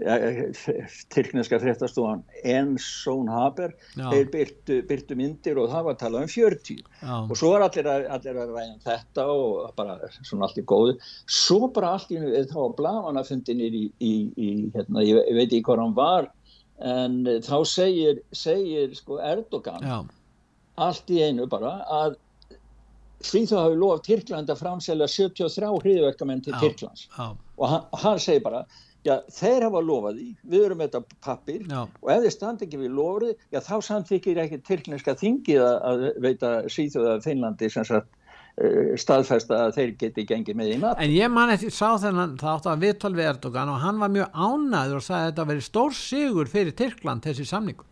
eh, 0.00 0.40
Tyrkneska 1.12 1.60
fréttastofan 1.60 2.24
Ensón 2.48 3.28
Haber, 3.32 3.76
Já. 3.92 4.06
þeir 4.08 4.32
byrtu, 4.32 4.80
byrtu 4.88 5.20
myndir 5.20 5.60
og 5.60 5.68
það 5.74 5.88
var 5.88 5.98
að 5.98 6.02
tala 6.06 6.24
um 6.24 6.32
40. 6.32 6.80
Já. 7.02 7.14
Og 7.20 7.36
svo 7.36 7.52
var 7.52 7.66
allir 7.68 7.92
að, 7.92 8.08
allir 8.16 8.42
að 8.46 8.56
ræða 8.56 8.66
um 8.72 8.82
þetta 8.88 9.28
og 9.36 9.72
bara 9.76 9.98
svona 10.22 10.48
allt 10.48 10.62
í 10.62 10.68
góðu. 10.72 10.96
Svo 11.28 11.68
bara 11.76 11.92
allt 11.98 12.14
í, 12.14 12.22
þá 12.48 12.56
var 12.56 12.78
Blamanafundinir 12.80 13.76
í, 13.76 13.88
í, 14.00 14.14
í 14.32 14.52
hérna, 14.72 15.04
ég, 15.04 15.20
ég 15.28 15.42
veit 15.42 15.50
ekki 15.50 15.66
hvað 15.68 15.84
hann 15.84 15.98
var, 16.00 16.32
en 16.82 17.22
eh, 17.26 17.40
þá 17.44 17.56
segir, 17.68 18.20
segir 18.36 18.94
sko 18.98 19.18
Erdogan 19.22 19.82
Já. 19.86 19.98
allt 20.82 21.10
í 21.12 21.22
einu 21.22 21.48
bara 21.50 21.78
að 22.02 22.16
því 23.22 23.42
þá 23.50 23.56
hafi 23.60 23.76
lof 23.78 24.00
Tyrkland 24.06 24.50
að 24.50 24.62
framselja 24.62 25.10
73 25.10 25.74
hriðverkamenn 25.84 26.42
til 26.42 26.56
Tyrklands 26.58 27.06
og 27.18 27.68
hann, 27.68 27.84
hann 28.02 28.22
segir 28.22 28.42
bara 28.44 28.64
já 29.02 29.16
þeir 29.34 29.66
hafa 29.66 29.82
lofað 29.82 30.18
því, 30.18 30.26
við 30.46 30.64
erum 30.66 30.82
þetta 30.84 31.00
pappir 31.24 31.62
já. 31.66 31.80
og 31.82 32.10
ef 32.14 32.24
þeir 32.24 32.34
standi 32.36 32.66
ekki 32.68 32.82
við 32.82 32.96
lofrið, 32.98 33.46
já 33.50 33.60
þá 33.66 33.74
samþykir 33.88 34.42
ekki 34.44 34.60
Tyrklandska 34.68 35.14
þingið 35.18 35.62
að, 35.66 35.78
að 35.90 36.04
veita 36.26 36.52
síðuða 36.70 37.16
Finnlandi 37.24 37.70
sem 37.72 37.86
sagt 37.88 38.10
Eh, 38.60 38.98
staðfesta 39.00 39.62
að 39.64 39.76
þeir 39.78 39.92
geti 39.96 40.22
gengið 40.28 40.56
með 40.58 40.72
í 40.74 40.80
natt. 40.82 40.98
En 41.00 41.12
ég 41.14 41.30
man 41.32 41.48
eftir 41.54 41.72
sá 41.72 41.96
þennan 42.02 42.34
það 42.36 42.58
átt 42.58 42.66
að 42.68 42.82
viðtal 42.84 43.10
við 43.16 43.28
Erdogan 43.30 43.70
og 43.72 43.78
hann 43.80 44.02
var 44.02 44.12
mjög 44.12 44.34
ánæður 44.36 44.98
og 44.98 45.06
sagði 45.06 45.22
að 45.22 45.30
þetta 45.30 45.46
veri 45.48 45.64
stór 45.64 45.96
sigur 45.96 46.50
fyrir 46.52 46.76
Tyrkland 46.76 47.24
þessi 47.24 47.46
samningu. 47.48 47.86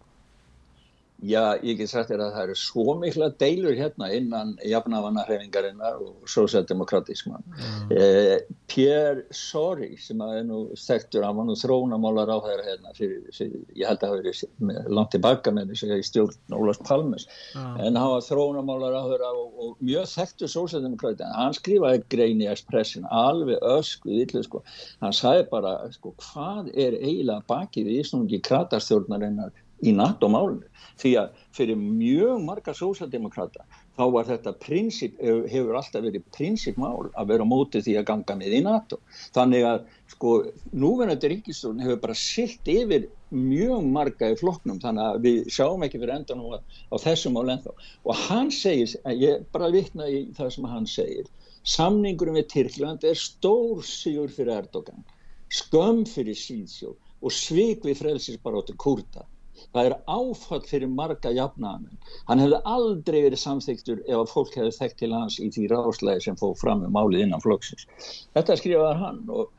Já, 1.20 1.58
ég 1.60 1.76
get 1.76 1.90
sagt 1.90 2.08
þér 2.08 2.22
að 2.24 2.30
það 2.32 2.44
eru 2.46 2.54
svo 2.56 2.94
mikla 2.96 3.26
deilur 3.40 3.74
hérna 3.76 4.06
innan 4.16 4.54
jafnavanarhefingarinnar 4.64 5.98
og 6.00 6.30
sósjaldemokratísman. 6.32 7.44
Mm. 7.44 7.92
Eh, 7.92 8.36
Pierre 8.72 9.26
Sori 9.36 9.90
sem 10.00 10.22
er 10.24 10.46
nú 10.48 10.62
þekktur, 10.80 11.26
hann 11.26 11.36
var 11.36 11.48
nú 11.50 11.58
þróunamálar 11.60 12.32
á 12.32 12.38
þeirra 12.46 12.66
hérna 12.70 12.96
fyrir, 12.96 13.20
fyrir, 13.36 13.60
ég 13.76 13.90
held 13.90 14.00
að 14.00 14.14
það 14.14 14.30
hefur 14.30 14.90
langt 14.96 15.12
tilbaka 15.12 15.52
með 15.52 15.74
þessu 15.74 15.92
í 15.98 16.08
stjórn 16.08 16.56
Ólars 16.56 16.80
Palmes, 16.88 17.28
mm. 17.52 17.76
en 17.84 18.00
hann 18.00 18.12
var 18.14 18.26
þróunamálar 18.30 18.96
á 18.96 19.02
þeirra 19.12 19.32
og, 19.36 19.54
og 19.60 19.78
mjög 19.84 20.08
þekktur 20.16 20.54
sósjaldemokrati, 20.56 21.30
hann 21.36 21.56
skrifaði 21.56 22.04
grein 22.16 22.40
í 22.40 22.48
Expressin, 22.48 23.08
alveg 23.12 23.60
öskuð 23.76 24.24
yllu 24.24 24.46
sko, 24.48 24.64
hann 25.04 25.16
sagði 25.16 25.50
bara 25.52 25.76
sko 25.92 26.16
hvað 26.30 26.72
er 26.72 26.96
eiginlega 26.96 27.44
bakið 27.50 27.92
í 27.92 28.00
Íslangi 28.00 28.40
kratarstjórnarinnar 28.46 29.52
í 29.80 29.94
NATO-málunum 29.96 30.66
því 31.00 31.12
að 31.20 31.44
fyrir 31.56 31.78
mjög 31.80 32.42
marga 32.44 32.74
sósaldemokrata 32.76 33.64
þá 34.00 34.04
var 34.14 34.28
þetta 34.28 34.52
prinsip, 34.62 35.16
hefur 35.20 35.76
alltaf 35.76 36.04
verið 36.04 36.24
prinsipmál 36.34 37.10
að 37.10 37.32
vera 37.32 37.46
mótið 37.48 37.86
því 37.86 37.96
að 38.00 38.06
ganga 38.10 38.36
með 38.40 38.56
í 38.56 38.60
NATO. 38.64 38.98
Þannig 39.36 39.66
að 39.68 39.80
sko 40.14 40.34
núverðandi 40.82 41.32
ríkistjórn 41.34 41.82
hefur 41.84 42.00
bara 42.04 42.16
silt 42.16 42.70
yfir 42.70 43.08
mjög 43.34 43.90
marga 43.96 44.30
í 44.32 44.38
flokknum 44.40 44.80
þannig 44.82 45.06
að 45.06 45.20
við 45.26 45.50
sjáum 45.56 45.84
ekki 45.86 46.00
fyrir 46.00 46.14
endan 46.16 46.40
á, 46.40 46.60
á 46.60 46.96
þessum 47.02 47.36
mál 47.36 47.52
ennþá. 47.52 47.74
Og 48.08 48.24
hann 48.26 48.52
segir, 48.54 48.96
ég 49.12 49.44
bara 49.52 49.72
vittna 49.74 50.08
í 50.08 50.22
það 50.36 50.54
sem 50.56 50.70
hann 50.72 50.88
segir, 50.88 51.28
samningurum 51.76 52.40
við 52.40 52.48
Tyrkland 52.54 53.04
er 53.04 53.20
stór 53.20 53.84
sigur 53.86 54.32
fyrir 54.32 54.62
Erdogan, 54.62 55.04
skömm 55.52 56.06
fyrir 56.08 56.38
síðsjó 56.38 56.96
og 57.20 57.36
svik 57.36 57.84
við 57.84 58.00
frelsisbaróttur 58.00 58.78
kurda 58.80 59.26
það 59.74 59.90
er 59.90 59.96
áfall 60.10 60.62
fyrir 60.68 60.92
marga 60.92 61.32
jafnaðamenn. 61.36 62.00
Hann 62.28 62.42
hefði 62.42 62.60
aldrei 62.74 63.18
verið 63.26 63.42
samþyktur 63.44 64.02
ef 64.06 64.18
að 64.18 64.34
fólk 64.34 64.58
hefði 64.58 64.76
þekkt 64.78 65.00
til 65.02 65.12
hans 65.14 65.38
í 65.40 65.48
því 65.54 65.70
ráðslæði 65.72 66.26
sem 66.26 66.38
fóð 66.40 66.58
fram 66.60 66.84
með 66.84 66.94
málið 66.98 67.24
innan 67.26 67.44
flokksins. 67.44 67.88
Þetta 68.36 68.58
skrifaði 68.60 69.00
hann 69.04 69.24
og, 69.28 69.50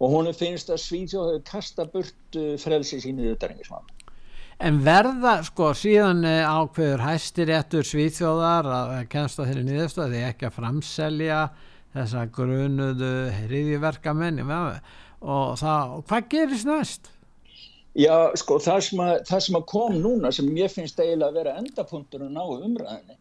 og 0.00 0.14
hún 0.14 0.32
finnst 0.36 0.72
að 0.72 0.82
Svíðjóð 0.84 1.32
hefur 1.32 1.44
kasta 1.50 1.88
burt 1.90 2.40
frelsi 2.62 3.02
sínu 3.04 3.34
uthæringismann. 3.34 3.92
En 4.62 4.78
verða, 4.86 5.40
sko, 5.42 5.72
síðan 5.74 6.22
eh, 6.28 6.44
ákveður 6.46 7.02
hæstir 7.02 7.50
ettur 7.56 7.86
Svíðjóðar 7.86 8.68
að 8.70 8.92
kennst 9.10 9.40
á 9.42 9.46
þeirri 9.46 9.64
niðurstöði 9.66 10.20
ekki 10.28 10.46
að 10.46 10.58
framselja 10.60 11.40
þessa 11.94 12.26
grunuðu 12.34 13.14
hriðiverkamenn 13.44 14.40
og 14.44 15.58
það, 15.58 15.98
hvað 16.08 16.30
gerist 16.32 16.68
næst? 16.68 17.10
Já, 17.94 18.34
sko, 18.34 18.58
það 18.58 18.80
sem, 18.88 19.00
að, 19.04 19.12
það 19.28 19.42
sem 19.46 19.56
að 19.58 19.66
kom 19.70 19.98
núna 20.02 20.32
sem 20.34 20.48
ég 20.58 20.72
finnst 20.72 20.98
eiginlega 20.98 21.30
að 21.30 21.36
vera 21.38 21.58
endapunkturinn 21.60 22.40
á 22.40 22.44
umræðinni 22.44 23.18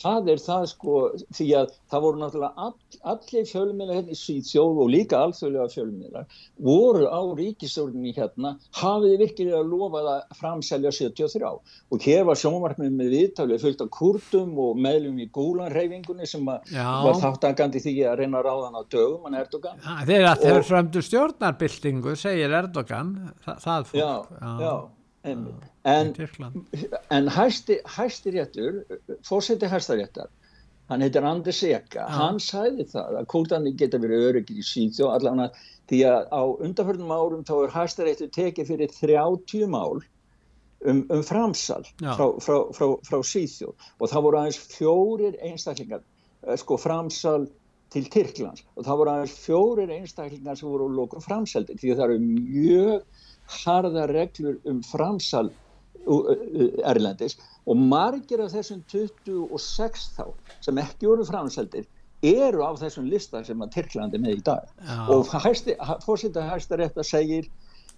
það 0.00 0.30
er 0.32 0.42
það 0.42 0.64
sko 0.72 0.96
því 1.36 1.46
að 1.60 1.74
það 1.92 2.04
voru 2.04 2.20
náttúrulega 2.20 2.66
all, 2.66 2.74
allir 3.12 3.46
fjölmiðlar 3.50 3.98
hérna 3.98 4.14
í 4.14 4.18
Svíðsjóð 4.20 4.80
og 4.84 4.90
líka 4.92 5.20
alþjóðlega 5.24 5.72
fjölmiðlar 5.74 6.40
voru 6.68 7.06
á 7.08 7.20
ríkistjórnini 7.38 8.14
hérna 8.16 8.54
hafiði 8.80 9.20
virkilega 9.22 9.62
lofað 9.66 10.10
að 10.12 10.36
framselja 10.40 10.92
73 10.98 11.46
og 11.46 12.06
hér 12.06 12.26
var 12.28 12.40
sjónvarpið 12.40 12.98
með 12.98 13.14
viðtalið 13.16 13.64
fullt 13.66 13.86
af 13.86 13.92
kurtum 13.96 14.58
og 14.66 14.82
meðlum 14.86 15.22
í 15.22 15.28
gúlanreyfingunni 15.36 16.28
sem 16.28 16.44
var 16.46 17.22
þáttangandi 17.22 17.82
því 17.84 17.96
að 18.10 18.20
reyna 18.22 18.42
að 18.42 18.50
ráða 18.50 18.68
hann 18.68 18.80
á 18.80 18.84
dögum 18.96 19.26
hann 19.28 19.40
Erdogan. 19.40 19.80
Ja, 19.84 19.96
Þeir 20.06 20.28
að 20.30 20.44
þeir 20.44 20.68
fremdu 20.70 21.02
stjórnarbyltingu 21.04 22.16
segir 22.18 22.54
Erdogan 22.60 23.16
það, 23.44 23.64
það 23.64 23.90
fólk. 23.90 24.00
Já, 24.02 24.12
já 24.60 24.74
en, 25.26 26.08
en 27.16 27.30
hæsti, 27.36 27.78
hæsti 27.96 28.34
réttur 28.36 28.82
fórseti 29.26 29.70
hæstaréttar 29.70 30.30
hann 30.90 31.02
heitir 31.02 31.26
Anders 31.26 31.62
Eka 31.66 32.04
ah. 32.04 32.18
hann 32.20 32.40
sæði 32.42 32.86
það 32.92 33.20
að 33.20 33.30
kúrtanir 33.32 33.78
geta 33.78 34.00
verið 34.02 34.28
öryggir 34.30 34.62
í 34.62 34.66
síðjó 34.66 35.10
allavega 35.14 35.50
því 35.90 36.02
að 36.10 36.28
á 36.30 36.42
undanförnum 36.68 37.14
árum 37.14 37.46
þá 37.46 37.54
er 37.58 37.74
hæstaréttur 37.74 38.32
tekið 38.34 38.72
fyrir 38.72 38.94
30 38.94 39.70
mál 39.72 40.00
um, 40.86 41.02
um 41.10 41.22
framsal 41.26 41.84
frá, 41.98 42.26
frá, 42.42 42.58
frá, 42.76 42.88
frá 43.06 43.18
síðjó 43.34 43.74
og 43.74 44.10
það 44.10 44.26
voru 44.28 44.42
aðeins 44.42 44.60
fjórir 44.76 45.38
einstaklingar 45.42 46.02
eh, 46.02 46.58
sko 46.60 46.78
framsal 46.80 47.46
til 47.94 48.08
Tyrklands. 48.10 48.64
Og 48.74 48.86
það 48.86 49.00
voru 49.00 49.12
aðeins 49.12 49.36
fjórir 49.44 49.92
einstaklingar 49.94 50.58
sem 50.58 50.68
voru 50.68 50.88
lókum 50.92 51.22
framsaldir 51.24 51.78
því 51.80 51.92
að 51.92 52.00
það 52.00 52.08
eru 52.08 52.24
mjög 52.24 53.24
harða 53.48 54.06
reglur 54.10 54.58
um 54.68 54.82
framsal 54.86 55.50
erlendis. 56.86 57.36
Og 57.66 57.76
margir 57.76 58.40
af 58.44 58.52
þessum 58.54 58.82
26 58.92 60.08
þá 60.16 60.26
sem 60.62 60.78
ekki 60.78 61.08
voru 61.10 61.26
framsaldir 61.26 61.86
eru 62.26 62.62
á 62.64 62.72
þessum 62.78 63.08
lista 63.10 63.42
sem 63.44 63.62
að 63.62 63.72
Tyrklandi 63.76 64.20
með 64.22 64.38
í 64.38 64.44
dag. 64.46 64.68
Já. 64.80 64.98
og 65.12 65.26
rétt 66.82 67.00
að 67.00 67.10
segir 67.10 67.50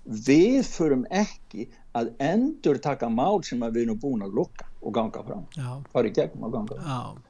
við 0.08 0.62
förum 0.64 1.04
ekki 1.12 1.68
að 1.98 2.10
endur 2.22 2.78
taka 2.80 3.10
mál 3.12 3.42
sem 3.44 3.60
við 3.60 3.84
erum 3.84 4.00
búin 4.00 4.24
að 4.24 4.40
lukka 4.40 4.68
og 4.80 4.94
ganga 4.96 5.22
fram. 5.26 5.46
Fara 5.92 6.08
í 6.08 6.14
gegnum 6.16 6.48
og 6.48 6.56
ganga 6.56 6.80
fram. 6.80 7.22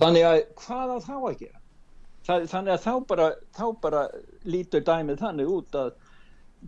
Þannig 0.00 0.26
að 0.28 0.40
hvað 0.60 0.94
á 0.94 0.98
þá 1.02 1.14
að 1.18 1.38
gera? 1.42 1.60
Þannig 2.24 2.72
að 2.72 2.84
þá 2.84 2.92
bara, 3.08 3.30
þá 3.52 3.64
bara 3.82 4.02
lítur 4.48 4.84
dæmið 4.84 5.20
þannig 5.20 5.50
út 5.58 5.76
að 5.76 5.90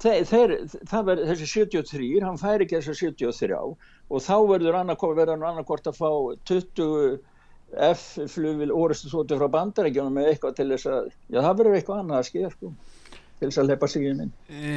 þeir, 0.03 0.27
þeir, 0.29 0.57
það 0.91 1.07
verður 1.11 1.31
þessi 1.33 1.49
73 1.53 2.11
hann 2.25 2.41
fær 2.41 2.65
ekki 2.65 2.81
þessi 2.81 3.13
73 3.13 3.61
og 3.63 4.23
þá 4.23 4.37
verður 4.51 4.79
hann 4.81 4.93
annarkort 4.93 5.89
að 5.91 5.99
fá 6.01 6.11
20 6.53 7.19
F-flugvil 7.77 8.71
orustu 8.71 9.11
svotu 9.11 9.39
frá 9.41 9.49
bandarækjunum 9.51 10.15
með 10.15 10.29
eitthvað 10.31 10.59
til 10.61 10.69
þess 10.71 10.87
að, 10.91 11.09
já 11.33 11.41
það 11.41 11.57
verður 11.61 11.79
eitthvað 11.79 12.03
annað 12.03 12.21
að 12.21 12.29
skilja 12.29 12.51
sko 12.53 12.71
til 13.37 13.49
þess 13.49 13.61
að 13.61 13.69
lepa 13.69 13.89
sig 13.91 14.07
inn 14.09 14.21
e, 14.49 14.75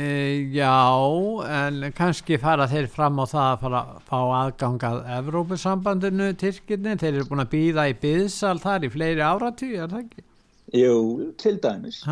Já, 0.52 0.74
en 1.60 1.86
kannski 1.96 2.40
fara 2.42 2.68
þeir 2.72 2.90
fram 2.92 3.22
á 3.22 3.26
það 3.30 3.46
að 3.52 3.62
fara 3.64 3.84
að 3.84 4.02
fá 4.10 4.18
aðgang 4.40 4.88
að 4.90 4.98
Evrópussambandinu 5.20 6.32
Tyrkinni, 6.42 6.98
þeir 7.00 7.14
eru 7.14 7.30
búin 7.30 7.46
að 7.46 7.54
býða 7.54 7.88
í 7.92 7.96
byðsal 8.02 8.58
þar 8.64 8.90
í 8.90 8.92
fleiri 8.96 9.24
áratí, 9.24 9.72
er 9.78 9.94
það 9.94 10.04
ekki? 10.04 10.26
Jú, 10.74 11.32
til 11.42 11.58
dæmis. 11.64 12.04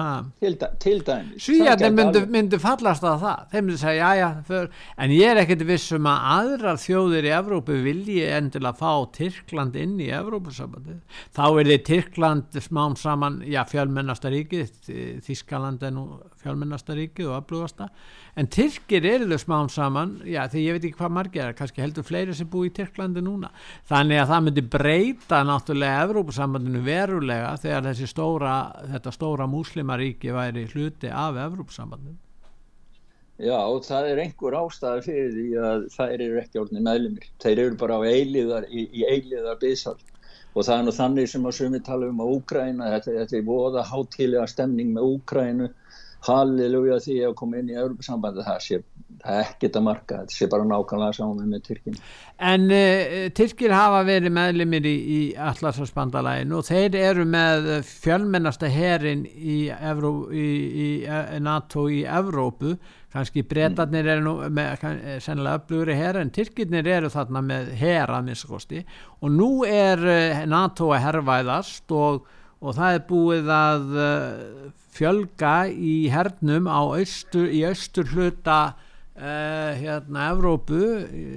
Til, 0.41 0.57
til 0.79 1.03
dæmis. 1.05 1.43
Svíjarnir 1.43 1.93
myndu, 1.93 2.23
myndu 2.31 2.59
fallast 2.61 3.05
á 3.05 3.13
það. 3.19 3.43
Þeir 3.51 3.65
myndu 3.65 3.77
segja, 3.81 3.97
já, 3.97 4.19
já, 4.21 4.29
för... 4.47 4.69
en 4.97 5.11
ég 5.11 5.31
er 5.31 5.41
ekkert 5.41 5.63
vissum 5.67 6.07
að 6.09 6.25
aðrar 6.33 6.79
þjóðir 6.81 7.27
í 7.27 7.33
Evrópu 7.37 7.77
vilji 7.85 8.23
endilega 8.37 8.77
fá 8.79 8.91
Tyrkland 9.17 9.77
inn 9.79 9.97
í 10.01 10.09
Evrópusambandi 10.15 10.97
þá 11.35 11.43
er 11.47 11.71
þið 11.71 11.83
Tyrkland 11.89 12.59
smám 12.67 12.97
saman 12.99 13.39
já, 13.47 13.61
fjölmennasta 13.69 14.31
ríkið 14.33 14.91
Þískaland 15.25 15.85
er 15.85 15.93
nú 15.95 16.07
fjálmennasta 16.47 16.95
ríkið 16.97 17.29
og 17.29 17.37
aflugasta 17.41 17.91
en 18.39 18.49
Tyrkir 18.53 19.05
eru 19.05 19.29
þau 19.29 19.41
smán 19.43 19.71
saman 19.73 20.17
já 20.25 20.45
því 20.49 20.63
ég 20.63 20.77
veit 20.77 20.87
ekki 20.87 20.99
hvað 21.01 21.15
margir 21.19 21.45
er 21.45 21.57
kannski 21.57 21.83
heldur 21.83 22.07
fleiri 22.07 22.35
sem 22.37 22.49
búi 22.49 22.71
í 22.71 22.75
Tyrklandi 22.75 23.23
núna. 23.23 23.51
Þannig 23.89 24.21
að 24.21 24.31
það 24.31 24.45
myndi 24.47 24.63
breyta 24.77 25.41
náttúrulega 25.47 26.05
Evrópusambandinu 26.07 26.83
verulega 26.85 27.55
þegar 27.61 27.89
þessi 27.89 28.09
stóra 28.13 28.53
þetta 28.93 29.13
stóra 29.15 29.49
múslimaríki 29.51 30.33
væri 30.35 30.67
hluti 30.71 31.11
af 31.11 31.37
Evrópusambandinu. 31.47 32.17
Já, 33.37 33.61
það 33.85 34.07
er 34.11 34.19
einhver 34.23 34.55
ástæði 34.57 35.01
fyrir 35.05 35.33
því 35.35 35.47
að 35.61 35.83
þær 35.93 36.21
eru 36.25 36.37
ekki 36.41 36.61
orðinni 36.61 36.85
meðlumir. 36.87 37.25
Þeir 37.43 37.59
eru 37.67 37.75
bara 37.77 37.99
eiliðar, 38.01 38.65
í, 38.73 38.87
í 38.89 39.03
eiliðar 39.05 39.59
byðsal 39.61 39.97
og 40.57 40.65
það 40.65 40.73
er 40.73 40.85
nú 40.87 40.93
þannig 40.97 41.27
sem 41.29 41.43
að 41.45 41.53
sumi 41.59 41.81
tala 41.85 42.07
um 42.09 42.23
á 42.23 42.25
Úkræna, 42.25 42.87
þetta, 42.95 43.13
þetta 43.19 43.35
er 43.37 43.43
voða 43.45 43.83
hátilega 43.85 44.47
stemning 44.49 44.95
með 44.95 45.11
Úkrænu, 45.11 45.67
halleluja 46.33 46.99
því 47.03 47.17
að 47.27 47.35
koma 47.39 47.61
inn 47.61 47.71
í 47.73 47.77
Európa-sambandi, 47.77 48.45
það 48.45 48.63
sé 48.65 48.79
það 49.17 49.39
ekkert 49.41 49.79
að 49.79 49.85
marka, 49.87 50.19
þetta 50.21 50.35
sé 50.35 50.47
bara 50.51 50.67
nákvæmlega 50.67 51.15
saman 51.17 51.49
með 51.51 51.63
Tyrkin. 51.65 51.97
En 52.51 52.67
uh, 52.69 53.15
Tyrkir 53.37 53.73
hafa 53.73 54.03
verið 54.07 54.35
meðlumir 54.37 54.87
í, 54.87 54.95
í 55.17 55.21
Allarsvarsbandalægin 55.49 56.53
og 56.57 56.67
þeir 56.67 56.99
eru 57.01 57.25
með 57.27 57.71
fjölmennasta 57.87 58.69
herin 58.71 59.25
í, 59.25 59.57
Evró, 59.73 60.13
í, 60.29 60.47
í 60.85 60.89
NATO 61.43 61.87
í 61.89 62.03
Evrópu 62.05 62.75
kannski 63.13 63.43
breytarnir 63.47 64.07
eru 64.11 64.23
nú 64.25 64.33
með 64.53 64.83
sennilega 65.23 65.61
öflugri 65.61 65.95
herra 65.97 66.23
en 66.23 66.31
Tyrkirnir 66.33 66.87
eru 66.97 67.11
þarna 67.11 67.43
með 67.45 67.71
herra 67.79 68.19
minnstakosti 68.25 68.83
og 69.21 69.31
nú 69.33 69.51
er 69.67 70.03
eh, 70.11 70.41
NATO 70.49 70.91
að 70.91 71.05
herrvæðast 71.07 71.95
og, 71.95 72.27
og 72.61 72.75
það 72.77 72.97
er 72.97 73.05
búið 73.09 73.49
að 73.53 73.95
uh, 74.01 74.67
fjölga 74.97 75.55
í 75.69 75.95
hernum 76.09 76.69
austur, 76.71 77.47
í 77.53 77.63
austur 77.67 78.09
hluta 78.13 78.59
uh, 78.73 79.71
hérna 79.77 80.31
Evrópu 80.33 80.81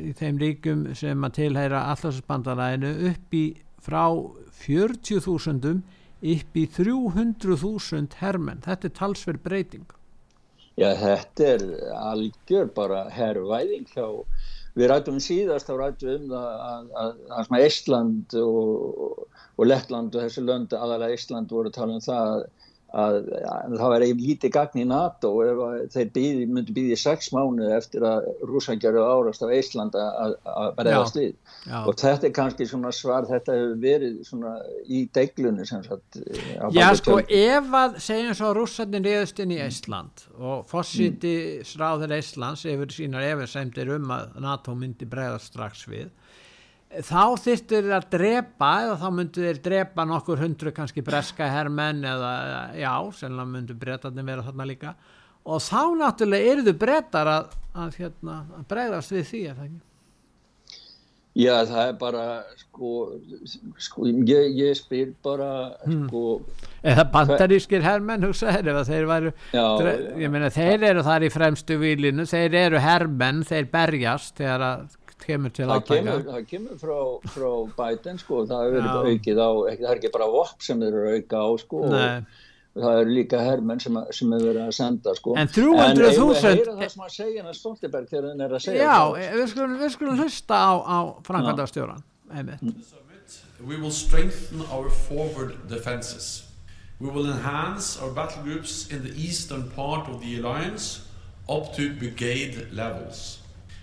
í 0.09 0.15
þeim 0.17 0.41
ríkum 0.41 0.85
sem 0.97 1.27
að 1.27 1.37
tilhæra 1.43 1.87
allarsbandaræðinu 1.93 3.13
upp 3.13 3.37
í 3.37 3.47
frá 3.81 4.05
40.000 4.61 5.81
upp 6.21 6.57
í 6.61 6.67
300.000 6.69 8.21
hermenn. 8.21 8.61
Þetta 8.65 8.89
er 8.89 8.97
talsverð 8.99 9.45
breyting. 9.45 9.87
Já, 10.81 10.93
þetta 10.97 11.47
er 11.55 11.65
algjör 11.99 12.71
bara 12.77 13.05
herrvæðing 13.13 13.89
hjá, 13.93 14.07
við 14.79 14.91
rættum 14.91 15.19
síðast, 15.23 15.69
þá 15.69 15.75
rættum 15.81 16.09
við 16.09 16.19
um 16.21 16.33
það 16.33 16.49
að, 17.05 17.21
að 17.41 17.67
Ísland 17.67 18.37
og, 18.41 19.25
og 19.57 19.69
Lettland 19.69 20.15
og 20.17 20.27
þessi 20.27 20.45
lönd, 20.47 20.75
aðalega 20.77 21.17
Ísland 21.19 21.55
voru 21.55 21.73
að 21.73 21.79
tala 21.79 21.97
um 21.97 22.05
það 22.05 22.35
að 22.35 22.45
að, 22.91 23.17
að 23.47 23.75
það 23.79 23.93
væri 23.95 24.09
lítið 24.19 24.53
gagn 24.55 24.81
í 24.83 24.87
NATO 24.89 25.31
ef 25.45 25.61
þeir 25.95 26.09
býði, 26.15 26.47
myndi 26.51 26.75
býði 26.75 26.99
sex 26.99 27.31
mánu 27.35 27.69
eftir 27.77 28.05
að 28.07 28.27
rúsan 28.49 28.81
gerðu 28.83 29.05
árast 29.07 29.45
á 29.47 29.49
Ísland 29.55 29.97
að 29.99 30.35
verða 30.79 31.05
slið 31.11 31.35
og 31.85 31.93
þetta 32.01 32.29
er 32.29 32.35
kannski 32.41 32.69
svona 32.71 32.93
svar 32.95 33.29
þetta 33.31 33.57
hefur 33.57 33.77
verið 33.85 34.19
svona 34.27 34.55
í 34.87 35.05
deglunni 35.15 35.67
sem 35.69 35.85
sagt 35.87 36.21
Já 36.75 36.89
sko 36.99 37.21
ef 37.23 37.75
að 37.83 38.01
segjum 38.03 38.39
svo 38.39 38.53
rúsandin 38.59 39.07
reyðust 39.07 39.43
inn 39.45 39.55
í 39.55 39.61
Ísland 39.63 40.27
og 40.39 40.67
fórsiti 40.71 41.37
mm. 41.61 41.69
sráður 41.71 42.17
Íslands 42.19 42.67
yfir 42.69 42.95
sínar 42.95 43.29
efirsemdir 43.31 43.95
um 43.97 44.11
að 44.17 44.41
NATO 44.43 44.75
myndi 44.79 45.09
bregða 45.11 45.39
strax 45.43 45.87
við 45.91 46.11
þá 46.91 47.39
þýttur 47.39 47.87
þeir 47.87 47.95
að 47.95 48.07
drepa 48.11 48.71
eða 48.85 48.97
þá 48.99 49.07
myndu 49.15 49.45
þeir 49.45 49.61
drepa 49.63 50.07
nokkur 50.11 50.41
hundru 50.43 50.73
kannski 50.75 51.05
breska 51.07 51.47
herrmenn 51.47 52.03
eða 52.03 52.33
já, 52.75 52.95
sennilega 53.15 53.53
myndu 53.53 53.77
breytarnir 53.79 54.27
vera 54.27 54.47
þarna 54.49 54.67
líka 54.67 54.97
og 55.47 55.63
þá 55.63 55.83
náttúrulega 56.01 56.55
eru 56.55 56.67
þau 56.67 56.81
breytar 56.81 57.31
að, 57.31 57.55
að, 57.79 57.95
hérna, 58.01 58.41
að 58.59 58.67
breyðast 58.73 59.15
við 59.15 59.25
því, 59.31 59.45
er 59.47 59.55
það 59.61 59.69
ekki? 59.69 59.81
Já, 61.39 61.53
það 61.63 61.85
er 61.87 61.93
bara 62.01 62.23
sko, 62.59 62.89
sko 63.79 64.09
ég, 64.11 64.49
ég 64.59 64.75
spyr 64.75 65.13
bara 65.23 65.51
hmm. 65.85 66.09
sko 66.09 66.25
eða 66.91 67.05
bandarískir 67.13 67.85
herrmenn 67.87 68.27
hugsaður 68.27 68.73
ef 68.73 68.89
þeir 68.89 69.07
væru 69.07 69.33
já, 69.55 69.63
ég 70.19 70.33
meina 70.33 70.51
þeir 70.51 70.89
eru 70.91 71.05
þar 71.07 71.29
í 71.29 71.31
fremstu 71.31 71.79
výlinu 71.79 72.27
þeir 72.27 72.57
eru 72.65 72.83
herrmenn, 72.83 73.45
þeir 73.47 73.71
berjast 73.71 74.35
þegar 74.43 74.67
að 74.67 74.99
kemur 75.25 75.53
til 75.55 75.67
átækja 75.71 76.15
það 76.27 76.45
kemur 76.51 76.79
frá, 76.81 76.99
frá 77.35 77.51
Biden 77.79 78.21
sko, 78.21 78.45
það 78.51 78.77
verið 78.77 79.11
aukið 79.11 79.41
á 79.43 79.51
það 79.51 79.91
er 79.91 79.99
ekki 79.99 80.13
bara 80.15 80.31
vopp 80.31 80.65
sem 80.67 80.85
eru 80.87 81.03
auka 81.15 81.43
á 81.43 81.49
sko, 81.63 81.83
það 82.81 83.01
eru 83.03 83.17
líka 83.17 83.41
hermenn 83.45 83.83
sem, 83.83 83.99
sem 84.15 84.35
hefur 84.37 84.53
verið 84.53 84.63
að 84.67 84.77
senda 84.79 85.17
sko. 85.19 85.35
en 85.41 85.51
300.000 85.51 85.87
en 85.87 86.05
ef 86.07 86.21
við 86.21 86.47
heyra 86.47 86.77
það 86.79 86.95
sem 86.95 87.05
að 87.07 87.13
segja 87.17 87.43
en 87.43 87.51
að 87.51 87.59
Stoltenberg 87.59 88.13
þegar 88.13 88.31
hann 88.31 88.47
er 88.47 88.57
að 88.57 88.65
segja 88.67 88.87
já, 88.87 88.97
það, 89.01 89.37
við 89.41 89.51
skulum, 89.55 89.77
við 89.83 89.93
skulum 89.97 90.25
hlusta 90.25 90.63
á, 90.63 90.73
á 90.81 90.99
Franklandastjóran 91.27 92.07
mm. 92.31 92.81
We 93.61 93.77
will 93.77 93.91
strengthen 93.91 94.63
our 94.73 94.89
forward 94.89 95.69
defenses. 95.69 96.49
We 96.99 97.11
will 97.11 97.31
enhance 97.31 98.01
our 98.01 98.09
battle 98.09 98.43
groups 98.43 98.89
in 98.89 99.05
the 99.05 99.13
eastern 99.13 99.69
part 99.73 100.09
of 100.09 100.23
the 100.23 100.39
alliance 100.39 101.07
up 101.47 101.75
to 101.75 101.93
brigade 101.93 102.73
levels 102.73 103.40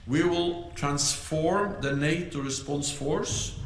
We 0.07 0.23
will 0.23 0.71
transform 0.75 1.81
the 1.81 1.93
NATO 1.93 2.39
response 2.39 2.89
force 2.89 3.59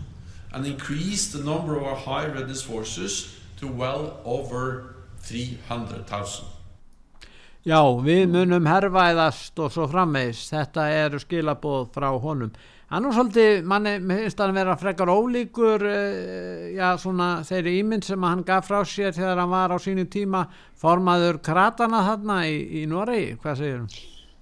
and 0.52 0.66
increase 0.66 1.32
the 1.32 1.44
number 1.44 1.78
of 1.78 1.84
our 1.84 1.96
high 1.96 2.26
readiness 2.26 2.64
forces 2.64 3.38
to 3.60 3.68
well 3.68 4.20
over 4.26 4.96
300,000. 5.22 6.46
Já, 7.62 7.78
við 8.02 8.24
munum 8.34 8.66
herrvæðast 8.66 9.60
og 9.62 9.70
svo 9.70 9.86
frammeðis, 9.86 10.48
þetta 10.50 10.88
eru 11.04 11.20
skilabóð 11.22 11.92
frá 11.94 12.08
honum. 12.24 12.50
Annars 12.90 13.20
svolítið, 13.20 13.60
manni 13.70 13.94
finnst 14.02 14.42
að 14.42 14.56
vera 14.58 14.74
frekar 14.82 15.12
ólíkur, 15.14 15.86
uh, 15.86 16.64
já 16.74 16.88
svona 17.00 17.28
þeirri 17.46 17.76
ímynd 17.84 18.08
sem 18.08 18.26
hann 18.26 18.42
gaf 18.48 18.66
frá 18.66 18.82
sér 18.82 19.14
þegar 19.14 19.44
hann 19.44 19.54
var 19.54 19.72
á 19.72 19.78
sínu 19.78 20.08
tíma 20.10 20.48
formaður 20.82 21.38
kratana 21.46 22.02
þarna 22.10 22.42
í, 22.50 22.58
í 22.82 22.88
Noregi, 22.90 23.38
hvað 23.38 23.62
segir 23.62 23.78
hann? 23.84 23.94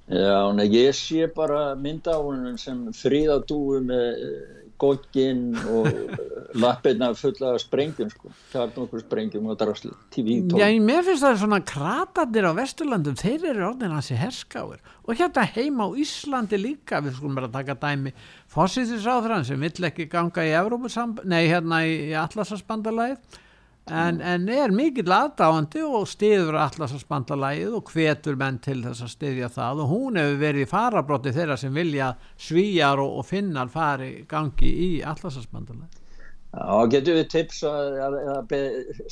Já, 0.10 0.50
nei, 0.58 0.66
ég 0.74 0.96
sé 0.98 1.28
bara 1.30 1.76
mynda 1.78 2.18
á 2.18 2.20
húnum 2.20 2.58
sem 2.58 2.88
fríðadúi 2.98 3.82
með 3.86 4.08
eh, 4.26 4.60
gogginn 4.82 5.52
og 5.70 5.90
lappirna 6.64 7.12
fulla 7.18 7.52
af 7.54 7.60
sprengjum 7.62 8.10
sko, 8.10 8.32
kjarn 8.50 8.80
okkur 8.86 9.04
sprengjum 9.04 9.52
og 9.52 9.60
drasli, 9.60 9.92
TV-tól. 10.16 10.58
Já, 10.58 10.70
mér 10.82 11.04
finnst 11.06 11.26
það 11.28 11.42
svona 11.44 11.60
kratadir 11.62 12.48
á 12.50 12.58
Vesturlandum, 12.58 13.20
þeir 13.20 13.52
eru 13.52 13.68
orðin 13.68 13.94
að 14.00 14.08
sé 14.08 14.18
herskáir. 14.18 14.80
Og 15.06 15.20
hérna 15.20 15.46
heima 15.46 15.86
á 15.86 15.90
Íslandi 16.02 16.58
líka, 16.58 17.04
við 17.06 17.20
skulum 17.20 17.38
bara 17.38 17.52
taka 17.54 17.78
dæmi 17.78 18.16
fósittisáþrann 18.50 19.46
sem 19.46 19.62
vill 19.62 19.92
ekki 19.92 20.10
ganga 20.10 20.48
í 20.48 20.56
Evrópusamband, 20.58 21.30
nei 21.30 21.44
hérna 21.52 21.84
í 21.86 22.16
Atlasasbandalæð 22.18 23.20
en, 23.92 24.20
en 24.22 24.50
er 24.54 24.74
mikill 24.76 25.12
aðdáandi 25.14 25.84
og 25.86 26.08
stiður 26.10 26.60
allarsbandalægið 26.64 27.78
og 27.80 27.94
hvetur 27.94 28.40
menn 28.40 28.60
til 28.64 28.80
þess 28.86 29.06
að 29.06 29.14
stiðja 29.16 29.50
það. 29.54 29.84
Og 29.84 29.94
hún 29.94 30.20
hefur 30.22 30.44
verið 30.44 30.66
í 30.66 30.70
farabróti 30.70 31.34
þeirra 31.36 31.58
sem 31.60 31.74
vilja 31.76 32.12
svíjar 32.38 33.02
og, 33.04 33.18
og 33.22 33.28
finnar 33.30 33.72
fari 33.74 34.12
gangi 34.30 34.70
í 34.70 34.92
allarsbandalægið 35.02 35.98
Já, 36.50 36.86
getur 36.90 37.20
við 37.20 37.28
tips 37.30 37.60
að 37.68 38.08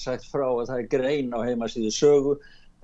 sagt 0.01 0.23
frá 0.25 0.47
að 0.47 0.69
það 0.71 0.79
er 0.79 0.87
grein 0.89 1.35
á 1.37 1.45
heimasíðu 1.45 1.91
sögu 1.93 2.31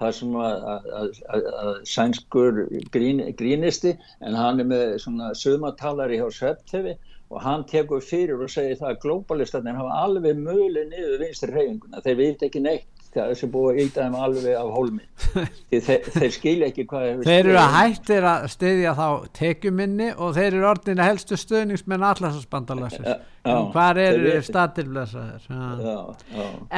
það 0.01 0.12
sem 0.17 0.36
að, 0.38 0.67
að, 0.73 1.17
að, 1.34 1.47
að 1.62 1.71
sænskur 1.89 2.60
grín, 2.93 3.23
grínisti 3.39 3.95
en 4.21 4.38
hann 4.38 4.62
er 4.62 4.69
með 4.69 4.93
svona 5.01 5.32
sögmatalari 5.38 6.19
hjá 6.21 6.27
Svepptefi 6.38 6.93
og 7.34 7.41
hann 7.43 7.67
tekur 7.69 8.04
fyrir 8.06 8.41
og 8.41 8.52
segir 8.52 8.80
það 8.80 8.91
að 8.93 9.00
globalistarnir 9.06 9.80
hafa 9.80 10.02
alveg 10.06 10.38
möguleg 10.39 10.89
niður 10.91 11.22
vinstri 11.24 11.54
reyfinguna, 11.54 12.04
þeir 12.06 12.19
veit 12.19 12.46
ekki 12.48 12.62
neitt 12.63 12.89
það 13.13 13.30
er 13.30 13.38
sem 13.38 13.52
búið 13.54 13.69
að 13.69 13.80
íta 13.84 14.06
þeim 14.06 14.15
alveg 14.26 14.56
af 14.58 14.69
hólmi. 14.74 15.04
Þeir, 15.86 16.08
þeir 16.15 16.32
skilja 16.34 16.69
ekki 16.72 16.86
hvað 16.89 17.24
þeir 17.28 17.36
eru 17.36 17.60
að 17.62 17.76
hættir 17.76 18.26
að 18.30 18.48
styðja 18.54 18.93
þá 18.98 19.08
tekjuminni 19.38 20.10
og 20.13 20.34
þeir 20.38 20.48
eru 20.50 20.67
orðin 20.72 21.02
að 21.02 21.10
helstu 21.12 21.38
stöðningsmenn 21.38 22.06
allarsasbandalassis 22.10 23.08
hvað 23.43 24.02
eru 24.04 24.36
statilblesaðir 24.48 25.48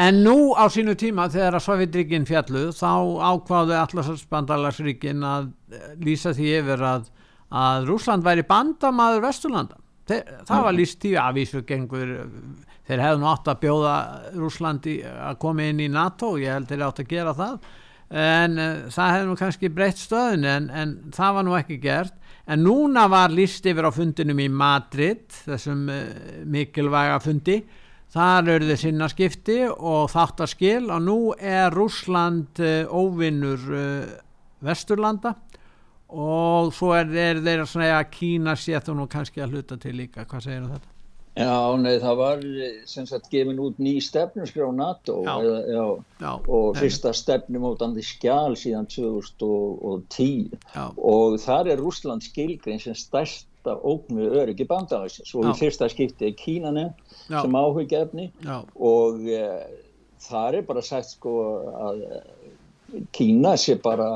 en 0.05 0.21
nú 0.25 0.37
á 0.57 0.65
sínu 0.71 0.95
tíma 0.99 1.27
þegar 1.31 1.59
að 1.59 1.65
Sovjetríkin 1.67 2.27
fjalluð 2.27 2.71
þá 2.79 2.91
ákváðu 3.31 3.77
allarsasbandalassríkin 3.81 5.27
að 5.27 5.51
lýsa 6.03 6.35
því 6.35 6.55
yfir 6.61 6.87
að 6.95 7.11
að 7.55 7.89
Rúsland 7.89 8.25
væri 8.25 8.45
bandamaður 8.47 9.27
Vesturlanda. 9.27 9.77
Þeir, 9.77 9.84
það 10.09 10.65
var 10.67 10.75
líst 10.75 11.05
í 11.07 11.15
aðvísu 11.17 11.63
gengur 11.65 12.11
þeir 12.85 13.01
hefðu 13.01 13.21
nátt 13.23 13.49
að 13.49 13.61
bjóða 13.63 13.95
Rúslandi 14.35 14.99
að 15.05 15.39
koma 15.41 15.65
inn 15.65 15.81
í 15.81 15.89
NATO 15.91 16.35
ég 16.41 16.53
held 16.53 16.69
þeir 16.69 16.85
átt 16.85 17.01
að 17.01 17.11
gera 17.11 17.33
það. 17.37 17.55
En 18.15 18.59
uh, 18.61 18.83
það 18.93 19.13
hefði 19.15 19.29
nú 19.29 19.37
kannski 19.39 19.71
breytt 19.73 20.01
stöðun 20.01 20.45
en, 20.45 20.67
en 20.69 20.91
það 21.15 21.39
var 21.39 21.47
nú 21.47 21.55
ekki 21.57 21.79
gert. 21.81 22.13
En 22.45 22.61
núna 22.61 23.07
var 23.09 23.33
líst 23.33 23.65
yfir 23.65 23.87
á 23.89 23.91
fundinum 23.93 24.43
í 24.43 24.45
Madrid 24.53 25.25
þessum 25.47 25.87
uh, 25.89 26.03
mikilvæga 26.45 27.17
fundi. 27.23 27.63
Þar 28.15 28.51
eru 28.53 28.69
þið 28.69 28.77
sinna 28.79 29.09
skipti 29.11 29.57
og 29.65 30.11
þáttarskil 30.13 30.85
og 30.93 31.01
nú 31.03 31.17
er 31.35 31.73
Rúsland 31.73 32.61
uh, 32.61 32.85
óvinnur 32.93 33.65
vesturlanda 34.65 35.33
og 36.09 36.73
svo 36.75 36.91
er, 36.97 37.09
er 37.09 37.39
þeir 37.41 37.63
að 37.63 37.71
segja 37.71 38.01
að 38.01 38.11
Kína 38.13 38.57
sé 38.59 38.81
þú 38.85 38.99
nú 38.99 39.07
kannski 39.11 39.41
að 39.43 39.55
hluta 39.57 39.77
til 39.81 39.95
líka, 39.97 40.25
hvað 40.29 40.45
segir 40.45 40.67
þetta? 40.69 40.91
Já, 41.35 41.75
nei, 41.75 41.97
það 41.99 42.19
var 42.21 42.43
sem 42.87 43.07
sagt 43.09 43.25
gefin 43.27 43.57
út 43.59 43.79
ný 43.83 43.97
stefnusgrá 43.99 44.69
NATO 44.71 45.17
Já. 45.25 45.33
eða, 45.43 45.57
já, 45.67 45.87
Já, 46.21 46.29
og 46.47 46.77
fyrsta 46.79 47.11
stefnumótandi 47.11 48.05
skjál 48.07 48.55
síðan 48.55 48.87
2010 48.87 50.55
Já, 50.71 50.85
og 50.95 51.35
þar 51.43 51.73
er 51.73 51.83
Rússland 51.83 52.23
skilgrein 52.23 52.79
sem 52.79 52.95
stærsta 52.95 53.75
ógn 53.83 54.21
við 54.21 54.37
öryggi 54.45 54.69
bandalagsins 54.69 55.35
og 55.35 55.49
í 55.51 55.57
fyrsta 55.59 55.91
skipti 55.91 56.29
er 56.29 56.39
Kína 56.39 56.71
nefnt 56.71 57.19
Já. 57.27 57.41
sem 57.41 57.59
áhugjefni 57.59 58.29
já, 58.39 58.61
og 58.79 59.27
e, 59.27 59.43
þar 60.29 60.61
er 60.61 60.67
bara 60.71 60.85
sagt 60.87 61.17
sko 61.17 61.35
að 61.89 62.05
Kína 63.11 63.57
sé 63.59 63.75
bara 63.83 64.07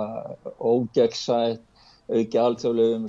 ógegnsætt 0.55 1.65
auki 2.09 2.41
alþjóðlegum 2.41 3.07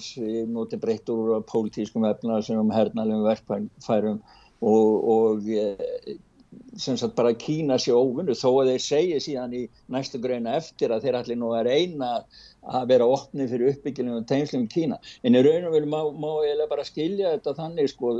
noti 0.54 0.80
breytt 0.80 1.10
úr 1.12 1.38
pólitískum 1.48 2.04
efnaðsum 2.08 2.72
hernalegum 2.74 3.24
verkfærum 3.28 4.18
og, 4.60 5.08
og 5.14 5.48
e, 5.48 6.18
sem 6.76 6.96
sagt 6.98 7.14
bara 7.16 7.32
Kína 7.38 7.78
sé 7.80 7.94
óvinnu 7.94 8.34
þó 8.36 8.48
að 8.60 8.72
þeir 8.72 8.82
segi 8.84 9.18
síðan 9.24 9.54
í 9.56 9.60
næstu 9.92 10.20
greina 10.22 10.56
eftir 10.58 10.92
að 10.92 11.06
þeir 11.06 11.18
allir 11.20 11.38
nú 11.38 11.52
að 11.54 11.68
reyna 11.70 12.10
að 12.60 12.88
vera 12.90 13.06
opni 13.08 13.46
fyrir 13.48 13.72
uppbyggilum 13.72 14.18
og 14.18 14.26
teimslum 14.28 14.66
í 14.66 14.70
Kína. 14.74 14.98
En 15.24 15.38
í 15.38 15.42
raun 15.46 15.68
og 15.68 15.74
veru 15.76 15.88
má, 15.88 16.00
má 16.12 16.28
eiginlega 16.42 16.70
bara 16.72 16.86
skilja 16.86 17.32
þetta 17.36 17.56
þannig 17.56 17.90
sko 17.92 18.12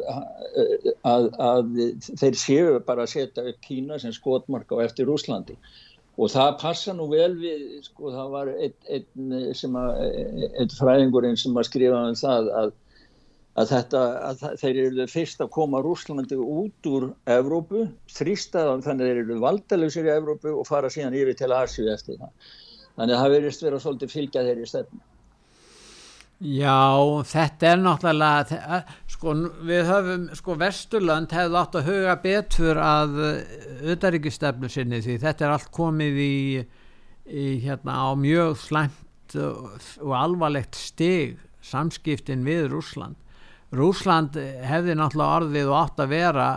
að, 1.11 1.29
að 1.51 1.77
þeir 2.23 2.41
séu 2.41 2.81
bara 2.87 3.05
að 3.05 3.15
setja 3.17 3.47
upp 3.53 3.61
Kína 3.67 4.01
sem 4.01 4.15
skotmark 4.17 4.73
á 4.73 4.77
eftir 4.87 5.11
Rúslandi 5.11 5.59
og 6.21 6.29
það 6.29 6.51
passa 6.61 6.93
nú 6.93 7.07
vel 7.09 7.33
við 7.41 7.81
sko 7.87 8.13
það 8.13 8.31
var 8.35 8.53
einn 8.53 9.35
ein 9.41 9.81
að 9.81 10.01
einn 10.51 10.75
fræðingurinn 10.77 11.41
sem 11.41 11.57
að 11.57 11.69
skrifa 11.71 12.05
um 12.11 12.19
það 12.19 12.51
að 12.61 12.73
að, 13.59 13.71
þetta, 13.71 14.01
að 14.29 14.43
þeir 14.61 14.81
eru 14.85 15.07
fyrst 15.11 15.43
að 15.43 15.53
koma 15.55 15.81
Rúslandi 15.85 16.39
út 16.39 16.89
úr 16.89 17.09
Evrópu, 17.31 17.87
þrýstaðan 18.15 18.85
þannig 18.85 19.05
að 19.05 19.11
þeir 19.11 19.23
eru 19.25 19.39
valdalösir 19.43 20.09
í 20.09 20.13
Evrópu 20.15 20.55
og 20.61 20.69
fara 20.69 20.91
síðan 20.93 21.17
yfir 21.19 21.39
til 21.39 21.53
Asíu 21.57 21.89
eftir 21.93 22.21
það. 22.21 22.53
Þannig 22.97 23.17
að 23.17 23.23
það 23.23 23.35
verðist 23.37 23.65
vera 23.65 23.81
svolítið 23.83 24.15
fylgja 24.15 24.45
þeirri 24.47 24.69
stefnu. 24.71 25.03
Já, 26.41 27.21
þetta 27.29 27.67
er 27.69 27.81
náttúrulega, 27.85 28.79
sko, 29.13 29.35
við 29.69 29.83
höfum, 29.91 30.23
sko, 30.39 30.55
Vesturland 30.57 31.35
hefði 31.37 31.59
átt 31.61 31.77
að 31.77 31.91
huga 31.91 32.15
betur 32.23 32.81
að 32.81 33.19
auðaríkistefnu 33.85 34.71
sinni 34.73 35.03
því 35.05 35.19
þetta 35.21 35.47
er 35.47 35.53
allt 35.53 35.69
komið 35.77 36.21
í, 36.25 36.39
í 37.29 37.45
hérna, 37.67 37.99
á 38.09 38.17
mjög 38.17 38.57
slæmt 38.63 39.37
og, 39.37 39.77
alvarlegt 40.17 40.81
stig 40.81 41.37
samskiptin 41.61 42.47
við 42.49 42.71
Rúsland. 42.73 43.21
Rúsland 43.77 44.41
hefði 44.41 44.97
náttúrulega 44.97 45.43
orðið 45.43 45.69
og 45.71 45.79
átt 45.83 46.01
að 46.03 46.15
vera 46.17 46.49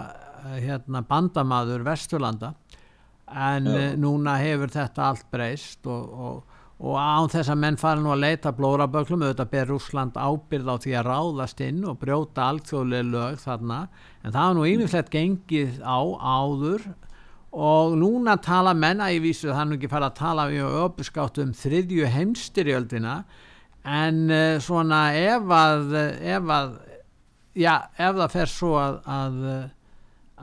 eh, 0.48 0.58
hérna, 0.64 1.04
bandamaður 1.12 1.84
Vesturlanda 1.92 2.54
en 3.28 3.68
Já. 3.68 3.80
Já. 3.82 3.94
núna 4.00 4.40
hefur 4.40 4.72
þetta 4.72 5.10
allt 5.12 5.28
breyst 5.34 5.92
og, 5.92 6.08
og, 6.08 6.53
og 6.84 6.98
án 7.00 7.30
þess 7.32 7.48
að 7.54 7.60
menn 7.62 7.78
fara 7.80 8.02
nú 8.04 8.12
að 8.12 8.26
leita 8.26 8.52
blóraböklum 8.56 9.22
auðvitað 9.24 9.52
ber 9.54 9.70
Rússland 9.72 10.18
ábyrð 10.20 10.68
á 10.68 10.76
því 10.84 10.96
að 11.00 11.08
ráðast 11.08 11.62
inn 11.64 11.80
og 11.88 12.02
brjóta 12.02 12.50
alþjóðlega 12.52 13.08
lög 13.08 13.38
þarna. 13.40 13.78
En 14.20 14.34
það 14.36 14.50
var 14.50 14.58
nú 14.58 14.66
yfirleitt 14.68 15.14
gengið 15.14 15.78
á 15.80 16.00
áður. 16.20 16.84
Og 17.54 17.96
núna 18.02 18.36
tala 18.44 18.74
menna 18.76 19.08
í 19.14 19.22
vísu 19.24 19.48
það 19.48 19.62
er 19.62 19.70
nú 19.70 19.78
ekki 19.78 19.92
fara 19.94 20.10
að 20.12 20.20
tala 20.20 20.50
mjög 20.52 20.76
öpuskátt 20.82 21.40
um 21.40 21.56
þriðju 21.56 22.12
heimstyrjöldina 22.18 23.16
en 23.84 24.20
uh, 24.32 24.60
svona 24.64 25.06
ef 25.16 25.56
að, 25.56 25.96
ef 26.20 26.54
að 26.58 26.76
já, 27.56 27.76
ef 27.96 28.20
það 28.20 28.36
fer 28.36 28.52
svo 28.52 28.76
að, 28.82 29.00
að 29.08 29.40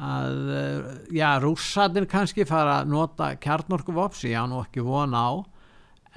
að 0.00 0.50
eh, 0.56 0.90
já, 1.18 1.26
rússatir 1.42 2.06
kannski 2.08 2.46
fara 2.48 2.78
að 2.80 2.92
nota 2.94 3.34
kjarnorkuvops, 3.42 4.22
ég 4.30 4.38
á 4.40 4.48
nú 4.48 4.62
ekki 4.62 4.84
vona 4.86 5.26
á 5.28 5.32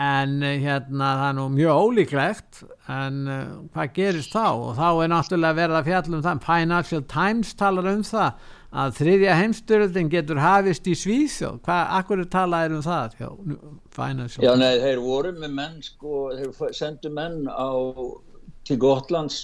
en 0.02 0.42
eh, 0.42 0.58
hérna 0.64 1.12
það 1.20 1.28
er 1.28 1.36
nú 1.38 1.46
mjög 1.54 1.84
ólíklegt 1.84 2.64
en 2.90 3.20
uh, 3.30 3.44
hvað 3.76 3.94
gerist 3.94 4.34
þá? 4.34 4.48
Og 4.50 4.74
þá 4.80 4.88
er 4.90 5.12
náttúrulega 5.12 5.60
verið 5.60 5.78
að 5.78 5.90
fjalla 5.90 6.18
um 6.18 6.26
það 6.26 6.44
Financial 6.48 7.04
Times 7.14 7.54
talar 7.60 7.90
um 7.92 8.04
það 8.08 8.50
að 8.74 8.96
þriðja 8.98 9.38
heimstyröldin 9.38 10.10
getur 10.10 10.42
hafist 10.42 10.88
í 10.90 10.96
Svíþjóð, 10.98 11.60
hvað, 11.66 11.82
akkur 12.00 12.24
talaðir 12.34 12.78
um 12.80 12.86
það 12.86 13.18
hjá 13.20 13.28
Financial 13.94 14.46
Já, 14.48 14.54
nei, 14.58 14.82
þeir 14.82 15.02
voru 15.04 15.34
með 15.38 15.58
menn, 15.60 15.76
sko, 15.86 16.24
þeir 16.40 16.74
sendu 16.74 17.14
menn 17.14 17.44
á, 17.46 17.70
til 18.66 18.80
Gotlands 18.82 19.44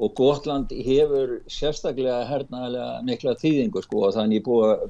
og 0.00 0.14
Gotland 0.16 0.72
hefur 0.72 1.42
sérstaklega 1.52 2.22
hernaðilega 2.30 3.02
mikla 3.04 3.36
þýðingu, 3.36 3.84
sko, 3.84 4.06
og 4.08 4.16
þannig 4.16 4.46
búið 4.48 4.86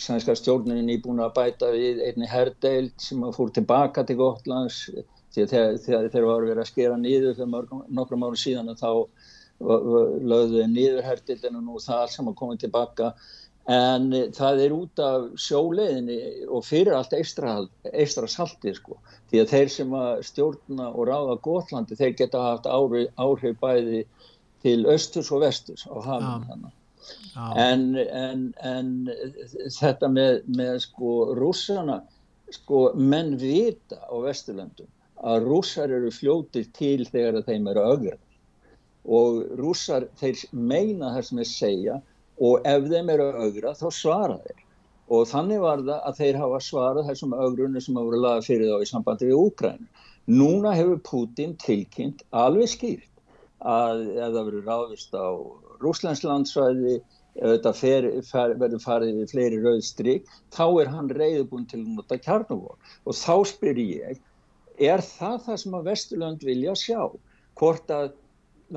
sænska 0.00 0.34
stjórnin 0.38 0.88
er 0.90 1.00
búin 1.04 1.20
að 1.22 1.34
bæta 1.36 1.70
við 1.74 2.00
einni 2.06 2.28
herdeild 2.30 2.92
sem 3.02 3.22
að 3.26 3.36
fór 3.36 3.52
tilbaka 3.54 4.04
til 4.08 4.16
Gotlands. 4.20 4.84
Því 5.32 5.44
að 5.46 5.52
þegar, 5.84 6.08
þeir 6.12 6.26
var 6.28 6.42
verið 6.44 6.62
að 6.62 6.68
skera 6.68 6.96
niður 7.00 7.36
fyrir 7.38 7.70
nokkrum 7.96 8.24
árum 8.26 8.36
síðan 8.36 8.74
þá 8.76 8.88
v- 9.62 9.78
v- 9.86 10.18
lögðu 10.28 10.58
þeir 10.60 10.72
niður 10.74 11.06
herdeildinu 11.06 11.62
nú 11.62 11.78
það 11.80 12.04
sem 12.12 12.28
að 12.28 12.36
koma 12.36 12.56
tilbaka 12.60 13.12
en 13.70 14.12
eh, 14.12 14.26
það 14.34 14.60
er 14.64 14.72
út 14.74 14.98
af 15.06 15.24
sjóleiðinni 15.38 16.18
og 16.50 16.64
fyrir 16.66 16.96
allt 16.98 17.12
eistra, 17.14 17.54
eistra 17.92 18.26
salti 18.28 18.74
sko. 18.74 18.98
Því 19.30 19.40
að 19.44 19.52
þeir 19.54 19.70
sem 19.76 19.92
að 19.94 20.22
stjórna 20.26 20.90
og 20.90 21.06
ráða 21.08 21.38
Gotlandi 21.46 21.96
þeir 21.96 22.16
geta 22.18 22.42
haft 22.50 22.66
áhrif, 22.66 23.08
áhrif 23.16 23.56
bæði 23.62 24.04
til 24.62 24.82
östurs 24.90 25.30
og 25.32 25.44
vesturs 25.46 25.86
á 25.86 25.94
hafinn 26.02 26.48
þannig 26.50 26.72
en, 27.36 27.84
en, 27.96 28.48
en 28.60 28.90
þetta 29.78 30.08
með, 30.12 30.42
með 30.56 30.80
sko 30.86 31.12
rússana 31.38 32.02
sko 32.52 32.90
menn 32.98 33.36
vita 33.40 34.00
á 34.04 34.14
Vesturlöndum 34.20 34.90
að 35.22 35.46
rússar 35.46 35.92
eru 35.94 36.10
fljótir 36.12 36.66
til 36.76 37.06
þegar 37.08 37.42
þeim 37.46 37.68
eru 37.72 37.84
ögra 37.94 38.16
og 39.04 39.44
rússar 39.58 40.08
þeir 40.20 40.42
meina 40.52 41.12
það 41.14 41.28
sem 41.28 41.40
þeir 41.42 41.52
segja 41.52 42.00
og 42.42 42.66
ef 42.68 42.88
þeim 42.90 43.10
eru 43.14 43.30
ögra 43.46 43.72
þá 43.78 43.88
svara 43.94 44.36
þeir. 44.42 44.60
Og 45.12 45.26
þannig 45.28 45.60
var 45.60 45.82
það 45.82 46.04
að 46.08 46.18
þeir 46.20 46.38
hafa 46.40 46.60
svarað 46.64 47.08
þessum 47.10 47.34
ögrunum 47.36 47.84
sem 47.84 47.96
hafa 47.98 48.08
voru 48.08 48.20
laga 48.22 48.44
fyrir 48.46 48.70
þá 48.70 48.84
í 48.84 48.90
sambandi 48.90 49.28
við 49.28 49.40
Úkræn 49.40 49.88
núna 50.30 50.74
hefur 50.78 51.00
Putin 51.08 51.56
tilkynnt 51.60 52.22
alveg 52.30 52.70
skýrt 52.70 53.10
að 53.58 54.04
ef 54.14 54.30
það 54.36 54.38
verður 54.38 54.68
ráðist 54.70 55.14
á 55.14 55.28
Rúslands 55.82 56.22
þetta 57.38 57.72
fer, 57.76 58.08
fer, 58.28 58.54
verður 58.60 58.82
farið 58.82 59.20
við 59.20 59.30
fleiri 59.32 59.60
rauð 59.62 59.82
strik, 59.86 60.26
þá 60.52 60.64
er 60.82 60.90
hann 60.92 61.10
reyðubúin 61.10 61.68
til 61.70 61.80
að 61.80 61.94
nota 61.96 62.18
kjarnavór 62.20 62.96
og 63.06 63.16
þá 63.16 63.36
spyr 63.52 63.80
ég, 63.80 64.20
er 64.78 65.04
það 65.04 65.38
það 65.46 65.60
sem 65.62 65.78
að 65.78 65.88
Vesturlönd 65.90 66.44
vilja 66.48 66.74
sjá? 66.78 67.00
Hvort 67.60 67.92
að 67.92 68.12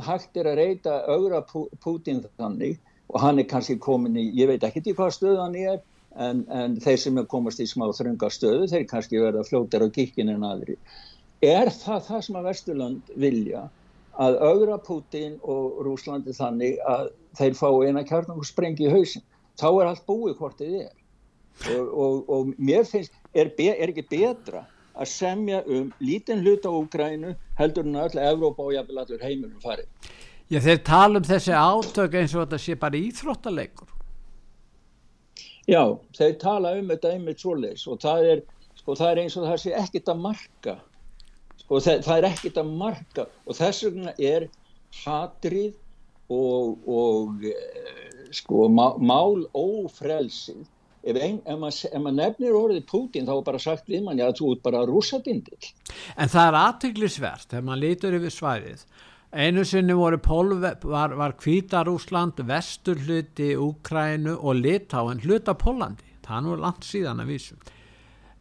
hægt 0.05 0.37
er 0.37 0.49
að 0.51 0.59
reyta 0.59 1.01
augra 1.07 1.41
Pútín 1.83 2.23
þannig 2.37 2.79
og 3.11 3.19
hann 3.21 3.39
er 3.39 3.47
kannski 3.47 3.77
komin 3.79 4.17
í, 4.19 4.29
ég 4.35 4.49
veit 4.49 4.63
ekki 4.65 4.83
í 4.91 4.95
hvað 4.95 5.13
stöðu 5.15 5.41
hann 5.43 5.55
er 5.59 5.79
en, 6.15 6.43
en 6.51 6.75
þeir 6.83 6.99
sem 6.99 7.19
er 7.19 7.27
komast 7.31 7.61
í 7.63 7.67
smá 7.69 7.85
þrönga 7.95 8.31
stöðu, 8.31 8.67
þeir 8.71 8.87
kannski 8.89 9.21
verða 9.21 9.45
fljótar 9.47 9.85
á 9.85 9.87
gikkin 9.87 10.31
en 10.33 10.47
aðri 10.47 10.77
er 11.45 11.71
það 11.71 12.05
það 12.09 12.21
sem 12.27 12.39
að 12.39 12.47
Vesturlönd 12.49 13.15
vilja 13.19 13.65
að 14.21 14.37
augra 14.41 14.77
Putin 14.81 15.39
og 15.43 15.81
Rúslandi 15.85 16.35
þannig 16.35 16.77
að 16.87 17.09
þeir 17.37 17.57
fá 17.59 17.67
eina 17.83 18.03
kjarnangusprengi 18.07 18.87
í 18.87 18.93
hausin 18.93 19.25
þá 19.59 19.67
er 19.69 19.89
allt 19.89 20.05
búið 20.07 20.37
hvort 20.39 20.61
þið 20.61 20.77
er. 20.83 20.93
Og, 21.71 21.91
og, 22.03 22.15
og 22.29 22.53
mér 22.59 22.83
finnst 22.87 23.13
er, 23.31 23.51
be, 23.55 23.69
er 23.71 23.91
ekki 23.91 24.05
betra 24.11 24.65
að 24.95 25.11
semja 25.11 25.61
um 25.71 25.91
lítinn 26.03 26.43
hluta 26.43 26.71
á 26.71 26.75
Úgrænu 26.75 27.35
heldur 27.59 27.87
en 27.87 27.99
öll 27.99 28.19
Evrópa 28.19 28.63
og 28.63 28.73
jafnvel 28.75 29.01
allur 29.03 29.23
heiminum 29.23 29.59
farið. 29.63 29.87
Já, 30.51 30.59
þeir 30.61 30.81
tala 30.85 31.19
um 31.19 31.25
þessi 31.25 31.55
átök 31.57 32.17
eins 32.19 32.35
og 32.35 32.43
þetta 32.45 32.59
sé 32.61 32.75
bara 32.79 32.99
íþróttaleikur. 32.99 33.93
Já, 35.65 35.81
þeir 36.15 36.35
tala 36.43 36.75
um 36.77 36.91
þetta 36.91 37.13
einmitt 37.15 37.41
svoleiðis 37.41 37.87
og 37.89 38.03
það 38.03 38.27
er, 38.33 38.43
sko, 38.77 38.95
það 38.99 39.07
er 39.11 39.23
eins 39.23 39.37
og 39.39 39.47
það 39.47 39.63
sé 39.63 39.73
ekkit 39.79 40.11
að 40.11 40.21
marka 40.27 40.75
sko, 41.63 41.79
það, 41.79 42.05
það 42.07 42.17
er 42.17 42.29
ekkit 42.31 42.61
að 42.61 42.75
marka 42.83 43.27
og 43.45 43.57
þess 43.57 43.87
vegna 43.87 44.15
er 44.19 44.47
hatrið 45.03 45.73
og, 46.33 46.87
og 46.87 47.45
eh, 47.49 48.29
sko, 48.35 48.67
má, 48.73 48.87
mál 48.97 49.45
ófrelsið 49.53 50.63
ef, 51.05 51.17
ein, 51.19 51.41
ef, 51.45 51.59
maður, 51.61 51.81
ef 51.91 52.01
maður 52.01 52.19
nefnir 52.19 52.59
orðið 52.59 52.85
Putin 52.89 53.27
þá 53.27 53.35
er 53.37 53.43
bara 53.49 53.61
sagt 53.61 53.91
við 53.91 54.05
manni 54.05 54.25
að 54.25 54.39
þú 54.41 54.53
ert 54.55 54.63
bara 54.65 54.85
rússadindill 54.89 55.73
En 56.15 56.31
það 56.31 56.47
er 56.47 56.61
aðteglisvert 56.61 57.51
þegar 57.51 57.67
maður 57.67 57.83
lítur 57.83 58.17
yfir 58.19 58.33
svæðið. 58.33 58.85
Einu 59.35 59.65
sinni 59.67 59.95
voru 59.97 60.17
Pólve, 60.23 60.69
var, 60.87 61.15
var 61.19 61.33
Kvítarúsland, 61.35 62.39
vestur 62.47 62.99
hluti 63.03 63.49
Úkrænu 63.59 64.37
og 64.37 64.61
Litáen 64.61 65.19
hluta 65.25 65.57
Pólandi. 65.59 66.05
Það 66.23 66.37
er 66.37 66.45
nú 66.45 66.55
langt 66.61 66.87
síðan 66.87 67.19
að 67.19 67.33
vísu. 67.33 67.57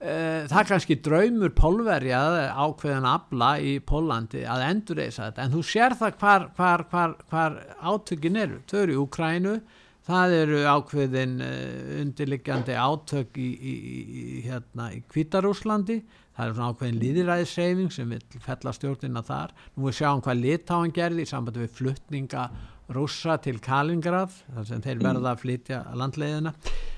Uh, 0.04 0.44
það 0.50 0.58
er 0.60 0.68
kannski 0.70 0.98
draumur 1.04 1.54
pólverjað 1.56 2.36
ákveðan 2.52 3.08
abla 3.08 3.54
í 3.58 3.78
Pólandi 3.84 4.44
að 4.46 4.66
endurreysa 4.68 5.30
þetta. 5.30 5.46
En 5.46 5.56
þú 5.56 5.64
sér 5.70 5.96
það 6.00 6.20
hvar, 6.20 6.50
hvar, 6.58 6.84
hvar, 6.92 7.16
hvar 7.32 7.58
átökin 7.80 8.38
eru, 8.44 8.60
þau 8.70 8.78
eru 8.82 8.94
í 8.94 9.00
Ukrænu 9.04 9.56
það 10.04 10.34
eru 10.42 10.58
ákveðin 10.68 11.38
uh, 11.40 11.94
undirliggjandi 12.02 12.76
átök 12.76 13.40
í, 13.40 13.48
í, 13.56 13.74
í, 14.04 14.26
hérna, 14.44 14.90
í 14.92 15.00
Kvítarúslandi 15.08 16.02
það 16.34 16.46
er 16.46 16.54
svona 16.56 16.70
ákveðin 16.72 17.00
líðiræðisreyfing 17.00 17.92
sem 17.94 18.14
vil 18.14 18.42
fella 18.42 18.72
stjórnina 18.74 19.22
þar. 19.24 19.54
Nú 19.76 19.88
við 19.88 20.00
sjáum 20.00 20.22
hvað 20.24 20.40
litáan 20.42 20.94
gerði 20.94 21.24
í 21.24 21.30
sambandi 21.30 21.62
við 21.62 21.76
fluttninga 21.78 22.48
rússa 22.94 23.38
til 23.40 23.60
Kalingrad 23.64 24.34
þar 24.50 24.66
sem 24.68 24.82
þeir 24.84 25.04
verða 25.04 25.32
að 25.32 25.44
flytja 25.44 25.80
landleiðina. 25.96 26.52
eh, 26.54 26.93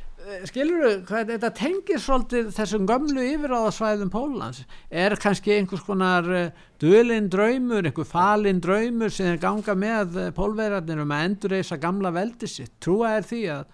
skilur 0.49 1.05
þú 1.07 1.20
þetta 1.29 1.51
tengir 1.55 2.01
svolítið 2.03 2.49
þessum 2.57 2.87
gömlu 2.89 3.24
yfiráðasvæðum 3.37 4.11
Pólans 4.11 4.62
er 4.91 5.14
kannski 5.22 5.55
einhvers 5.55 5.85
konar 5.87 6.27
eh, 6.35 6.64
duðlinn 6.83 7.29
draumur, 7.31 7.87
einhver 7.87 8.09
falinn 8.09 8.61
draumur 8.62 9.12
sem 9.14 9.35
er 9.35 9.41
ganga 9.43 9.77
með 9.79 10.18
uh, 10.18 10.29
pólverðarnir 10.37 11.05
um 11.05 11.14
að 11.14 11.27
endurreysa 11.29 11.79
gamla 11.83 12.11
veldi 12.16 12.51
sitt? 12.51 12.74
Trúa 12.83 13.16
er 13.18 13.29
því 13.29 13.43
að 13.55 13.66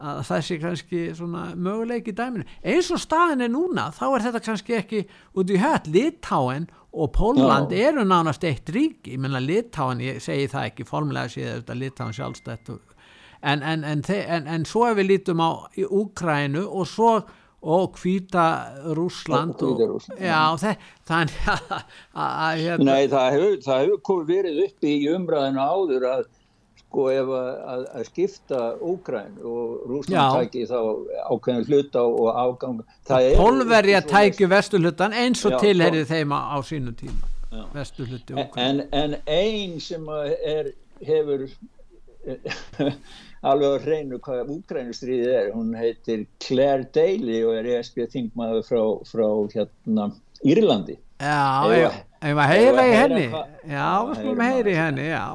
að 0.00 0.20
það 0.24 0.44
sé 0.46 0.56
kannski 0.62 1.00
svona 1.12 1.40
möguleik 1.60 2.06
í 2.08 2.14
dæminu? 2.16 2.46
Eins 2.64 2.88
og 2.94 3.02
staðin 3.02 3.44
er 3.44 3.50
núna 3.52 3.90
þá 3.92 4.04
er 4.08 4.22
þetta 4.26 4.40
kannski 4.46 4.76
ekki 4.78 5.00
út 5.36 5.52
í 5.52 5.58
höll 5.60 5.92
Litáen 5.92 6.70
og 6.90 7.12
Pólland 7.14 7.74
Já. 7.74 7.90
eru 7.90 8.06
nánast 8.08 8.44
eitt 8.48 8.72
rík 8.72 9.10
ég 9.12 9.20
menna 9.20 9.42
Litáen, 9.44 10.00
ég 10.00 10.22
segi 10.24 10.48
það 10.50 10.70
ekki 10.70 10.88
formulega 10.88 11.34
séð 11.34 11.50
þetta 11.58 11.76
Litáen 11.76 12.16
sjálfstætt 12.16 12.72
en, 13.42 13.62
en, 13.62 13.84
en, 13.84 14.46
en 14.46 14.64
svo 14.68 14.86
ef 14.90 14.98
við 15.00 15.12
lítum 15.14 15.40
á 15.40 15.50
Úkrænu 15.88 16.66
og 16.68 16.88
svo 16.88 17.12
og 17.60 17.96
hvita 18.00 18.44
Rúsland 18.96 19.62
og, 19.62 19.80
og, 19.80 20.02
já, 20.16 20.56
það, 20.56 20.84
þannig 21.08 21.40
að, 21.52 21.72
að 22.24 22.60
hérna, 22.64 22.84
Nei, 22.88 23.08
það 23.12 23.26
hefur, 23.34 23.56
hefur 23.68 24.22
verið 24.28 24.62
uppi 24.64 24.94
í 24.96 25.10
umræðinu 25.12 25.60
áður 25.60 26.06
að 26.08 26.22
sko 26.80 27.06
ef 27.12 27.34
að, 27.36 27.84
að 27.98 28.06
skipta 28.08 28.62
Úgræn 28.80 29.36
og 29.44 29.84
Rúsland 29.90 30.38
tæki 30.40 30.64
þá 30.70 30.78
ákveðin 31.28 31.68
hluta 31.68 32.06
og 32.08 32.30
afgang 32.32 32.80
Pólverja 33.36 34.00
tæki 34.08 34.48
vesturhlutan 34.50 35.12
eins 35.12 35.44
og 35.44 35.60
tilherið 35.60 36.08
þeim 36.08 36.32
á 36.32 36.56
sínu 36.64 36.96
tíma 36.96 37.68
vesturhluti 37.76 38.40
en, 38.40 38.86
en 38.88 39.18
einn 39.28 39.76
sem 39.84 40.08
er, 40.08 40.72
hefur 41.04 41.44
alveg 43.46 43.76
að 43.76 43.86
reynu 43.88 44.18
hvað 44.24 44.52
Úgrænustriðið 44.56 45.32
er. 45.38 45.48
Hún 45.54 45.72
heitir 45.78 46.26
Claire 46.42 46.86
Daly 46.94 47.40
og 47.46 47.56
er 47.58 47.70
ESB 47.76 48.04
þingmaður 48.12 48.66
frá, 48.68 48.82
frá 49.08 49.28
hérna 49.54 50.10
Írlandi. 50.44 50.98
Já, 51.20 51.90
ef 52.20 52.38
að 52.44 52.52
heyra 52.54 52.86
í 52.86 52.94
henni? 52.96 53.26
Já, 53.68 53.90
við 54.08 54.22
skulum 54.22 54.46
heyra 54.46 54.72
í 54.72 54.78
henni 54.78 55.10
Já. 55.10 55.26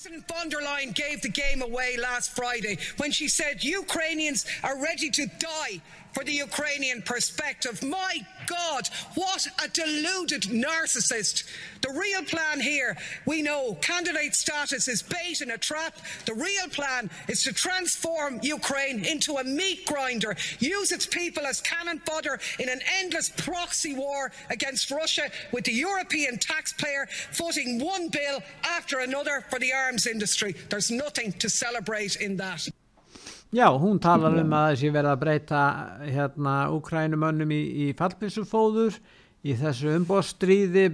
President 0.00 0.24
von 0.32 0.48
der 0.48 0.62
Leyen 0.64 0.94
gave 0.94 1.20
the 1.20 1.28
game 1.28 1.60
away 1.60 1.96
last 1.98 2.34
Friday 2.34 2.78
when 2.96 3.10
she 3.10 3.28
said 3.28 3.62
Ukrainians 3.62 4.46
are 4.62 4.80
ready 4.80 5.10
to 5.10 5.26
die 5.38 5.82
for 6.12 6.24
the 6.24 6.32
Ukrainian 6.32 7.02
perspective. 7.02 7.82
My 7.82 8.26
God, 8.46 8.88
what 9.14 9.46
a 9.64 9.68
deluded 9.68 10.42
narcissist. 10.42 11.44
The 11.82 11.90
real 11.90 12.22
plan 12.24 12.60
here, 12.60 12.96
we 13.26 13.42
know 13.42 13.76
candidate 13.80 14.34
status 14.34 14.88
is 14.88 15.02
bait 15.02 15.40
and 15.40 15.52
a 15.52 15.58
trap. 15.58 15.96
The 16.26 16.34
real 16.34 16.68
plan 16.70 17.10
is 17.28 17.42
to 17.44 17.52
transform 17.52 18.40
Ukraine 18.42 19.04
into 19.04 19.36
a 19.36 19.44
meat 19.44 19.86
grinder, 19.86 20.36
use 20.58 20.92
its 20.92 21.06
people 21.06 21.46
as 21.46 21.60
cannon 21.60 22.00
fodder 22.00 22.38
in 22.58 22.68
an 22.68 22.80
endless 22.98 23.30
proxy 23.30 23.94
war 23.94 24.32
against 24.50 24.90
Russia, 24.90 25.30
with 25.52 25.64
the 25.64 25.72
European 25.72 26.38
taxpayer 26.38 27.06
footing 27.32 27.78
one 27.78 28.08
bill 28.08 28.42
after 28.64 28.98
another 29.00 29.44
for 29.48 29.58
the 29.58 29.72
arms 29.72 30.06
industry. 30.06 30.54
There's 30.68 30.90
nothing 30.90 31.32
to 31.34 31.48
celebrate 31.48 32.16
in 32.16 32.36
that. 32.38 32.68
Já, 33.50 33.66
hún 33.74 33.98
talar 33.98 34.36
um 34.38 34.52
að 34.54 34.68
þessi 34.72 34.90
verða 34.94 35.12
að 35.16 35.22
breyta 35.24 35.60
hérna 36.06 36.52
Ukrænumönnum 36.70 37.50
í, 37.50 37.62
í 37.82 37.86
fallpissufóður 37.98 39.00
í 39.42 39.56
þessu 39.58 39.90
umbóstríði 39.96 40.84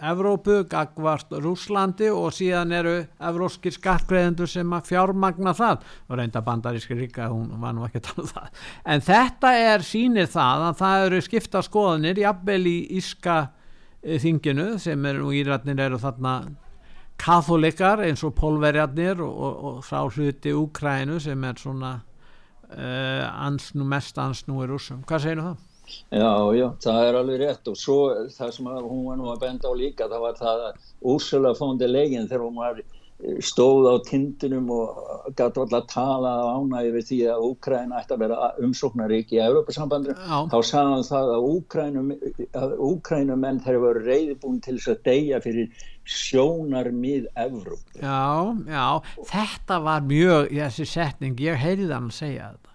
Evrópu, 0.00 0.62
Gagvart, 0.64 1.34
Rúslandi 1.44 2.08
og 2.08 2.30
síðan 2.32 2.72
eru 2.72 2.94
evróskir 3.20 3.74
skattgreðendur 3.76 4.48
sem 4.48 4.72
að 4.72 4.88
fjármagna 4.94 5.52
það 5.58 5.84
og 6.08 6.16
reynda 6.16 6.40
bandaríski 6.46 6.96
ríka, 6.96 7.28
hún 7.28 7.52
var 7.60 7.76
nú 7.76 7.84
ekki 7.84 8.00
að 8.00 8.06
tala 8.08 8.24
um 8.24 8.30
það. 8.30 8.64
En 8.94 9.04
þetta 9.10 9.52
er 9.66 9.84
sínir 9.84 10.32
það 10.32 10.66
að 10.70 10.80
það 10.80 11.04
eru 11.04 11.20
skipta 11.26 11.64
skoðanir 11.66 12.22
jafnvel 12.24 12.62
í 12.64 12.76
Íska 12.96 13.36
eh, 13.44 14.16
þinginu 14.24 14.70
sem 14.80 15.04
eru, 15.12 15.34
íratnir 15.36 15.84
eru 15.84 16.00
þarna 16.00 16.38
katholikar 17.20 18.02
eins 18.06 18.22
og 18.26 18.34
pólverjarnir 18.38 19.20
og, 19.24 19.32
og, 19.46 19.64
og 19.70 19.82
sá 19.84 20.00
hluti 20.08 20.54
Úkrænu 20.56 21.18
sem 21.20 21.44
er 21.44 21.58
svona 21.60 21.96
uh, 22.00 23.26
ansnú, 23.46 23.84
mest 23.84 24.18
ansnú 24.18 24.62
í 24.64 24.70
rúsum. 24.70 25.02
Hvað 25.08 25.26
segir 25.26 25.44
það? 25.44 25.66
Já, 26.14 26.32
já, 26.54 26.66
það 26.84 27.04
er 27.08 27.16
alveg 27.18 27.40
rétt 27.40 27.68
og 27.70 27.76
svo 27.78 27.98
það 28.30 28.52
sem 28.54 28.66
hún 28.70 29.06
var 29.08 29.16
nú 29.18 29.30
að 29.32 29.40
benda 29.42 29.70
á 29.70 29.74
líka 29.74 30.06
það 30.10 30.24
var 30.24 30.36
það 30.38 30.64
að 30.68 30.84
Úrsula 31.12 31.50
fóndi 31.58 31.88
legin 31.90 32.28
þegar 32.30 32.44
hún 32.46 32.60
var 32.60 32.78
stóð 33.44 33.88
á 33.92 33.94
tindunum 34.06 34.70
og 34.72 35.32
gæti 35.36 35.60
alltaf 35.60 35.76
að 35.76 35.88
tala 35.92 36.30
á 36.40 36.44
ánægi 36.56 36.92
við 36.94 37.06
því 37.10 37.18
að 37.34 37.44
Úkræna 37.50 38.00
ætti 38.00 38.16
að 38.16 38.22
vera 38.24 38.48
umsóknarík 38.64 39.34
í 39.36 39.40
Európa-sambandri 39.44 40.16
þá 40.16 40.56
sagði 40.64 40.94
hann 40.94 41.06
það 41.10 41.32
að 41.34 41.48
Úkrænum 41.50 42.10
að 42.62 42.74
Úkrænumenn 42.88 43.60
þeir 43.66 43.78
eru 43.78 44.04
reyðibúin 44.06 44.62
til 44.64 44.78
þess 44.78 44.94
að 44.94 45.02
deyja 45.10 45.42
fyrir 45.44 45.84
sjónar 46.08 46.90
mið 46.96 47.28
Európa 47.44 48.00
Já, 48.00 48.56
já, 48.64 48.88
þetta 49.28 49.80
var 49.84 50.08
mjög 50.08 50.50
þessi 50.54 50.88
setning, 50.88 51.40
ég 51.44 51.60
heyrði 51.60 51.92
hann 51.92 52.08
að 52.08 52.16
segja 52.16 52.50
þetta. 52.54 52.70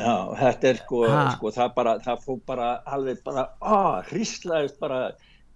Já, 0.00 0.14
þetta 0.38 0.68
er 0.70 0.78
sko, 0.80 1.00
sko 1.34 1.52
það 1.56 1.74
bara, 1.76 1.96
það 2.04 2.22
fór 2.24 2.38
bara 2.46 2.68
alveg 2.88 3.20
bara, 3.26 3.48
ah, 3.60 3.98
hríslaðist 4.08 4.78
bara 4.80 5.00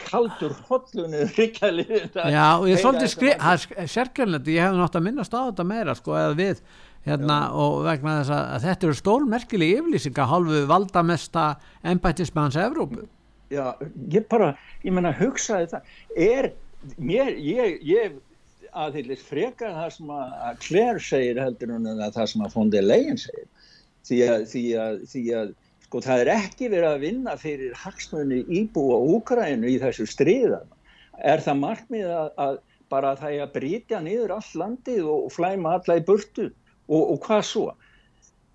kaldur 0.06 0.54
hollunni 0.68 1.26
ríkjalið 1.34 2.18
Já 2.18 2.46
og 2.58 2.66
ég 2.70 2.80
svolítið 2.82 3.12
skrið 3.12 3.36
það. 3.40 3.68
er 3.84 3.92
sérkjörnlegt, 3.94 4.50
ég 4.54 4.66
hef 4.66 4.76
nátt 4.78 4.98
að 4.98 5.06
minnast 5.08 5.36
á 5.36 5.40
þetta 5.48 5.66
meira 5.68 5.94
sko 5.98 6.16
eða 6.18 6.34
við 6.38 6.60
hérna 7.04 7.38
Já. 7.44 7.54
og 7.60 7.78
vegna 7.84 8.18
þess 8.20 8.34
að, 8.36 8.52
þetta 8.64 8.88
eru 8.88 8.98
stólmerkili 9.00 9.70
yflýsinga 9.78 10.28
hálfu 10.30 10.60
valdamesta 10.70 11.46
ennbættismans 11.84 12.56
Evrópu. 12.56 13.08
Já, 13.52 13.74
ég 14.10 14.24
bara, 14.30 14.54
ég 14.84 14.94
menna 14.96 15.12
hugsaði 15.14 15.68
það 15.74 15.90
er, 16.28 16.48
mér, 16.96 17.34
ég, 17.36 17.82
ég 17.84 18.16
aðhyllist 18.74 19.26
frekar 19.28 19.74
það 19.76 19.90
sem 19.98 20.14
að 20.14 20.62
Claire 20.64 21.02
segir 21.02 21.42
heldur 21.42 21.74
en 21.76 21.90
það 22.06 22.30
sem 22.32 22.46
að 22.46 22.56
Fondi 22.56 22.80
Legin 22.82 23.20
segir. 23.20 23.50
Því 24.04 24.18
að, 24.28 24.42
því 24.50 24.64
að, 24.80 24.96
því 25.12 25.22
að 25.40 25.52
Sko 25.94 26.00
það 26.02 26.20
er 26.24 26.28
ekki 26.32 26.68
verið 26.72 26.88
að 26.88 27.02
vinna 27.04 27.32
fyrir 27.38 27.74
hagsmunni 27.78 28.40
íbúa 28.50 28.96
Úkrænu 29.14 29.68
í 29.70 29.76
þessu 29.78 30.08
stríðan. 30.10 30.66
Er 31.22 31.38
það 31.44 31.60
markmið 31.60 32.08
að, 32.10 32.30
að 32.42 32.58
bara 32.90 33.12
það 33.20 33.36
er 33.36 33.42
að 33.44 33.52
brítja 33.54 34.00
niður 34.02 34.32
all 34.34 34.48
landið 34.64 35.12
og 35.12 35.30
flæma 35.30 35.76
alla 35.78 36.00
í 36.00 36.02
burtu 36.08 36.48
og, 36.48 36.98
og 36.98 37.22
hvað 37.28 37.44
svo? 37.52 37.68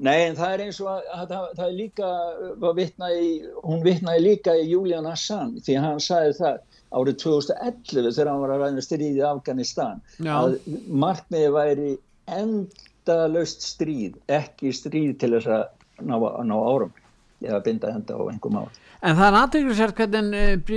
Nei 0.03 0.17
en 0.25 0.35
það 0.35 0.57
er 0.57 0.65
eins 0.65 0.81
og 0.83 0.91
að, 0.97 1.07
að 1.15 1.25
það, 1.31 1.47
það 1.61 1.65
er 1.69 1.79
líka, 1.79 2.11
vitnaði, 2.81 3.31
hún 3.63 3.87
vittnaði 3.87 4.27
líka 4.27 4.59
í 4.59 4.69
Julian 4.73 5.07
Assange 5.07 5.63
því 5.63 5.79
hann 5.87 6.03
sagði 6.03 6.37
það 6.43 6.61
árið 6.91 7.19
2011 7.23 8.11
þegar 8.11 8.33
hann 8.33 8.43
var 8.43 8.57
að 8.57 8.63
ræða 8.65 8.87
stríðið 8.89 9.27
Afganistan 9.31 10.07
Já. 10.19 10.35
að 10.35 10.59
markmiði 10.91 11.55
væri 11.55 11.97
endalaust 12.27 13.63
stríð, 13.63 14.19
ekki 14.27 14.75
stríð 14.75 15.21
til 15.23 15.37
þess 15.37 15.55
að 15.55 15.69
ná, 16.03 16.17
ná 16.19 16.59
árum 16.59 16.99
eða 17.43 17.59
binda 17.65 17.91
henda 17.93 18.15
á 18.15 18.23
einhver 18.29 18.53
mál. 18.53 18.69
En 18.99 19.15
það 19.15 19.27
er 19.27 19.37
aðtrygglisert 19.39 19.99
hvernig 19.99 20.71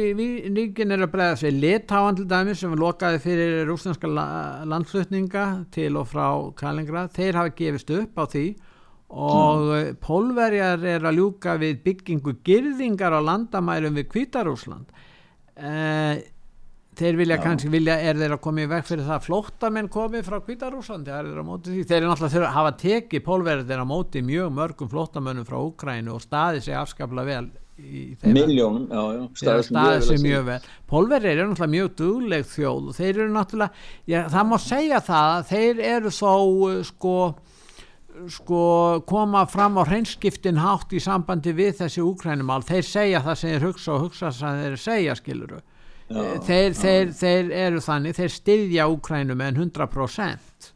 ríkin 0.56 0.94
er 0.94 1.02
að 1.02 1.12
bregða 1.14 1.38
sig 1.40 1.56
litáan 1.56 2.18
til 2.18 2.26
dæmis 2.30 2.60
sem 2.62 2.76
lokaði 2.78 3.22
fyrir 3.24 3.64
rúslandska 3.66 4.10
landflutninga 4.70 5.46
til 5.74 5.96
og 5.98 6.06
frá 6.12 6.28
Kalingrad, 6.58 7.10
þeir 7.16 7.40
hafa 7.40 7.56
gefist 7.58 7.90
upp 7.96 8.22
á 8.22 8.24
því 8.30 8.46
og 9.12 9.64
mm. 9.68 9.96
pólverjar 10.00 10.84
er 10.88 11.04
að 11.04 11.18
ljúka 11.20 11.58
við 11.60 11.82
byggingu 11.84 12.38
girðingar 12.46 13.12
á 13.12 13.20
landamærum 13.20 13.98
við 13.98 14.08
Kvítarúsland 14.14 14.86
eh, 15.56 16.22
þeir 16.99 17.16
vilja 17.16 17.38
Já. 17.38 17.43
kannski 17.47 17.70
vilja, 17.72 17.97
er 17.97 18.18
þeir 18.20 18.34
að 18.36 18.43
koma 18.45 18.62
í 18.62 18.68
veg 18.68 18.84
fyrir 18.84 19.07
það 19.07 19.16
að 19.16 19.26
flóttamenn 19.26 19.88
komi 19.93 20.20
frá 20.26 20.38
Kvítarúsandi 20.45 21.12
þeir 21.12 21.30
eru 21.30 22.11
náttúrulega 22.11 22.45
að 22.45 22.55
hafa 22.59 22.72
tekið 22.82 23.24
pólverðir 23.26 23.80
á 23.80 23.86
móti 23.88 24.22
mjög 24.26 24.53
mörgum 24.59 24.93
flóttamennum 24.93 25.49
frá 25.49 25.59
Ukrænu 25.62 26.16
og 26.16 26.24
staði 26.24 26.61
sig 26.66 26.76
afskaplega 26.76 27.28
vel 27.30 27.49
miljónum 28.28 29.30
staði 29.38 30.03
sig 30.05 30.20
mjög 30.20 30.45
vel 30.51 30.59
pólverðir 30.90 31.40
eru 31.40 31.55
náttúrulega 31.55 31.74
mjög 31.78 31.97
dugleg 32.03 32.47
þjóð 32.53 32.93
og 32.93 32.99
þeir 33.01 33.14
eru 33.14 33.32
náttúrulega, 33.38 33.88
já, 34.12 34.20
það 34.36 34.47
má 34.51 34.57
segja 34.61 35.03
það 35.09 35.49
þeir 35.49 35.82
eru 35.95 36.12
þó 36.12 36.34
sko 36.93 37.16
sko 38.28 38.62
koma 39.09 39.47
fram 39.49 39.80
á 39.80 39.88
hreinskiptin 39.88 40.61
hátt 40.61 40.93
í 40.93 41.01
sambandi 41.01 41.55
við 41.57 41.78
þessi 41.80 42.05
úkrænumál, 42.05 42.61
þeir 42.68 42.84
segja 42.84 43.22
það 43.24 43.38
sem 43.40 43.55
þeir 43.55 43.68
hugsa 43.70 43.95
og 43.95 44.03
hugsa 44.05 44.28
það 44.28 44.36
sem 44.36 44.61
þeir 44.61 44.82
segja 44.84 45.16
skiluru 45.16 45.61
já, 45.61 45.71
þeir, 46.46 46.74
þeir, 46.78 47.12
þeir 47.18 47.52
eru 47.66 47.84
þannig, 47.84 48.16
þeir 48.18 48.34
styðja 48.38 48.88
úkrænum 48.92 49.44
en 49.44 49.62
100% 49.66 50.72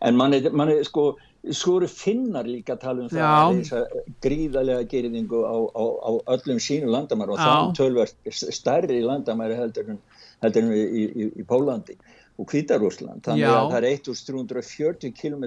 En 0.00 0.16
mann 0.16 0.32
er, 0.32 0.46
man 0.56 0.70
er 0.72 0.80
sko 0.88 1.10
svo 1.56 1.78
eru 1.80 1.88
finnar 1.88 2.48
líka 2.48 2.74
að 2.74 2.82
tala 2.82 3.04
um 3.04 3.10
það 3.10 3.26
að 3.26 3.58
þess 3.58 4.14
gríðarlega 4.24 4.86
geriðingu 4.90 5.40
á, 5.40 5.56
á, 5.72 5.84
á 6.04 6.10
öllum 6.36 6.60
sínu 6.60 6.90
landamæri 6.92 7.32
og 7.32 7.40
þá 7.40 7.76
tölverð 7.78 8.12
stærri 8.52 9.00
landamæri 9.04 9.56
heldur 9.56 9.94
en, 9.94 10.00
heldur 10.44 10.66
en 10.66 10.74
í, 10.76 11.04
í, 11.08 11.28
í 11.40 11.46
Pólandi 11.48 11.96
og 12.40 12.48
Kvítarúsland 12.50 13.24
þannig 13.24 13.46
Já. 13.46 13.54
að 13.56 13.72
það 13.72 13.78
er 13.80 13.88
1340 13.88 15.16
km 15.16 15.44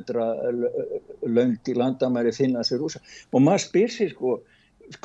löngt 1.30 1.70
í 1.70 1.78
landamæri 1.78 2.34
finnast 2.36 2.74
í 2.74 2.82
rúsa 2.82 3.02
og 3.30 3.46
maður 3.46 3.66
spyr 3.68 3.94
sér 3.94 4.14
sko 4.16 4.40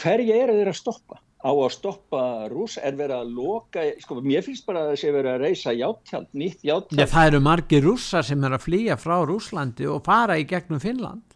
hverja 0.00 0.40
er 0.40 0.54
þeir 0.56 0.72
að 0.72 0.80
stoppa 0.80 1.20
á 1.38 1.50
að 1.54 1.70
stoppa 1.70 2.22
rús 2.50 2.78
er 2.82 2.96
verið 2.98 3.20
að 3.20 3.32
loka 3.36 3.84
sko 4.02 4.18
mér 4.24 4.42
finnst 4.46 4.66
bara 4.66 4.88
að 4.88 4.96
sé 5.02 5.12
verið 5.14 5.36
að 5.36 5.44
reysa 5.46 5.74
játtjald, 5.76 6.28
nýtt 6.34 6.64
játtjald 6.66 7.02
Já 7.02 7.12
það 7.12 7.30
eru 7.30 7.40
margi 7.46 7.82
rússar 7.84 8.26
sem 8.26 8.44
er 8.44 8.56
að 8.56 8.64
flýja 8.66 8.98
frá 8.98 9.16
Rúslandi 9.28 9.86
og 9.86 10.02
fara 10.08 10.38
í 10.40 10.46
gegnum 10.48 10.82
Finnland 10.82 11.27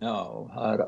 Já, 0.00 0.14
það 0.54 0.78
er 0.78 0.82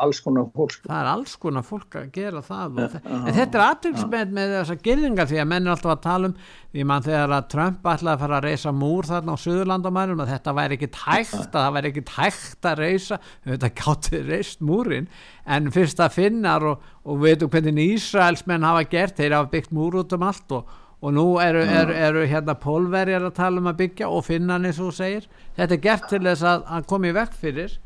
alls 0.00 0.22
konar 0.24 0.46
fólk. 0.54 0.76
Það 0.86 1.00
er 1.02 1.08
alls 1.10 1.32
konar 1.36 1.64
fólk 1.68 1.96
að 2.00 2.06
gera 2.14 2.40
það. 2.44 2.78
Ja, 2.80 3.00
en 3.12 3.34
þetta 3.36 3.58
er 3.58 3.64
aðtilsmenn 3.66 4.30
með 4.38 4.54
þessa 4.54 4.76
gerðingar 4.86 5.28
því 5.28 5.40
að 5.42 5.50
menn 5.50 5.66
er 5.66 5.72
alltaf 5.74 5.92
að 5.92 6.00
tala 6.06 6.30
um, 6.30 6.36
því 6.72 6.86
mann 6.88 7.04
þegar 7.04 7.34
að 7.36 7.50
Trump 7.52 7.90
ætlaði 7.92 8.12
að 8.14 8.22
fara 8.22 8.38
að 8.38 8.46
reysa 8.48 8.72
múr 8.72 9.08
þarna 9.10 9.36
á 9.36 9.42
Suðurlandamænum 9.42 10.22
að 10.24 10.32
þetta 10.32 10.56
væri 10.56 10.78
ekkit 10.78 10.98
hægt, 11.02 11.36
að 11.42 11.58
það 11.58 11.76
væri 11.76 11.90
ekkit 11.92 12.14
hægt 12.16 12.70
að 12.70 12.80
reysa, 12.80 13.18
þetta 13.44 13.70
gátti 13.82 14.24
reist 14.24 14.64
múrin, 14.64 15.08
en 15.44 15.70
fyrst 15.76 16.00
að 16.00 16.16
finnar 16.16 16.68
og, 16.72 16.90
og 17.04 17.20
veitum 17.20 17.52
hvernig 17.52 17.96
Ísraelsmenn 17.98 18.64
hafa 18.64 18.86
gert, 18.96 19.20
þeir 19.20 19.36
hafa 19.42 19.52
byggt 19.52 19.76
múr 19.76 20.00
út 20.00 20.16
um 20.16 20.24
allt 20.24 20.56
og, 20.56 20.76
og 21.04 21.12
nú 21.12 21.26
eru, 21.44 21.66
eru, 21.68 22.00
eru 22.08 22.24
hérna 22.24 22.56
pólverjar 22.56 23.28
að 23.28 23.36
tala 23.42 23.60
um 23.60 23.68
að 23.68 23.82
byggja 23.82 24.08
og 24.08 24.24
finnan 24.24 24.64
eins 24.64 24.80
og 24.80 24.96
segir. 24.96 25.28
Þetta 25.58 25.76
er 25.76 25.84
gert 25.84 26.08
til 26.08 26.22
þess 26.24 26.46
að, 26.48 26.64
að 26.78 26.88
komi 26.94 27.12
vekk 27.12 27.36
fyrir 27.44 27.76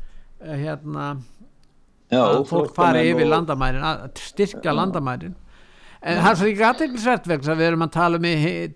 hérna 0.45 1.11
Já, 2.11 2.21
að 2.21 2.41
fólk 2.49 2.73
fari 2.75 3.05
yfir 3.11 3.25
og... 3.27 3.31
landamærin 3.35 3.85
að 3.87 4.07
styrkja 4.19 4.73
landamærin. 4.75 5.35
En 6.01 6.17
það 6.17 6.31
er 6.31 6.39
svo 6.39 6.47
ekki 6.49 6.65
aðeinsvært 6.65 7.27
vegna 7.29 7.55
við 7.59 7.67
erum 7.67 7.85
að 7.85 7.93
tala 7.93 8.17
um 8.17 8.25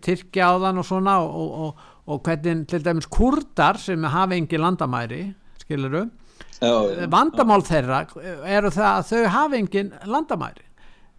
Tyrkja 0.05 0.51
áðan 0.53 0.81
og 0.81 0.85
svona 0.85 1.15
og, 1.25 1.55
og, 1.65 1.87
og 2.05 2.21
hvernig 2.27 2.67
til 2.69 2.83
dæmis 2.85 3.09
kurdar 3.09 3.81
sem 3.81 4.05
hafa 4.13 4.37
engi 4.37 4.59
landamæri 4.61 5.23
skiluru 5.63 6.03
eh, 6.05 7.07
vandamál 7.09 7.65
þeirra 7.65 8.03
eru 8.45 8.69
það 8.69 8.91
að 8.91 9.09
þau 9.09 9.33
hafa 9.39 9.57
engin 9.57 9.91
landamæri. 10.05 10.69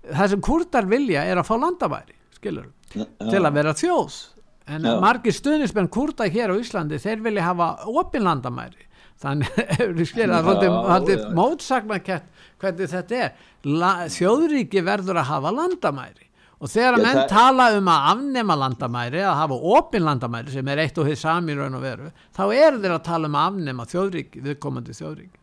Það 0.07 0.32
sem 0.32 0.47
kurdar 0.47 0.86
vilja 0.86 1.26
er 1.26 1.42
að 1.42 1.51
fá 1.51 1.57
landamæri 1.59 2.16
skiluru, 2.38 2.70
til 2.94 3.42
að 3.42 3.53
vera 3.59 3.74
þjóðs 3.74 4.22
en 4.66 4.86
Já. 4.86 4.97
margir 5.03 5.34
stuðnismenn 5.34 5.90
kurda 5.92 6.26
hér 6.30 6.55
á 6.55 6.57
Íslandi 6.59 6.99
þeir 7.03 7.22
vilja 7.24 7.51
hafa 7.51 7.68
opin 7.86 8.24
landamæri 8.26 8.86
þannig 9.22 9.58
að 10.36 10.52
það 10.52 11.10
er 11.14 11.26
mótsagnakett 11.36 12.30
hvernig 12.60 12.92
þetta 12.92 13.18
er. 13.24 13.34
La, 13.66 13.92
þjóðríki 14.12 14.84
verður 14.86 15.20
að 15.22 15.30
hafa 15.32 15.52
landamæri. 15.56 16.26
Og 16.56 16.70
þegar 16.72 16.96
að 16.96 17.02
menn 17.04 17.18
það... 17.18 17.32
tala 17.34 17.64
um 17.76 17.88
að 17.92 18.06
afnema 18.12 18.54
landamæri 18.56 19.24
að 19.28 19.40
hafa 19.42 19.56
opin 19.76 20.06
landamæri 20.06 20.54
sem 20.54 20.68
er 20.72 20.86
eitt 20.86 21.00
og 21.00 21.08
því 21.08 21.16
sami 21.20 21.56
raun 21.56 21.76
og 21.76 21.82
veru 21.84 22.12
þá 22.36 22.44
er 22.46 22.78
þeir 22.80 22.94
að 22.94 23.02
tala 23.10 23.28
um 23.28 23.36
að 23.36 23.50
afnema 23.50 23.84
þjóðríki 23.90 24.44
viðkomandi 24.46 24.96
þjóðríki. 24.96 25.36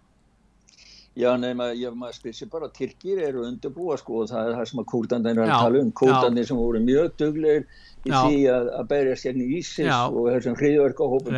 Já, 1.14 1.30
nema, 1.38 1.68
ég 1.78 1.94
maður 1.94 2.34
sér 2.34 2.50
bara 2.50 2.72
Tyrkir 2.74 3.20
eru 3.22 3.44
undirbúa 3.46 4.00
sko 4.02 4.24
og 4.24 4.32
það 4.32 4.48
er 4.48 4.56
það 4.58 4.70
sem 4.72 4.80
að 4.82 4.88
kúrdanir 4.90 5.36
er 5.36 5.44
að 5.44 5.52
tala 5.54 5.84
um. 5.84 5.92
kúrdanir 6.00 6.48
sem 6.50 6.58
voru 6.58 6.82
mjög 6.82 7.12
duglegir 7.22 7.68
í 8.04 8.12
því 8.12 8.40
að, 8.52 8.72
að 8.80 9.14
sér 9.20 9.38
í 9.40 9.46
Ísis 9.60 9.86
Já. 9.88 10.00
og 10.10 10.28
þessum 10.28 10.58
hriðverkahópum 10.60 11.38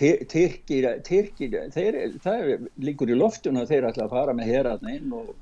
Tyrkir, 0.00 0.88
Tyrkir 1.04 1.58
þeir, 1.74 1.98
það 2.24 2.46
er 2.54 2.64
líkur 2.88 3.12
í 3.12 3.18
loftun 3.18 3.60
að 3.60 3.74
þeir 3.74 3.90
ætla 3.90 4.06
að 4.06 4.16
fara 4.16 4.36
með 4.36 4.52
heraðna 4.54 4.96
inn 4.96 5.12
og 5.16 5.34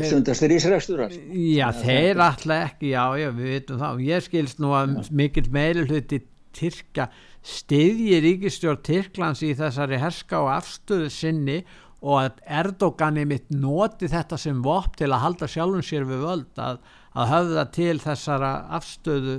stundastir 0.00 0.54
Ísraelstur 0.56 1.04
Já, 1.04 1.68
þeir 1.82 2.22
ætla 2.24 2.62
ekki, 2.70 2.94
já, 2.94 3.04
já, 3.20 3.28
við 3.36 3.54
veitum 3.56 3.80
það. 3.82 3.98
Og 3.98 4.04
ég 4.08 4.24
skilst 4.24 4.62
nú 4.62 4.72
að 4.76 4.96
mikil 5.12 5.44
meiri 5.52 5.84
hluti 5.84 6.22
Tyrka 6.56 7.08
stiðji 7.42 8.18
ríkistjórn 8.22 8.82
Tyrklands 8.86 9.42
í 9.44 9.52
þessari 9.58 10.00
herska 10.00 10.42
og 10.44 10.50
afstöðu 10.54 11.08
sinni 11.12 11.62
og 12.02 12.18
að 12.18 12.40
Erdogani 12.60 13.24
mitt 13.28 13.48
noti 13.54 14.08
þetta 14.10 14.38
sem 14.40 14.58
vopp 14.64 14.96
til 14.98 15.10
að 15.10 15.22
halda 15.22 15.48
sjálfum 15.50 15.84
sér 15.86 16.06
við 16.08 16.24
völd 16.26 16.60
að 16.60 16.80
að 17.12 17.32
höfða 17.32 17.64
til 17.74 17.94
þessara 18.02 18.52
afstöðu 18.78 19.38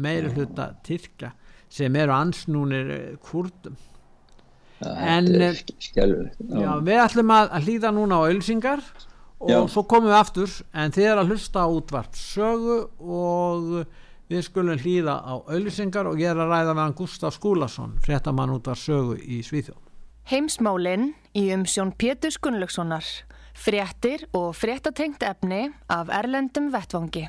meiri 0.00 0.30
hluta 0.34 0.72
Tyrkja 0.84 1.32
sem 1.72 1.96
eru 1.98 2.14
ansnúnir 2.14 2.92
eh, 2.94 3.10
kurdum 3.22 3.76
en 4.84 5.28
eh, 5.40 5.60
já, 5.94 6.70
við 6.84 7.00
ætlum 7.00 7.32
að, 7.32 7.52
að 7.56 7.68
hlýða 7.68 7.92
núna 7.94 8.20
á 8.20 8.22
ölsingar 8.28 8.82
og 9.38 9.50
já. 9.50 9.58
svo 9.70 9.84
komum 9.88 10.10
við 10.10 10.18
aftur 10.18 10.56
en 10.74 10.94
þið 10.94 11.10
er 11.10 11.22
að 11.22 11.32
hlusta 11.32 11.64
á 11.64 11.68
útvart 11.70 12.18
sögu 12.18 12.80
og 12.98 13.70
við 14.30 14.44
skulum 14.46 14.80
hlýða 14.80 15.18
á 15.20 15.34
ölsingar 15.54 16.08
og 16.10 16.20
ég 16.20 16.32
er 16.32 16.42
að 16.42 16.52
ræða 16.52 16.76
meðan 16.76 16.98
Gustaf 16.98 17.36
Skúlason 17.36 17.98
fréttamann 18.04 18.54
útvart 18.54 18.80
sögu 18.80 19.18
í 19.20 19.42
Svíþjóð 19.46 19.80
Heimsmálinn 20.24 21.10
í 21.36 21.50
umsjón 21.52 21.90
Pétur 22.00 22.32
Gunnlaugssonar 22.40 23.04
Fréttir 23.52 24.22
og 24.32 24.54
fréttatengt 24.56 25.20
efni 25.20 25.66
af 25.92 26.08
Erlendum 26.08 26.70
Vettvangi. 26.72 27.26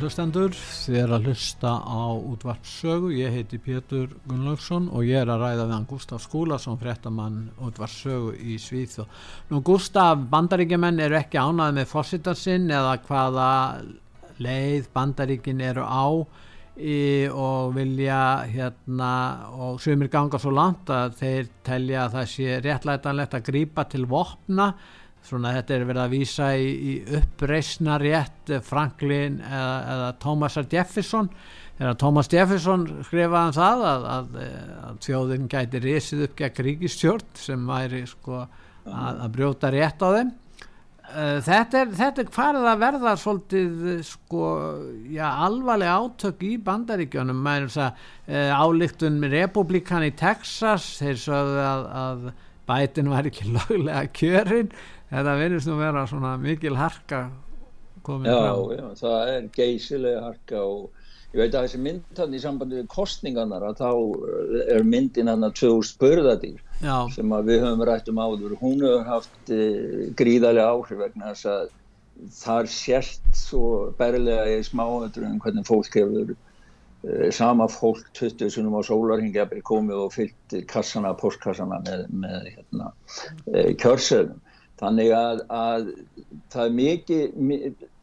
Hlustendur, 0.00 0.54
þið 0.54 0.96
er 1.00 1.12
að 1.16 1.28
hlusta 1.30 1.70
á 1.80 2.04
útvarpsögu, 2.14 3.10
ég 3.16 3.34
heiti 3.34 3.58
Pétur 3.62 4.10
Gunnlaugsson 4.28 4.88
og 4.92 5.06
ég 5.08 5.22
er 5.22 5.30
að 5.32 5.44
ræða 5.44 5.66
við 5.66 5.74
hann 5.74 5.86
Gustaf 5.90 6.24
Skúlason, 6.24 6.78
fréttamann 6.80 7.38
útvarpsögu 7.64 8.34
í 8.36 8.58
Svíþjóð. 8.60 9.22
Nú 9.52 9.60
Gustaf, 9.66 10.20
bandaríkjumenn 10.32 11.00
eru 11.06 11.18
ekki 11.20 11.40
ánað 11.40 11.78
með 11.78 11.88
fósitarsinn 11.92 12.68
eða 12.68 12.98
hvaða 13.06 13.48
leið 14.42 14.90
bandaríkin 14.94 15.64
eru 15.64 15.86
á 15.86 16.06
í, 16.76 17.26
og 17.32 17.72
vilja 17.76 18.20
hérna 18.52 19.12
og 19.56 19.80
sumir 19.82 20.12
ganga 20.12 20.40
svo 20.40 20.52
langt 20.54 20.92
að 20.92 21.16
þeir 21.22 21.50
telja 21.66 22.04
að 22.04 22.18
það 22.18 22.30
sé 22.34 22.60
réttlætanlegt 22.66 23.38
að 23.38 23.48
grýpa 23.48 23.86
til 23.90 24.04
vopna 24.10 24.72
svona 25.26 25.54
þetta 25.58 25.74
er 25.74 25.84
verið 25.88 26.02
að 26.04 26.14
vísa 26.14 26.48
í, 26.58 26.66
í 26.70 26.94
uppreysna 27.18 27.98
rétt 28.02 28.52
Franklin 28.66 29.40
eða, 29.42 29.76
eða 29.94 30.08
Thomas 30.22 30.58
Jefferson. 30.62 31.30
Þegar 31.76 31.98
Thomas 32.00 32.30
Jefferson 32.32 32.86
skrifaði 33.04 33.50
um 33.50 33.56
það 33.58 33.84
að, 33.90 34.08
að, 34.14 34.40
að 34.86 34.98
þjóðin 35.04 35.50
gæti 35.52 35.82
risið 35.84 36.24
upp 36.28 36.38
gegn 36.38 36.66
ríkistjórn 36.70 37.28
sem 37.36 37.68
væri 37.68 38.02
sko 38.08 38.40
að, 38.40 39.14
að 39.26 39.30
brjóta 39.34 39.72
rétt 39.74 40.00
á 40.00 40.08
þeim. 40.14 40.32
Eh, 41.06 41.36
þetta 41.46 41.82
er, 41.82 41.92
þetta 42.00 42.22
er 42.22 42.32
farið 42.34 42.70
að 42.70 42.80
verða 42.82 43.12
svolítið 43.20 43.84
sko 44.06 44.48
já, 45.12 45.26
alvarlega 45.46 46.00
átök 46.00 46.42
í 46.48 46.56
bandaríkjónum 46.66 47.44
mæður 47.44 47.68
þess 47.74 47.84
að 47.84 48.56
álíktun 48.56 49.20
republikan 49.30 50.06
í 50.06 50.10
Texas 50.18 50.96
þeir 50.98 51.20
sögðu 51.22 51.62
að 51.66 52.26
bætin 52.66 53.12
var 53.12 53.28
ekki 53.28 53.46
löglega 53.54 54.04
kjörinn 54.16 54.72
þetta 55.10 55.34
verðist 55.40 55.70
nú 55.70 55.80
vera 55.80 56.06
svona 56.10 56.36
mikil 56.40 56.76
harka 56.78 57.26
komin 58.06 58.30
já, 58.30 58.38
fram. 58.38 58.72
já, 58.76 58.86
það 59.00 59.32
er 59.34 59.48
geysilega 59.56 60.22
harka 60.28 60.62
og 60.62 61.04
ég 61.34 61.40
veit 61.42 61.56
að 61.56 61.66
þessi 61.66 61.80
myndan 61.84 62.36
í 62.36 62.40
sambandi 62.42 62.78
við 62.80 62.88
kostningarnar 62.92 63.66
að 63.66 63.80
þá 63.82 63.90
er 64.76 64.86
myndin 64.86 65.30
hann 65.30 65.46
að 65.46 65.56
tvö 65.60 65.72
spörðadýr 65.90 66.62
sem 67.14 67.34
við 67.48 67.64
höfum 67.64 67.84
rætt 67.88 68.08
um 68.12 68.22
áður. 68.22 68.54
Hún 68.60 68.84
hefur 68.84 69.04
haft 69.08 69.52
e, 69.52 69.60
gríðarlega 70.16 70.70
áhrif 70.70 71.02
vegna 71.02 71.32
þess 71.32 71.50
að 71.52 71.74
þar 72.38 72.70
sért 72.72 73.36
svo 73.36 73.66
berlega 73.98 74.46
í 74.54 74.64
smáöndrum 74.64 75.40
hvernig 75.42 75.68
fólk 75.68 75.98
hefur 75.98 76.32
e, 76.32 77.30
sama 77.36 77.68
fólk 77.68 78.06
20 78.16 78.54
sunum 78.54 78.78
á 78.78 78.82
sólarhingi 78.86 79.60
komið 79.66 80.06
og 80.06 80.14
fyllt 80.14 80.56
kassana, 80.70 81.12
postkassana 81.18 81.82
með, 81.84 82.06
með 82.22 82.50
hérna, 82.54 82.92
kjörsöðum 83.82 84.40
þannig 84.80 85.12
að, 85.16 85.44
að 85.48 85.86
það 86.52 86.64
er 86.64 86.74
mikið 86.80 87.44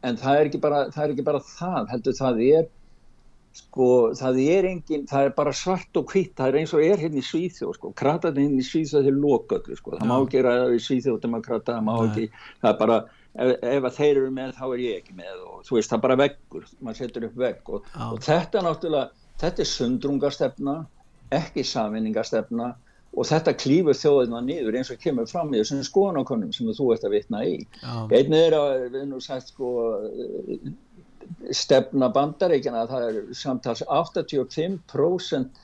en 0.04 0.16
það 0.20 0.38
er 0.38 0.48
ekki 0.48 0.62
bara 0.62 0.80
það, 0.90 1.02
er 1.04 1.14
ekki 1.14 1.26
bara 1.28 1.42
það 1.48 1.92
heldur 1.92 2.18
það 2.18 2.40
er 2.48 2.70
sko 3.54 3.88
það 4.18 4.38
er 4.42 4.66
engin 4.66 5.04
það 5.06 5.28
er 5.28 5.34
bara 5.36 5.52
svart 5.54 5.98
og 6.00 6.10
hvitt 6.10 6.32
það 6.38 6.48
er 6.48 6.56
eins 6.60 6.72
og 6.74 6.82
er 6.82 7.02
hérna 7.04 7.20
í 7.20 7.26
Svíþjóð 7.26 7.76
sko 7.76 7.92
kratarinn 8.00 8.48
hérna 8.48 8.64
í 8.64 8.66
Svíþjóð 8.66 9.10
er 9.10 9.20
loköllu 9.22 9.76
sko 9.78 9.94
það 9.94 10.02
Já. 10.02 10.08
má 10.10 10.16
ekki 10.16 10.42
ræða 10.46 10.72
í 10.74 10.80
Svíþjóð 10.82 11.20
demokrata 11.22 11.76
það 11.76 11.86
má 11.86 11.92
Nei. 11.94 12.08
ekki 12.08 12.24
það 12.64 12.70
er 12.72 12.80
bara 12.80 12.96
ef, 13.04 13.52
ef 13.74 13.86
að 13.90 14.00
þeir 14.00 14.10
eru 14.16 14.32
með 14.40 14.56
þá 14.58 14.64
er 14.66 14.82
ég 14.84 14.98
ekki 15.02 15.18
með 15.20 15.44
og 15.46 15.60
þú 15.68 15.78
veist 15.78 15.92
það 15.92 15.98
er 16.00 16.04
bara 16.08 16.18
veggur 16.24 16.66
maður 16.80 17.00
setur 17.02 17.28
upp 17.28 17.38
vegg 17.44 17.70
og, 17.76 17.92
og 18.08 18.18
þetta 18.26 18.64
náttúrulega 18.66 19.30
þetta 19.44 19.64
er 19.64 19.70
sundrungastefna 19.70 20.76
ekki 21.38 21.64
saminningarstefna 21.66 22.72
og 23.14 23.28
þetta 23.28 23.54
klýfur 23.58 23.98
þjóðina 23.98 24.40
nýður 24.44 24.78
eins 24.80 24.90
og 24.90 24.98
kemur 25.02 25.28
fram 25.30 25.52
í 25.54 25.60
þessum 25.60 25.84
skoðanakonum 25.86 26.52
sem 26.54 26.72
þú 26.74 26.88
ert 26.94 27.06
að 27.06 27.14
vitna 27.18 27.44
í. 27.46 27.54
Einnig 28.10 28.48
er 28.48 28.56
að 28.58 28.72
við 28.88 28.98
erum 29.04 29.22
sagt 29.22 29.52
sko 29.52 29.70
stefna 31.54 32.10
bandaríkjana 32.12 32.84
að 32.84 32.92
það 32.94 33.06
er 33.08 33.20
samtals 33.38 33.84
85% 33.86 35.62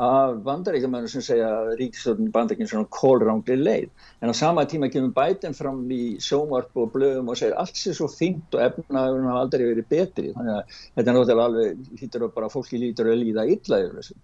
af 0.00 0.38
bandaríkjumönnum 0.46 1.10
sem 1.10 1.20
segja 1.24 1.48
að 1.52 1.74
ríkistöldun 1.76 2.30
bandaríkjum 2.32 2.68
svona 2.70 2.88
kólrángli 2.96 3.56
leið. 3.60 3.90
En 4.22 4.32
á 4.32 4.34
sama 4.34 4.64
tíma 4.64 4.88
kemur 4.88 5.12
bætinn 5.12 5.54
fram 5.54 5.82
í 5.92 6.16
sjómarp 6.22 6.72
og 6.80 6.94
blöðum 6.94 7.28
og 7.28 7.36
segir 7.36 7.58
allt 7.60 7.76
sé 7.76 7.92
svo 7.92 8.08
fint 8.08 8.56
og 8.56 8.64
efnaðurinn 8.64 9.28
hafa 9.28 9.42
aldrei 9.44 9.66
verið 9.68 9.88
betri. 9.92 10.32
Þannig 10.32 10.54
að 10.54 10.78
þetta 10.78 11.04
er 11.04 11.18
náttúrulega 11.18 11.44
alveg 11.44 12.00
hýttur 12.00 12.26
upp 12.26 12.34
bara 12.38 12.50
fólki 12.54 12.80
lítur 12.80 13.12
að 13.12 13.20
líða 13.20 13.46
illa 13.52 13.82
yfir 13.84 13.98
þessu. 14.00 14.18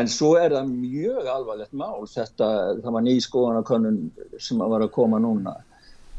En 0.00 0.08
svo 0.08 0.32
er 0.40 0.56
það 0.56 0.72
mjög 0.72 1.30
alvarlegt 1.36 1.76
mál 1.76 2.08
þetta, 2.08 2.48
það 2.80 2.96
var 2.96 3.06
nýskoðanakönnun 3.10 4.02
sem 4.40 4.64
var 4.64 4.86
að 4.86 4.94
koma 4.96 5.20
núna 5.20 5.58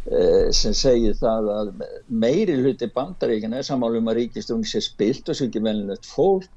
eh, 0.05 0.51
sem 0.53 0.77
segir 0.77 1.17
það 1.17 1.53
að 1.57 1.73
meiri 2.07 2.61
hluti 2.61 2.93
bandaríkjana 2.93 3.57
er 3.57 3.71
samálum 3.73 4.13
að 4.13 4.21
ríkistöldun 4.21 4.69
sé 4.69 4.85
spilt 4.85 5.33
og 5.33 5.39
svo 5.39 5.49
ekki 5.49 5.65
fólk 6.13 6.51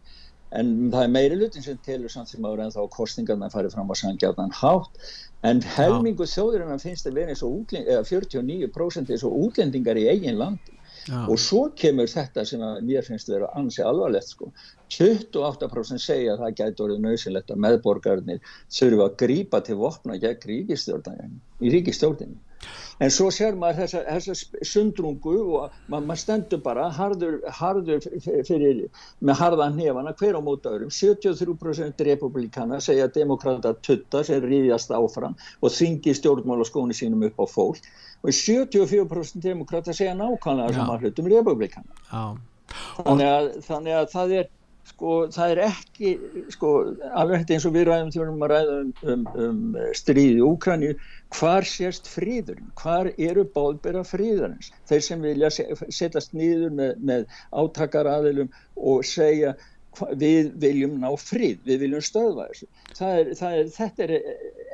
en 0.61 0.73
það 0.93 1.03
er 1.03 1.13
meiri 1.15 1.39
lutin 1.41 1.65
sem 1.65 1.79
telur 1.87 2.13
samt 2.13 2.33
því 2.33 2.43
maður 2.45 2.65
en 2.67 2.75
þá 2.75 2.83
kostningarna 2.97 3.51
farið 3.53 3.77
fram 3.77 3.93
á 3.93 3.95
sangjarnan 4.01 4.55
hátt. 4.61 5.11
En 5.47 5.61
helmingu 5.77 6.27
þjóðurinnar 6.27 6.81
finnst 6.83 7.07
að 7.07 7.21
vera 7.21 7.35
eins 7.35 7.45
og 7.47 7.61
útlend, 7.61 7.91
49% 8.09 9.13
eins 9.13 9.27
og 9.27 9.37
útlendingar 9.45 10.01
í 10.01 10.09
eigin 10.13 10.41
landi. 10.41 10.73
Já. 11.07 11.21
og 11.31 11.39
svo 11.39 11.61
kemur 11.79 12.09
þetta 12.11 12.43
sem 12.49 12.63
að 12.67 12.81
mér 12.89 13.05
finnst 13.07 13.29
að 13.29 13.37
vera 13.37 13.51
ansi 13.61 13.83
alvarlegt 13.87 14.33
sko. 14.33 14.49
28% 14.91 16.03
segja 16.03 16.33
að 16.35 16.41
það 16.43 16.57
gæti 16.61 16.83
orðið 16.83 17.05
nöðsynlegt 17.05 17.53
að 17.53 17.61
meðborgarnir 17.63 18.41
þurfa 18.79 19.07
að 19.07 19.15
grípa 19.23 19.61
til 19.69 19.77
vopna 19.79 20.19
gegn 20.23 20.49
ríkistjórnum 20.51 21.37
í 21.63 21.73
ríkistjórnum 21.77 22.35
en 23.03 23.13
svo 23.13 23.29
sér 23.35 23.57
maður 23.59 23.83
þessa, 23.83 24.03
þessa 24.09 24.65
sundrungu 24.71 25.37
og 25.59 25.77
maður 25.93 26.09
mað 26.11 26.21
stendur 26.23 26.63
bara 26.65 26.89
harður, 26.97 27.39
harður 27.59 28.09
fyrir, 28.49 28.83
með 29.21 29.41
harðan 29.43 29.79
nefana 29.81 30.15
hver 30.17 30.39
á 30.39 30.41
móta 30.45 30.73
öðrum. 30.73 30.93
73% 30.95 32.05
republikana 32.09 32.81
segja 32.85 33.09
að 33.09 33.21
demokrata 33.21 33.75
tutta 33.85 34.25
sem 34.27 34.43
ríðjast 34.45 34.93
áfram 34.97 35.37
og 35.61 35.73
þingi 35.77 36.17
stjórnmálaskóni 36.17 36.97
sínum 36.97 37.29
upp 37.29 37.41
á 37.43 37.47
fólk. 37.51 37.89
Og 38.25 38.33
74% 38.33 39.45
demokrata 39.45 39.95
segja 39.95 40.17
nákvæmlega 40.17 40.77
sem 40.77 40.93
að 40.93 41.07
hlutum 41.07 41.33
republikana 41.33 42.37
þannig 42.97 43.29
að, 43.31 43.49
þannig 43.67 43.97
að 43.97 44.07
það 44.13 44.37
er 44.41 44.53
sko 44.87 45.13
það 45.35 45.53
er 45.53 45.61
ekki 45.67 46.13
sko 46.55 46.73
alveg 47.19 47.53
eins 47.57 47.67
og 47.69 47.75
við 47.75 47.89
ræðum 47.89 48.11
þegar 48.15 48.25
við 48.25 48.31
erum 48.31 48.45
að 48.47 48.53
ræða 48.53 48.77
um, 48.81 48.91
um, 49.13 49.25
um 49.45 49.79
stríði 49.99 50.41
í 50.41 50.47
Úkræni 50.47 50.93
hvar 51.37 51.69
sést 51.69 52.11
fríðurinn 52.11 52.75
hvar 52.81 53.11
eru 53.17 53.47
bóðbera 53.57 54.05
fríðarins 54.07 54.73
þeir 54.89 55.07
sem 55.09 55.25
vilja 55.27 55.53
setjast 55.53 56.37
nýður 56.37 56.77
með, 56.81 56.93
með 57.11 57.27
átakaraðilum 57.65 58.53
og 58.77 59.03
segja 59.07 59.57
við 60.21 60.53
viljum 60.61 60.99
ná 61.01 61.09
fríð, 61.17 61.61
við 61.65 61.85
viljum 61.87 62.05
stöðva 62.05 62.49
þessu. 62.51 62.67
Það 62.97 63.21
er, 63.21 63.31
það 63.39 63.59
er, 63.59 63.71
þetta 63.77 64.07
er 64.07 64.15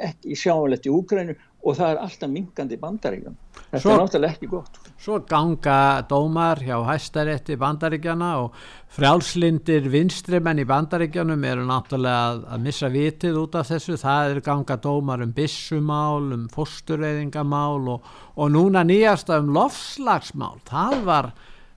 ekki 0.08 0.38
sjáanlegt 0.38 0.88
í 0.88 0.94
Úkrænu 0.94 1.36
og 1.62 1.76
það 1.78 1.92
er 1.92 2.00
alltaf 2.02 2.30
minkandi 2.30 2.78
bandaríkjum 2.80 3.34
þetta 3.56 3.80
svo, 3.84 3.92
er 3.92 4.00
náttúrulega 4.02 4.36
ekki 4.36 4.50
gott 4.50 4.78
Svo 5.02 5.18
ganga 5.26 6.04
dómar 6.06 6.60
hjá 6.62 6.76
hæstarétti 6.86 7.56
bandaríkjana 7.58 8.30
og 8.44 8.58
frjálslindir 8.94 9.88
vinstrimenn 9.90 10.62
í 10.62 10.66
bandaríkjanum 10.68 11.46
eru 11.48 11.64
náttúrulega 11.66 12.26
að, 12.32 12.42
að 12.54 12.66
missa 12.66 12.90
vitið 12.92 13.38
út 13.40 13.56
af 13.58 13.70
þessu, 13.72 13.96
það 13.98 14.34
er 14.34 14.42
ganga 14.46 14.76
dómar 14.82 15.24
um 15.24 15.32
bissumál, 15.34 16.28
um 16.36 16.44
fóstureyðingamál 16.54 17.88
og, 17.96 18.12
og 18.36 18.52
núna 18.54 18.84
nýjasta 18.86 19.40
um 19.42 19.50
lofslagsmál, 19.56 20.60
það 20.68 21.00
var 21.08 21.32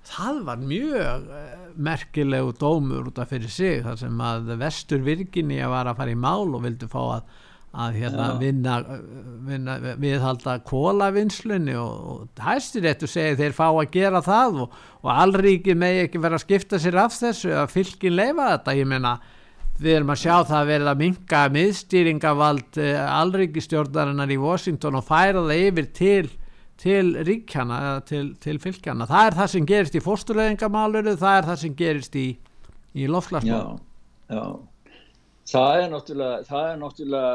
það 0.05 0.43
var 0.45 0.61
mjög 0.61 1.25
uh, 1.33 1.47
merkilegu 1.75 2.53
dómur 2.61 3.09
út 3.09 3.19
af 3.21 3.31
fyrir 3.33 3.51
sig 3.51 3.81
þar 3.85 3.97
sem 3.99 4.21
að 4.21 4.53
vestur 4.61 5.01
Virginni 5.05 5.57
var 5.65 5.89
að 5.89 5.97
fara 6.01 6.13
í 6.13 6.19
mál 6.19 6.53
og 6.53 6.61
vildi 6.65 6.89
fá 6.91 7.01
að 7.17 7.33
að 7.75 7.97
hérna 7.99 8.27
vinna, 8.39 8.75
vinna 9.45 9.75
viðhalda 9.99 10.57
kólavinnslunni 10.67 11.75
og, 11.79 11.95
og 12.11 12.43
hæstir 12.45 12.85
þetta 12.87 13.09
segir 13.09 13.39
þeir 13.39 13.55
fá 13.57 13.65
að 13.67 13.89
gera 13.93 14.21
það 14.25 14.61
og, 14.63 14.77
og 15.03 15.09
allríki 15.13 15.75
megi 15.77 16.05
ekki 16.05 16.21
vera 16.23 16.39
að 16.39 16.45
skipta 16.45 16.79
sér 16.81 16.99
af 17.03 17.17
þessu 17.17 17.51
að 17.55 17.73
fylgin 17.73 18.15
leifa 18.15 18.51
þetta. 18.53 18.77
Ég 18.79 18.89
meina 18.89 19.17
við 19.75 19.97
erum 19.97 20.13
að 20.13 20.21
sjá 20.23 20.35
það 20.37 20.57
að 20.61 20.71
verða 20.71 20.93
að 20.93 21.01
minka 21.03 21.41
miðstýringavald 21.55 22.79
eh, 22.79 23.01
allríkistjórnarinnar 23.19 24.31
í 24.31 24.39
Washington 24.39 24.99
og 25.01 25.07
færa 25.07 25.43
það 25.43 25.63
yfir 25.67 25.91
til 25.99 26.33
til 26.75 27.13
ríkjana, 27.23 28.01
til, 28.03 28.33
til 28.43 28.57
fylgjana 28.59 29.05
það 29.07 29.29
er 29.29 29.35
það 29.37 29.51
sem 29.53 29.67
gerist 29.69 29.93
í 29.95 30.01
fórstuleðingamáluru 30.03 31.13
það 31.21 31.37
er 31.37 31.45
það 31.47 31.59
sem 31.61 31.75
gerist 31.79 32.17
í, 32.19 32.25
í 32.99 33.07
lofslagsmál 33.07 33.77
Já, 34.27 34.35
já 34.35 34.74
það 35.45 35.81
er 35.81 35.91
náttúrulega 35.91 36.37
það 36.47 36.69
er 36.71 36.79
náttúrulega 36.81 37.33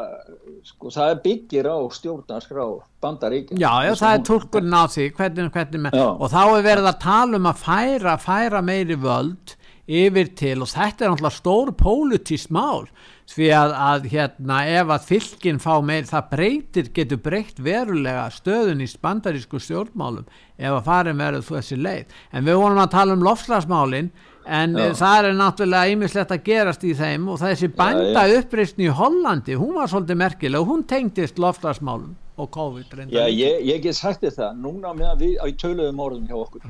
sko, 0.66 0.90
það 0.90 1.12
er 1.12 1.20
byggir 1.26 1.68
á 1.70 1.78
stjórnarskrá 1.94 2.66
bandaríkja 3.04 3.60
já, 3.60 3.72
já 3.86 3.92
það 4.00 4.16
er 4.16 4.26
tólkurinn 4.30 4.74
á 4.74 4.84
því 4.90 5.06
hvernig, 5.18 5.52
hvernig 5.54 5.84
með, 5.86 5.98
og 6.10 6.32
þá 6.32 6.42
er 6.42 6.66
verið 6.66 6.90
að 6.90 7.00
tala 7.06 7.40
um 7.40 7.48
að 7.52 7.62
færa, 7.62 8.16
færa 8.20 8.64
meiri 8.66 8.98
völd 8.98 9.54
yfir 9.90 10.34
til 10.38 10.58
og 10.62 10.70
þetta 10.70 11.06
er 11.06 11.14
náttúrulega 11.14 11.38
stór 11.38 11.72
pólitískt 11.78 12.52
mál 12.54 12.90
því 13.30 13.50
að, 13.54 13.74
að 13.86 14.08
hérna 14.10 14.56
ef 14.66 14.90
að 14.94 15.04
fylginn 15.10 15.60
fá 15.62 15.74
meir 15.86 16.08
það 16.08 16.30
breytir, 16.32 16.88
getur 16.94 17.20
breytt 17.22 17.60
verulega 17.62 18.26
stöðun 18.34 18.82
í 18.82 18.88
bandarísku 19.02 19.60
stjórnmálum 19.62 20.26
ef 20.58 20.72
að 20.72 20.88
farin 20.88 21.20
verður 21.20 21.46
þessi 21.52 21.78
leið. 21.78 22.16
En 22.34 22.48
við 22.48 22.58
vonum 22.60 22.82
að 22.82 22.92
tala 22.96 23.16
um 23.16 23.24
lofslagsmálinn 23.24 24.10
en 24.50 24.74
Já. 24.74 24.88
það 24.98 25.28
er 25.28 25.36
náttúrulega 25.38 25.92
ýmislegt 25.94 26.34
að 26.34 26.42
gerast 26.48 26.86
í 26.86 26.94
þeim 26.98 27.28
og 27.30 27.38
þessi 27.42 27.70
bænda 27.76 28.24
uppreysn 28.38 28.82
í 28.82 28.90
Hollandi, 29.00 29.58
hún 29.60 29.76
var 29.78 29.92
svolítið 29.92 30.20
merkileg 30.24 30.64
og 30.64 30.72
hún 30.72 30.86
tengdist 30.90 31.38
lofslagsmálum 31.38 32.16
og 32.40 32.50
COVID 32.56 32.96
Já, 33.12 33.26
ég, 33.28 33.60
ég 33.68 33.82
get 33.84 33.98
sagt 33.98 34.24
þetta 34.24 34.50
núna 34.56 34.94
meðan 34.96 35.20
við 35.20 35.36
á 35.38 35.46
töluðum 35.60 36.02
orðum 36.06 36.26
hjá 36.30 36.36
okkur 36.40 36.66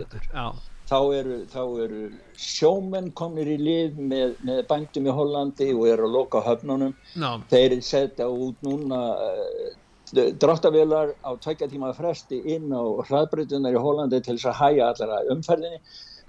þá 0.91 0.99
eru, 1.15 1.37
þá 1.51 1.61
eru 1.85 2.01
sjómenn 2.41 3.11
komnir 3.17 3.49
í 3.53 3.59
lið 3.61 4.01
með, 4.11 4.35
með 4.47 4.63
bændum 4.71 5.07
í 5.07 5.15
Hollandi 5.15 5.69
og 5.77 5.87
eru 5.93 6.09
að 6.09 6.17
loka 6.17 6.43
höfnunum. 6.45 6.97
No. 7.21 7.37
þeir 7.53 7.77
setja 7.87 8.27
út 8.31 8.59
núna 8.67 9.01
uh, 9.15 9.69
dráttavélar 10.13 11.15
á 11.23 11.31
tveikja 11.39 11.71
tíma 11.71 11.93
fresti 11.95 12.41
inn 12.57 12.73
á 12.75 12.83
hraðbrytunar 13.07 13.77
í 13.77 13.83
Hollandi 13.85 14.23
til 14.25 14.37
þess 14.37 14.51
að 14.51 14.61
hæja 14.65 14.89
allara 14.91 15.21
umferðinni. 15.35 15.83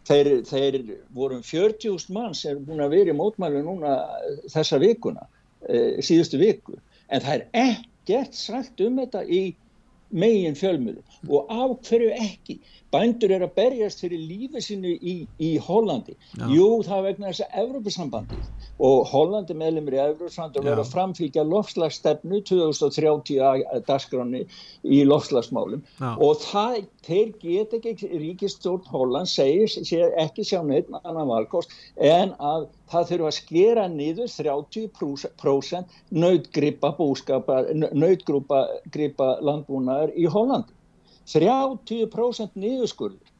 Þeir, 0.09 0.29
þeir 0.49 0.77
vorum 1.13 1.41
40.000 1.45 2.13
mann 2.13 2.37
sem 2.37 2.55
er 2.55 2.61
búin 2.65 2.81
að 2.81 2.95
vera 2.95 3.13
í 3.13 3.17
mótmælu 3.17 3.61
núna 3.65 3.97
þessa 4.49 4.79
vikuna 4.81 5.27
e, 5.69 6.01
síðustu 6.01 6.39
viku. 6.41 6.79
En 7.13 7.21
það 7.21 7.35
er 7.35 7.75
ekkert 7.77 8.37
sagt 8.37 8.81
um 8.81 8.97
þetta 8.97 9.21
í 9.29 9.43
megin 10.11 10.57
fjölmjölu 10.57 11.03
og 11.29 11.51
af 11.53 11.75
hverju 11.87 12.09
ekki 12.17 12.57
bændur 12.91 13.31
er 13.31 13.45
að 13.45 13.53
berjast 13.55 14.01
fyrir 14.03 14.19
lífið 14.19 14.63
sinu 14.65 14.91
í, 14.95 15.13
í 15.39 15.51
Hollandi 15.63 16.15
Já. 16.35 16.45
jú 16.51 16.67
það 16.85 17.05
vegna 17.07 17.31
þess 17.31 17.45
að 17.45 17.61
Evrópusambandið 17.63 18.49
og 18.81 19.05
Hollandi 19.11 19.55
meðlumir 19.57 19.95
í 19.95 20.01
Evrópusambandið 20.03 20.61
og 20.61 20.67
verður 20.67 20.83
að 20.83 20.91
framfylgja 20.95 21.45
lofslagsstefnu 21.47 22.41
2030 22.49 23.85
dagskráni 23.87 24.43
í 24.83 25.01
lofslagsmálum 25.07 25.85
Já. 26.01 26.09
og 26.17 26.43
það, 26.43 26.81
þeir 27.07 27.31
get 27.45 27.77
ekki 27.79 28.11
ríkistjórn 28.25 28.91
Holland 28.91 29.31
segir 29.31 29.71
sér 29.71 30.11
ekki 30.21 30.45
sjá 30.47 30.59
neitt 30.65 30.91
annan 31.03 31.29
valkost 31.31 31.73
en 31.95 32.35
að 32.39 32.67
það 32.91 33.09
þurfa 33.13 33.31
að 33.31 33.39
skera 33.39 33.87
niður 33.91 34.35
30% 34.35 35.97
nautgripa 36.11 36.91
búskapa 36.99 37.63
nautgripa 37.71 39.31
landbúnaður 39.39 40.15
í 40.19 40.27
Hollandi 40.31 40.80
30% 41.31 42.55
niðurskurður. 42.59 43.33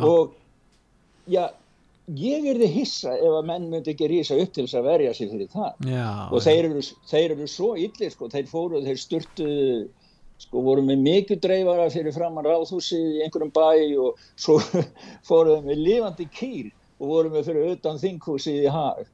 Og 0.00 0.34
já, 1.30 1.48
ég 2.20 2.46
er 2.50 2.60
þið 2.60 2.78
hissa 2.78 3.16
ef 3.16 3.36
að 3.40 3.50
menn 3.50 3.68
myndi 3.72 3.92
ekki 3.94 4.08
rýsa 4.12 4.38
upp 4.40 4.54
til 4.54 4.66
þess 4.66 4.78
að 4.80 4.88
verja 4.88 5.16
sig 5.16 5.32
fyrir 5.32 5.50
það. 5.52 5.90
Já, 5.90 6.08
og 6.30 6.46
þeir 6.46 6.70
eru, 6.70 6.86
þeir 7.10 7.36
eru 7.36 7.50
svo 7.50 7.74
illir 7.80 8.14
sko, 8.14 8.30
þeir 8.32 8.48
fóru, 8.50 8.82
þeir 8.84 9.00
sturtu 9.00 9.50
sko 10.44 10.62
vorum 10.66 10.88
við 10.90 11.02
mikið 11.04 11.42
dreifara 11.44 11.90
fyrir 11.94 12.14
framann 12.14 12.46
ráðhúsi 12.46 12.98
í 12.98 13.20
einhverjum 13.24 13.52
bæ 13.54 13.68
og 14.02 14.24
svo 14.36 14.58
fórum 15.28 15.68
við 15.68 15.84
lifandi 15.88 16.26
kýr 16.34 16.72
og 16.98 17.10
vorum 17.10 17.36
við 17.36 17.50
fyrir 17.50 17.76
utan 17.76 18.00
þinghúsi 18.02 18.56
í 18.64 18.72
hag 18.72 19.04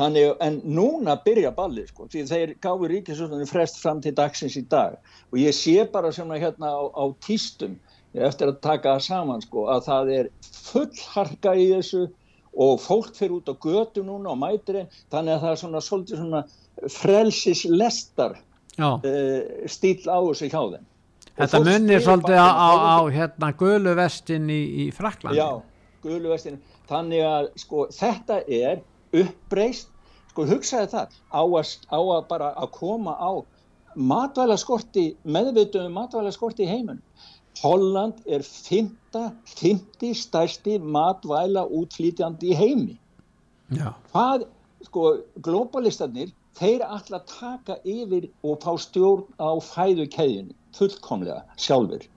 Þannig, 0.00 0.30
en 0.40 0.58
núna 0.64 1.16
byrja 1.20 1.50
ballið 1.52 1.90
sko, 1.90 2.06
því 2.08 2.22
þeir 2.30 2.52
gáði 2.64 2.88
ríkisústunni 2.94 3.48
frest 3.48 3.80
fram 3.82 4.00
til 4.00 4.14
dagsins 4.16 4.56
í 4.56 4.62
dag. 4.70 4.96
Og 5.28 5.40
ég 5.42 5.56
sé 5.56 5.84
bara 5.92 6.12
svona 6.14 6.38
hérna 6.40 6.72
á, 6.72 6.82
á 6.88 7.04
tístum 7.20 7.76
eftir 8.16 8.50
að 8.50 8.62
taka 8.64 8.96
það 8.96 9.04
saman 9.06 9.44
sko 9.44 9.66
að 9.70 9.84
það 9.86 10.12
er 10.16 10.30
full 10.70 11.02
harka 11.12 11.52
í 11.54 11.68
þessu 11.74 12.06
og 12.64 12.80
fólk 12.82 13.12
fyrir 13.14 13.36
út 13.38 13.50
á 13.52 13.54
götu 13.54 14.02
núna 14.06 14.32
og 14.32 14.40
mætir 14.40 14.80
einn, 14.80 14.94
þannig 15.12 15.36
að 15.36 15.44
það 15.44 15.52
er 15.52 15.60
svona 15.60 15.82
svolítið 15.86 16.22
svona 16.22 16.40
frelsis 16.90 17.64
lestar 17.68 18.38
uh, 18.80 18.96
eh, 19.04 19.68
stíl 19.70 20.00
á 20.10 20.18
þessu 20.18 20.50
hjá 20.50 20.60
þeim. 20.74 20.86
Þetta 21.40 21.60
munir 21.64 22.02
svolítið 22.04 22.40
á, 22.40 22.50
á, 22.50 22.70
á 22.96 22.98
hérna 23.12 23.52
gulu 23.56 23.94
vestin 23.96 24.50
í, 24.50 24.60
í 24.84 24.88
Fraklandi. 24.96 25.38
Já, 25.38 25.60
gulu 26.02 26.32
vestin, 26.32 26.58
þannig 26.90 27.24
að 27.28 27.50
sko 27.62 27.86
þetta 27.94 28.40
er 28.48 28.82
uppreist, 29.20 29.89
sko 30.40 30.48
hugsaði 30.48 30.88
það 30.88 31.16
á 31.36 31.42
að, 31.44 31.72
á 31.92 32.00
að 32.00 32.22
bara 32.30 32.46
að 32.56 32.70
koma 32.72 33.12
á 33.12 33.32
matvæla 33.94 34.56
skorti, 34.56 35.10
meðvituðum 35.28 35.92
matvæla 35.98 36.32
skorti 36.32 36.64
í 36.64 36.70
heimunum. 36.70 37.02
Holland 37.60 38.22
er 38.24 38.40
50 38.46 40.14
stærsti 40.16 40.78
matvæla 40.80 41.66
útflýtjandi 41.66 42.54
í 42.54 42.56
heimi. 42.56 42.96
Já. 43.76 43.90
Hvað, 44.14 44.46
sko, 44.86 45.04
globalistarnir, 45.44 46.32
þeir 46.56 46.86
að 47.20 47.26
taka 47.34 47.76
yfir 47.84 48.30
og 48.40 48.62
fá 48.64 48.72
stjórn 48.80 49.26
á 49.36 49.50
fæðukæðinu, 49.60 50.56
fullkomlega, 50.78 51.42
sjálfur 51.60 52.08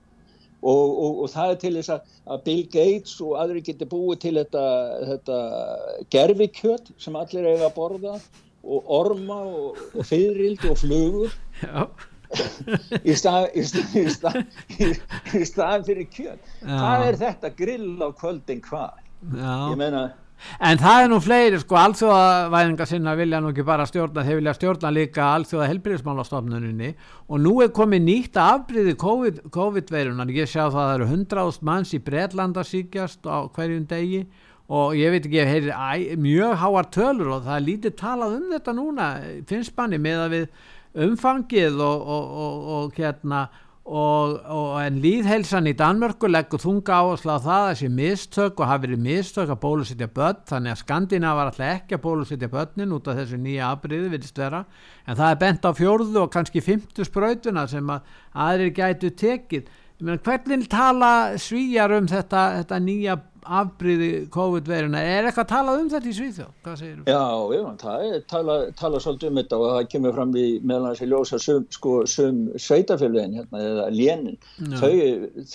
og, 0.64 0.94
og, 1.04 1.20
og 1.24 1.32
það 1.34 1.52
er 1.52 1.60
til 1.64 1.74
þess 1.78 1.94
að, 1.96 2.16
að 2.34 2.46
Bill 2.48 2.64
Gates 2.72 3.18
og 3.24 3.36
aðri 3.42 3.66
getur 3.68 3.92
búið 3.92 4.24
til 4.24 4.34
þetta, 4.40 4.64
þetta 5.12 5.38
gerfikjöt 6.16 6.90
sem 7.04 7.20
allir 7.20 7.52
eiga 7.52 7.68
að 7.68 7.78
borða 7.78 8.16
og 8.64 8.90
orma 9.02 9.42
og, 9.44 9.84
og 9.92 10.08
fyririldi 10.08 10.72
og 10.72 10.80
flugur. 10.80 11.38
Í 13.10 13.14
staðan 13.14 14.08
stað, 14.10 14.40
stað 15.46 15.84
fyrir 15.90 16.08
kjöt. 16.10 16.52
Hvað 16.64 17.08
er 17.12 17.20
þetta 17.28 17.52
grill 17.60 17.94
á 18.02 18.10
kvöldin 18.18 18.64
hvað? 18.66 19.04
Ég 19.36 19.78
meina 19.80 20.08
En 20.64 20.80
það 20.82 21.04
er 21.04 21.10
nú 21.12 21.20
fleiri 21.24 21.60
sko, 21.62 21.78
alþjóðavæðingar 21.80 22.90
sinna 22.90 23.16
vilja 23.20 23.42
nú 23.42 23.52
ekki 23.52 23.66
bara 23.68 23.88
stjórna, 23.90 24.26
þeir 24.28 24.40
vilja 24.42 24.56
stjórna 24.58 24.92
líka 24.94 25.28
alþjóða 25.38 25.70
helbriðismálastofnuninni 25.72 26.94
og 27.28 27.44
nú 27.44 27.56
er 27.64 27.74
komið 27.76 28.06
nýtt 28.08 28.40
afbríði 28.42 28.96
COVID-veirunar, 29.00 30.30
COVID 30.30 30.40
ég 30.40 30.52
sjá 30.52 30.66
það 30.66 30.80
að 30.80 30.90
það 30.90 30.96
eru 30.98 31.10
100.000 31.12 31.70
manns 31.70 31.94
í 31.94 32.02
Breitlanda 32.04 32.66
síkjast 32.68 33.28
á 33.28 33.48
hverjum 33.56 33.88
degi. 33.90 34.26
Og 34.74 34.94
ég 34.96 35.12
veit 35.12 35.26
ekki, 35.28 35.42
ég 35.42 35.50
heyri 35.52 36.16
mjög 36.24 36.54
háar 36.62 36.88
tölur 36.94 37.34
og 37.36 37.44
það 37.44 37.58
er 37.58 37.66
lítið 37.66 37.96
talað 38.00 38.38
um 38.38 38.46
þetta 38.54 38.74
núna, 38.78 39.08
finnst 39.50 39.76
manni 39.78 40.00
með 40.02 40.22
að 40.24 40.36
við 40.38 40.46
umfangið 41.04 41.82
og, 41.84 42.08
og, 42.16 42.32
og, 42.46 42.72
og 42.78 42.98
hérna 42.98 43.44
Og, 43.84 44.38
og 44.48 44.78
en 44.80 45.02
líðheilsan 45.04 45.66
í 45.68 45.74
Danmörku 45.76 46.30
leggur 46.30 46.62
þunga 46.64 47.02
áherslu 47.02 47.34
á 47.36 47.40
það 47.44 47.66
þessi 47.68 47.90
mistök 47.92 48.62
og 48.64 48.70
hafi 48.70 48.86
verið 48.86 49.02
mistök 49.04 49.52
að 49.52 49.60
bólusittja 49.60 50.08
börn. 50.08 50.40
Þannig 50.48 50.72
að 50.72 50.80
Skandina 50.80 51.34
var 51.36 51.52
alltaf 51.52 51.68
ekki 51.68 51.98
að 51.98 52.04
bólusittja 52.06 52.50
börnin 52.54 52.96
út 52.96 53.10
af 53.12 53.20
þessu 53.20 53.42
nýja 53.44 53.74
abriði 53.74 54.14
vilist 54.14 54.40
vera. 54.40 54.64
En 55.04 55.20
það 55.20 55.34
er 55.34 55.42
bent 55.44 55.68
á 55.68 55.72
fjórðu 55.76 56.22
og 56.24 56.32
kannski 56.32 56.64
fymtu 56.64 57.04
spröytuna 57.04 57.66
sem 57.68 57.92
að 57.92 58.16
aðrir 58.46 58.74
gætu 58.80 59.12
tekið. 59.20 59.68
Hvernig 60.00 60.66
tala 60.72 61.14
svíjar 61.40 61.98
um 62.00 62.08
þetta, 62.08 62.48
þetta 62.62 62.80
nýja 62.88 63.20
afbríði 63.44 64.10
COVID-veruna 64.34 65.02
er 65.04 65.28
eitthvað 65.28 65.46
að 65.46 65.54
tala 65.54 65.76
um 65.80 65.90
þetta 65.92 66.10
í 66.10 66.16
Svíþjó? 66.18 66.48
Hvað 66.66 66.78
segir 66.82 67.00
þú? 67.00 67.06
Já, 67.12 67.24
já, 67.56 67.64
það 67.84 68.06
er 68.10 68.26
tala, 68.34 68.58
tala 68.80 69.02
svolítið 69.04 69.32
um 69.32 69.40
þetta 69.42 69.60
og 69.60 69.66
það 69.72 69.90
kemur 69.94 70.16
fram 70.18 70.36
í 70.36 70.46
meðan 70.64 70.88
þessi 70.92 71.10
ljósa 71.12 71.42
sum, 71.44 71.66
sko, 71.78 71.96
sum 72.10 72.44
sveitafélagin 72.56 73.40
hérna, 73.40 73.66
eða 73.72 73.90
lénin 73.94 74.40
þau, 74.80 74.94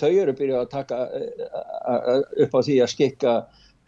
þau 0.01 0.11
eru 0.11 0.37
byrjað 0.41 0.61
að 0.61 0.71
taka 0.75 1.01
upp 2.45 2.55
á 2.55 2.59
því 2.59 2.77
að 2.83 2.93
skikka 2.93 3.35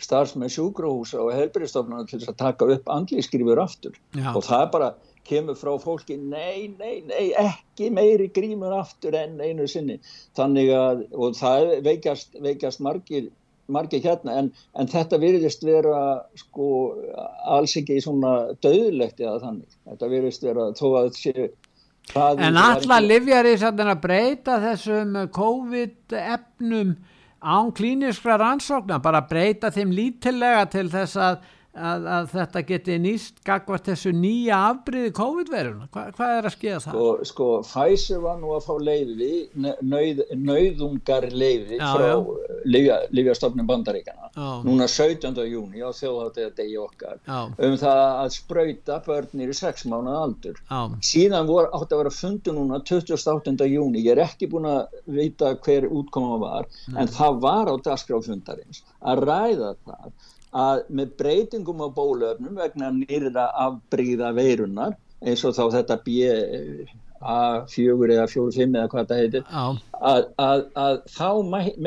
starfsmenn 0.02 0.52
sjúgróhús 0.52 1.14
og 1.18 1.32
helbriðstofnarnar 1.36 2.10
til 2.10 2.20
þess 2.20 2.34
að 2.34 2.42
taka 2.42 2.68
upp 2.76 2.92
andlískrifur 2.92 3.62
aftur 3.62 3.98
já. 4.18 4.32
og 4.34 4.44
það 4.48 4.68
bara 4.74 4.92
kemur 5.28 5.58
frá 5.58 5.76
fólki 5.82 6.18
nei, 6.18 6.72
nei, 6.80 7.04
nei, 7.06 7.28
ekki 7.38 7.92
meiri 7.94 8.30
grímur 8.34 8.74
aftur 8.76 9.16
enn 9.18 9.38
einu 9.42 9.68
sinni 9.70 10.00
þannig 10.38 10.72
að, 10.76 11.06
og 11.14 11.38
það 11.38 11.76
veikast, 11.86 12.34
veikast 12.42 12.82
margir 12.84 13.30
margir 13.72 14.04
hérna 14.04 14.38
en, 14.42 14.52
en 14.78 14.90
þetta 14.92 15.20
virðist 15.22 15.66
vera 15.66 16.22
sko 16.40 16.70
alls 17.58 17.76
ekki 17.80 18.00
svona 18.04 18.52
döðlegt 18.64 19.22
eða 19.24 19.40
þannig. 19.46 19.78
Þetta 19.90 20.12
virðist 20.12 20.48
vera 20.48 20.72
þó 20.78 20.88
að 21.02 21.12
sé 21.20 21.50
En 22.12 22.58
allar 22.58 23.04
livjar 23.06 23.48
í 23.48 23.54
að 23.62 23.92
breyta 24.02 24.58
þessum 24.60 25.14
COVID-efnum 25.32 26.96
án 27.42 27.72
klíniskra 27.74 28.38
rannsóknar, 28.42 29.02
bara 29.02 29.22
breyta 29.26 29.72
þeim 29.74 29.94
lítilega 29.96 30.66
til 30.70 30.90
þess 30.92 31.18
að 31.18 31.40
að, 31.72 32.08
að 32.12 32.26
þetta 32.34 32.62
geti 32.68 32.96
nýst 33.00 33.38
gagvart 33.48 33.86
þessu 33.88 34.12
nýja 34.16 34.58
afbríði 34.72 35.12
COVID-veruna 35.16 35.88
Hva, 35.92 36.04
hvað 36.18 36.34
er 36.38 36.48
að 36.50 36.56
skeiða 36.56 36.80
það? 36.84 36.96
Sko, 36.96 37.28
sko 37.30 37.48
Pfizer 37.64 38.24
var 38.26 38.40
nú 38.42 38.52
að 38.56 38.66
fá 38.66 38.74
leiði 38.84 39.30
nöð, 39.56 40.24
nöðungar 40.36 41.30
leiði 41.32 41.80
frá 41.80 42.10
Lífjastofnum 43.12 43.70
bandaríkana 43.70 44.32
já. 44.36 44.50
núna 44.68 44.88
17. 44.92 45.40
júni 45.48 45.80
á 45.80 45.90
þjóðháttið 45.96 46.52
degi 46.60 46.76
okkar 46.82 47.22
já. 47.24 47.40
um 47.48 47.78
það 47.80 48.04
að 48.10 48.36
spröyta 48.36 49.00
börnir 49.08 49.54
í 49.54 49.58
6 49.62 49.88
mánuð 49.92 50.20
aldur 50.26 50.60
já. 50.60 50.82
síðan 51.08 51.48
voru 51.50 51.72
átt 51.72 51.96
að 51.96 52.04
vera 52.04 52.14
fundu 52.18 52.58
núna 52.58 52.82
28. 52.84 53.56
júni 53.72 54.04
ég 54.04 54.18
er 54.18 54.26
ekki 54.28 54.52
búin 54.52 54.68
að 54.70 55.00
vita 55.08 55.56
hver 55.64 55.88
útkoma 55.88 56.36
var 56.42 56.68
Nei. 56.92 57.02
en 57.06 57.16
það 57.16 57.42
var 57.48 57.72
á 57.72 57.76
dagskráfundarins 57.88 58.84
að 59.00 59.26
ræða 59.26 59.74
það 59.88 60.12
að 60.52 60.82
með 60.90 61.14
breytingum 61.20 61.84
á 61.86 61.88
bólöfnum 61.96 62.58
vegna 62.60 62.92
nýrða 62.96 63.46
afbríða 63.66 64.34
veirunar 64.36 64.98
eins 65.22 65.46
og 65.48 65.56
þá 65.56 65.64
þetta 65.78 65.96
BA4 66.08 66.88
eða 68.16 68.28
45 68.28 68.76
eða 68.76 68.92
hvað 68.92 69.08
það 69.12 69.22
heitir 69.22 69.44
að, 69.54 70.24
að, 70.42 70.60
að 70.76 70.96
þá 71.14 71.30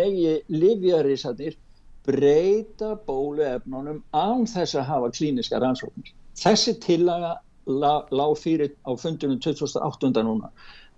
megi 0.00 0.34
livjarísatir 0.54 1.58
breyta 2.04 2.94
bóluefnunum 3.08 4.02
án 4.12 4.46
þess 4.48 4.76
að 4.76 4.88
hafa 4.90 5.10
klíniska 5.16 5.60
rannsóknir. 5.60 6.12
Þessi 6.36 6.74
tillaga 6.82 7.38
lág 7.64 8.34
fyrir 8.36 8.74
á 8.84 8.92
fundunum 9.00 9.40
2008. 9.40 10.22
núna 10.22 10.50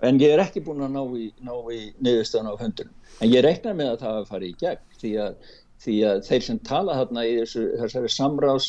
en 0.05 0.19
ég 0.21 0.35
er 0.35 0.43
ekki 0.43 0.61
búin 0.65 0.83
að 0.85 0.93
ná 0.93 1.03
í, 1.17 1.31
í 1.73 1.81
niðurstöðan 2.05 2.51
á 2.53 2.61
fundunum 2.61 3.23
en 3.23 3.31
ég 3.31 3.45
reiknar 3.47 3.77
með 3.79 3.93
að 3.95 4.03
það 4.03 4.27
fari 4.29 4.51
í 4.51 4.57
gegn 4.61 4.83
því 5.01 5.13
að 5.25 5.55
því 5.85 5.97
að 6.11 6.25
þeir 6.29 6.45
sem 6.49 6.59
tala 6.67 6.99
þarna 7.01 7.25
í 7.27 7.37
þessu, 7.41 7.65
þessari 7.83 8.13
samráðs 8.13 8.69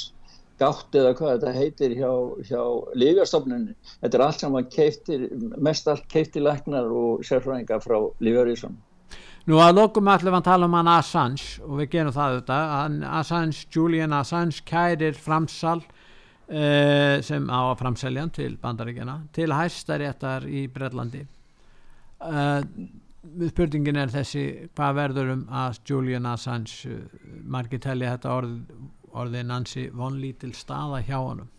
gátt 0.57 0.95
eða 0.97 1.13
hvað 1.17 1.33
þetta 1.35 1.53
heitir 1.53 1.93
hjá, 1.99 2.11
hjá 2.49 2.61
Lífjárstofnunni, 2.97 3.75
þetta 4.01 4.17
er 4.17 4.25
allt 4.25 4.43
saman 4.43 4.69
keiftir, 4.73 5.27
mest 5.61 5.89
allt 5.91 6.07
keiftir 6.11 6.45
læknar 6.45 6.89
og 6.89 7.25
sérfræðingar 7.27 7.83
frá 7.85 7.99
Lífjárvísum 8.23 8.77
Nú 9.47 9.61
að 9.63 9.77
lokum 9.77 10.09
allir 10.11 10.35
að 10.35 10.47
tala 10.49 10.67
um 10.67 10.73
hann 10.75 10.89
Assange 10.91 11.61
og 11.63 11.77
við 11.79 11.93
gerum 11.93 12.15
það 12.15 12.33
auðvitað, 12.33 12.97
Assange, 13.21 13.61
Julian 13.71 14.15
Assange 14.17 14.65
kærir 14.67 15.15
framsal 15.15 15.79
uh, 15.79 17.15
sem 17.23 17.47
á 17.47 17.59
að 17.61 17.77
framselja 17.79 18.25
til 18.35 18.57
bandaríkjana 18.59 19.21
til 19.35 19.53
hæstaréttar 19.55 20.49
í 20.51 20.65
Brellandi 20.73 21.23
uh, 21.23 22.59
spurningin 23.51 23.99
er 24.01 24.13
þessi 24.13 24.45
hvað 24.77 24.97
verður 25.01 25.33
um 25.35 25.43
að 25.63 25.81
Julian 25.89 26.29
Assange 26.29 26.93
uh, 26.93 27.03
margir 27.43 27.83
telli 27.83 28.07
þetta 28.09 28.33
orð, 28.33 28.57
orðin 29.11 29.53
ansi 29.53 29.87
vonlítil 29.93 30.53
staða 30.55 31.03
hjá 31.05 31.19
honum? 31.19 31.51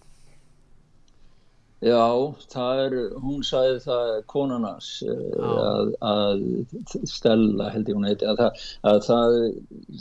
Já, 1.79 2.35
það 2.51 2.81
er 2.83 2.95
hún 3.23 3.45
sagði 3.47 3.77
það 3.85 4.09
konarnas 4.33 4.87
uh, 5.07 5.45
að, 5.47 5.93
að 6.03 6.41
stella 7.07 7.69
held 7.71 7.93
ég 7.93 7.99
hún 8.01 8.09
heiti 8.09 8.27
að, 8.27 8.41
það, 8.41 8.65
að 8.91 8.99
það, 9.07 9.37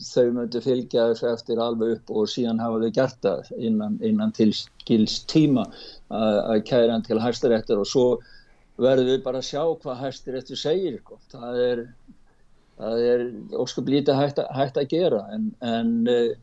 þau 0.08 0.32
möttu 0.40 0.62
fylgja 0.66 1.06
þessu 1.12 1.28
eftir 1.36 1.62
alveg 1.62 2.00
upp 2.00 2.16
og 2.18 2.32
síðan 2.34 2.64
hafa 2.64 2.82
þau 2.82 2.96
gert 2.96 3.22
það 3.28 3.52
innan, 3.70 4.00
innan 4.02 4.34
til 4.34 4.50
skils 4.58 5.20
tíma 5.30 5.68
að, 5.68 6.40
að 6.40 6.66
kæra 6.72 6.96
hann 6.96 7.06
til 7.06 7.22
hæstaréttar 7.22 7.84
og 7.84 7.92
svo 7.92 8.08
verðum 8.82 9.12
við 9.12 9.22
bara 9.26 9.42
að 9.42 9.50
sjá 9.50 9.62
hvað 9.82 10.02
hæstir 10.04 10.40
eftir 10.40 10.60
segir 10.62 10.98
sko. 11.02 11.20
það 11.32 11.62
er, 11.64 11.84
er 12.80 13.24
óskup 13.58 13.90
lítið 13.90 14.20
hægt, 14.22 14.42
hægt 14.58 14.82
að 14.82 14.90
gera 14.94 15.22
en, 15.34 15.48
en 15.66 15.94
uh, 16.12 16.34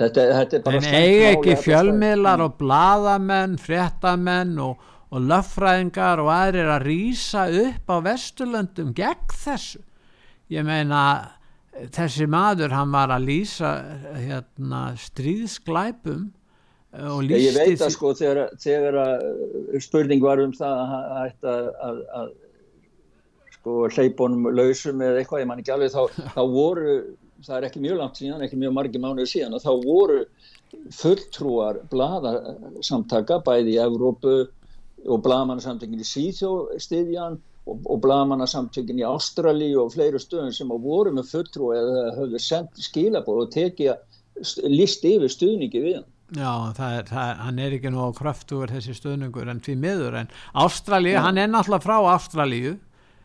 þetta, 0.00 0.26
þetta 0.40 0.58
er 0.58 0.66
bara 0.66 0.82
en 0.82 0.98
eigi 1.00 1.24
ekki 1.32 1.56
fjölmiðlar 1.64 2.44
og 2.46 2.58
bladamenn, 2.60 3.56
fréttamenn 3.62 4.58
og, 4.62 4.92
og 5.10 5.26
löffræðingar 5.30 6.22
og 6.22 6.30
aðrir 6.34 6.70
að 6.76 6.86
rýsa 6.90 7.48
upp 7.64 7.90
á 7.90 7.96
Vesturlöndum 8.08 8.94
gegn 8.96 9.34
þessu? 9.44 9.82
Ég 10.52 10.66
meina 10.66 11.00
þessi 11.94 12.26
maður 12.30 12.74
hann 12.76 12.92
var 12.94 13.12
að 13.14 13.28
lýsa 13.30 13.74
hérna, 14.14 14.86
stríðsklæpum 15.00 16.28
og 16.94 17.26
Ég, 17.26 17.48
ég 17.48 17.56
veit 17.56 17.82
að 17.82 17.92
sko 17.94 18.12
þegar, 18.14 18.54
þegar 18.62 18.98
að 19.02 19.22
spurning 19.82 20.22
var 20.22 20.42
um 20.42 20.54
það 20.54 20.80
að 20.80 20.90
hann 20.92 21.12
ætti 21.24 21.50
að, 21.50 21.68
að, 21.88 22.00
að 22.20 22.32
sko 23.56 23.76
hleypunum 23.96 24.50
lausum 24.54 25.02
eða 25.02 25.22
eitthvað, 25.22 25.42
ég 25.42 25.50
man 25.50 25.62
ekki 25.62 25.74
alveg, 25.74 25.94
þá, 25.94 26.18
þá 26.36 26.42
voru, 26.52 26.96
það 27.46 27.56
er 27.56 27.68
ekki 27.68 27.84
mjög 27.84 28.02
langt 28.02 28.20
síðan, 28.20 28.44
ekki 28.46 28.60
mjög 28.60 28.76
margi 28.78 29.02
mánuður 29.02 29.32
síðan, 29.32 29.56
og 29.58 29.64
þá 29.64 29.72
voru 29.86 30.20
fulltrúar 30.94 31.80
bladasamtaka 31.90 33.40
bæði 33.46 33.74
í 33.76 33.80
Evrópu 33.82 34.36
og 35.04 35.20
blamanarsamtökin 35.24 36.00
í 36.00 36.08
Svíþjó 36.08 36.52
stiðjan 36.80 37.36
og, 37.68 37.84
og 37.90 38.00
blamanarsamtökin 38.04 39.00
í 39.02 39.06
Ástralíu 39.08 39.82
og 39.84 39.92
fleiri 39.94 40.20
stöðum 40.22 40.54
sem 40.54 40.72
voru 40.84 41.12
með 41.14 41.30
fulltrú 41.32 41.70
eða 41.76 42.08
höfðu 42.18 42.40
sendt 42.42 42.80
skilabóð 42.86 43.44
og 43.44 43.54
tekið 43.54 44.68
list 44.70 45.04
yfir 45.06 45.30
stuðningi 45.30 45.82
við 45.82 45.96
hann. 46.00 46.10
Já, 46.34 46.50
það 46.74 46.96
er, 46.98 47.10
það, 47.10 47.32
hann 47.46 47.58
er 47.62 47.74
ekki 47.76 47.90
nú 47.94 48.06
á 48.06 48.10
kröftugur 48.16 48.72
þessi 48.74 48.94
stöðningur 48.98 49.50
en 49.52 49.60
því 49.62 49.74
miður 49.84 50.16
en 50.22 50.32
Ástralíu, 50.64 51.18
hann 51.22 51.38
er 51.38 51.50
náttúrulega 51.52 51.84
frá 51.84 51.96
Ástralíu. 52.14 52.72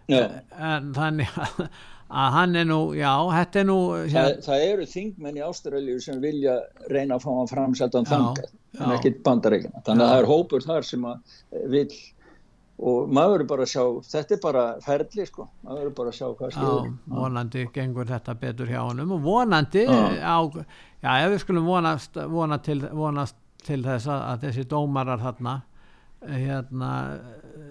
En 0.09 0.91
þannig 0.95 1.33
að, 1.41 1.63
hann 2.35 2.55
er 2.57 2.69
nú, 2.69 2.79
já, 2.97 3.11
þetta 3.33 3.61
er 3.61 3.67
nú 3.69 3.79
Það, 4.13 4.29
það 4.45 4.67
eru 4.67 4.87
þingmenn 4.93 5.41
í 5.41 5.43
Ástralíu 5.45 5.97
sem 6.05 6.21
vilja 6.21 6.59
reyna 6.89 7.17
að 7.17 7.25
fá 7.25 7.29
hann 7.33 7.51
framseltan 7.51 8.07
Já, 8.07 8.13
þangað, 8.13 8.53
en 8.77 8.95
ekki 8.95 9.13
bandaríkina. 9.25 9.83
Þannig 9.85 10.05
að 10.05 10.13
það 10.13 10.23
er 10.23 10.31
hópur 10.33 10.65
þar 10.65 10.89
sem 10.89 11.09
að 11.09 11.37
vill 11.73 11.99
og 12.79 13.09
maður 13.11 13.43
er 13.43 13.47
bara 13.49 13.65
að 13.65 13.71
sjá, 13.73 13.83
þetta 14.13 14.35
er 14.35 14.41
bara 14.43 14.65
ferli 14.83 15.25
sko, 15.27 15.47
maður 15.67 15.87
er 15.89 15.95
bara 15.97 16.13
að 16.13 16.19
sjá 16.19 16.27
hvað 16.39 16.53
skilur. 16.55 16.91
vonandi 17.11 17.65
gengur 17.75 18.07
þetta 18.07 18.35
betur 18.39 18.71
hjá 18.71 18.79
honum. 18.81 19.15
Og 19.17 19.25
vonandi 19.25 19.83
á, 19.85 20.39
já, 21.03 21.11
ef 21.17 21.33
við 21.33 21.41
skulum 21.43 21.67
vonast, 21.67 22.21
vona 22.31 22.59
til, 22.63 22.79
vonast 22.95 23.35
til 23.67 23.81
þess 23.83 24.07
að, 24.07 24.23
að 24.29 24.45
þessi 24.47 24.69
dómarar 24.71 25.19
þarna 25.23 25.59
hérna 26.19 26.91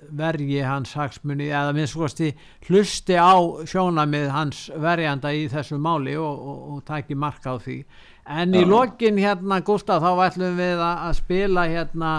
verji 0.08 0.62
hans 0.64 0.94
hagsmunni 0.96 1.50
eða 1.52 1.74
minnst 1.76 1.92
skoðasti 1.92 2.30
hlusti 2.68 3.16
á 3.20 3.36
sjónamið 3.68 4.30
hans 4.32 4.62
verjanda 4.72 5.32
í 5.36 5.44
þessu 5.52 5.76
máli 5.80 6.16
og, 6.16 6.38
og, 6.52 6.62
og 6.72 6.84
taki 6.88 7.16
marka 7.18 7.52
á 7.52 7.56
því. 7.60 7.82
En 8.28 8.56
í 8.56 8.64
Já. 8.64 8.68
lokin 8.68 9.20
hérna 9.20 9.60
Gustaf 9.64 10.04
þá 10.04 10.24
ætlum 10.28 10.56
við 10.56 10.80
að, 10.80 10.96
að 11.08 11.14
spila 11.20 11.66
hérna 11.68 12.12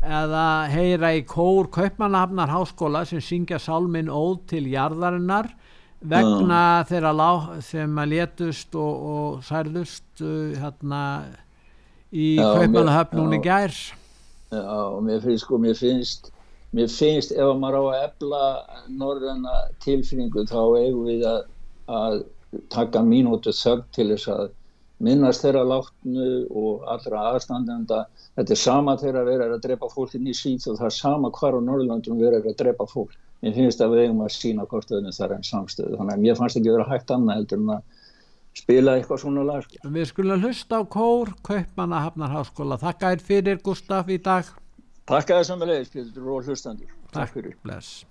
eða 0.00 0.44
heyra 0.72 1.12
í 1.16 1.22
kór 1.28 1.68
Kaupmannahafnar 1.72 2.50
háskóla 2.50 3.04
sem 3.08 3.20
syngja 3.20 3.58
sálminn 3.60 4.08
Óð 4.08 4.40
til 4.54 4.64
jarðarinnar 4.70 5.50
vegna 6.00 6.82
þeirra 6.88 7.12
lá, 7.12 7.30
sem 7.60 7.98
að 8.00 8.12
létust 8.14 8.74
og, 8.80 9.06
og 9.12 9.42
særðust 9.44 10.22
uh, 10.24 10.56
hérna 10.56 11.02
í 12.10 12.36
Kaupmannahafn 12.40 13.36
já. 13.36 13.42
gær 13.44 13.74
Já, 14.50 14.62
og 14.64 15.02
mér 15.06 15.20
finnst 15.22 15.44
sko, 15.44 15.60
mér 15.62 15.76
finnst, 15.78 16.32
mér 16.74 16.88
finnst 16.90 17.36
ef 17.36 17.52
maður 17.60 17.76
á 17.78 17.82
að 17.92 18.06
ebla 18.08 18.44
norðana 18.88 19.58
tilfinningu 19.84 20.46
þá 20.48 20.62
eigum 20.80 21.04
við 21.06 21.26
að, 21.28 21.44
að 21.86 22.16
taka 22.72 23.04
mínútu 23.06 23.52
þögg 23.54 23.84
til 23.94 24.08
þess 24.14 24.32
að 24.32 24.48
minnast 25.00 25.44
þeirra 25.44 25.62
látnu 25.64 26.28
og 26.50 26.84
allra 26.92 27.24
aðstandenda. 27.32 28.02
Þetta 28.38 28.54
er 28.56 28.60
sama 28.60 28.96
þeirra 29.00 29.24
verið 29.28 29.56
að 29.56 29.64
drepa 29.66 29.88
fólk 29.92 30.14
inn 30.18 30.28
í 30.28 30.36
síð 30.36 30.68
og 30.72 30.80
það 30.80 30.90
er 30.90 30.96
sama 30.98 31.32
hvar 31.38 31.56
á 31.56 31.60
Norðurlandum 31.64 32.20
verið 32.20 32.50
að 32.52 32.58
drepa 32.60 32.86
fólk. 32.90 33.16
Mér 33.40 33.56
finnst 33.56 33.80
að 33.80 33.94
við 33.94 34.04
eigum 34.04 34.24
að 34.26 34.34
sína 34.36 34.66
hvort 34.68 34.92
öðnum 34.92 35.16
þar 35.16 35.36
en 35.38 35.46
samstöðu. 35.48 35.96
Þannig 35.96 36.16
að 36.16 36.24
mér 36.26 36.40
fannst 36.40 36.60
ekki 36.60 36.74
vera 36.74 36.88
hægt 36.90 37.14
annað 37.14 37.40
heldur 37.40 37.62
en 37.62 37.74
að 37.76 37.82
spila 38.60 38.96
eitthvað 38.98 39.22
svona 39.22 39.44
lag. 39.48 39.64
sko. 39.64 39.92
Við 39.96 40.10
skulum 40.10 40.44
hlusta 40.44 40.80
á 40.80 40.82
kór 40.84 41.32
Kaupmannahafnar 41.48 42.34
háskóla 42.34 42.80
þakka 42.82 43.14
þér 43.14 43.24
fyrir 43.30 43.62
Gustaf 43.64 44.12
í 44.12 44.20
dag 44.20 44.50
Takk 45.10 45.32
að 45.32 45.40
það 45.40 45.48
hlustandur. 46.46 46.92
Takk 47.10 47.32
fyrir. 47.34 47.56
bless 47.64 48.04